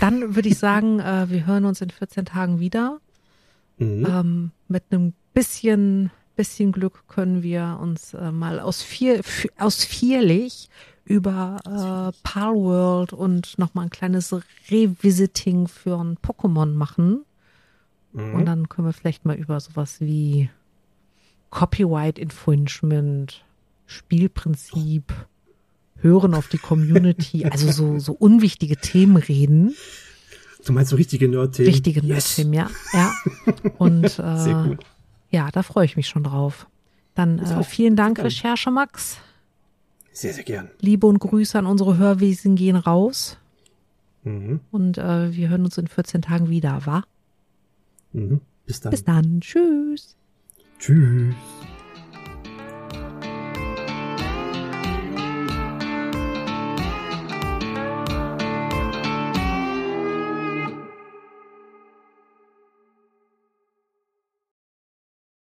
Dann 0.00 0.34
würde 0.34 0.48
ich 0.48 0.58
sagen, 0.58 0.98
äh, 0.98 1.28
wir 1.28 1.46
hören 1.46 1.66
uns 1.66 1.80
in 1.80 1.90
14 1.90 2.24
Tagen 2.24 2.58
wieder. 2.58 3.00
Mhm. 3.76 4.06
Ähm, 4.06 4.50
mit 4.66 4.84
einem 4.90 5.12
bisschen, 5.34 6.10
bisschen 6.36 6.72
Glück 6.72 7.06
können 7.06 7.42
wir 7.42 7.78
uns 7.80 8.14
äh, 8.14 8.32
mal 8.32 8.60
ausführ 8.60 9.20
ausführlich 9.58 10.68
über 11.04 11.58
äh, 11.66 12.16
Palworld 12.22 13.12
und 13.12 13.58
nochmal 13.58 13.86
ein 13.86 13.90
kleines 13.90 14.34
Revisiting 14.70 15.68
für 15.68 15.98
ein 15.98 16.16
Pokémon 16.18 16.72
machen. 16.72 17.24
Mhm. 18.12 18.34
Und 18.34 18.46
dann 18.46 18.68
können 18.68 18.88
wir 18.88 18.92
vielleicht 18.92 19.24
mal 19.24 19.36
über 19.36 19.60
sowas 19.60 20.00
wie 20.00 20.48
Copyright 21.50 22.18
Infringement, 22.18 23.44
Spielprinzip, 23.86 25.12
Hören 26.02 26.34
auf 26.34 26.48
die 26.48 26.58
Community, 26.58 27.44
also 27.44 27.70
so, 27.70 27.98
so 27.98 28.12
unwichtige 28.12 28.76
Themen 28.76 29.16
reden. 29.16 29.74
Du 30.64 30.72
meinst 30.72 30.90
so 30.90 30.96
richtige 30.96 31.28
Nerd-Themen? 31.28 31.68
Richtige 31.68 32.00
yes. 32.00 32.38
Nerd-Themen, 32.38 32.52
ja. 32.52 32.70
ja. 32.92 33.12
Und 33.78 34.04
äh, 34.18 34.76
ja, 35.30 35.50
da 35.50 35.62
freue 35.62 35.84
ich 35.84 35.96
mich 35.96 36.08
schon 36.08 36.24
drauf. 36.24 36.66
Dann 37.14 37.38
äh, 37.38 37.64
vielen 37.64 37.96
Dank, 37.96 38.18
Recherche 38.18 38.70
Max. 38.70 39.18
Sehr, 40.12 40.32
sehr 40.32 40.44
gern. 40.44 40.70
Liebe 40.80 41.06
und 41.06 41.18
Grüße 41.18 41.58
an 41.58 41.66
unsere 41.66 41.96
Hörwesen 41.98 42.56
gehen 42.56 42.76
raus. 42.76 43.38
Mhm. 44.24 44.60
Und 44.70 44.98
äh, 44.98 45.34
wir 45.34 45.48
hören 45.48 45.64
uns 45.64 45.78
in 45.78 45.86
14 45.86 46.22
Tagen 46.22 46.50
wieder, 46.50 46.84
wa? 46.84 47.04
Mhm. 48.12 48.40
Bis 48.66 48.80
dann. 48.80 48.90
Bis 48.90 49.04
dann. 49.04 49.40
Tschüss. 49.40 50.16
Tschüss. 50.78 51.34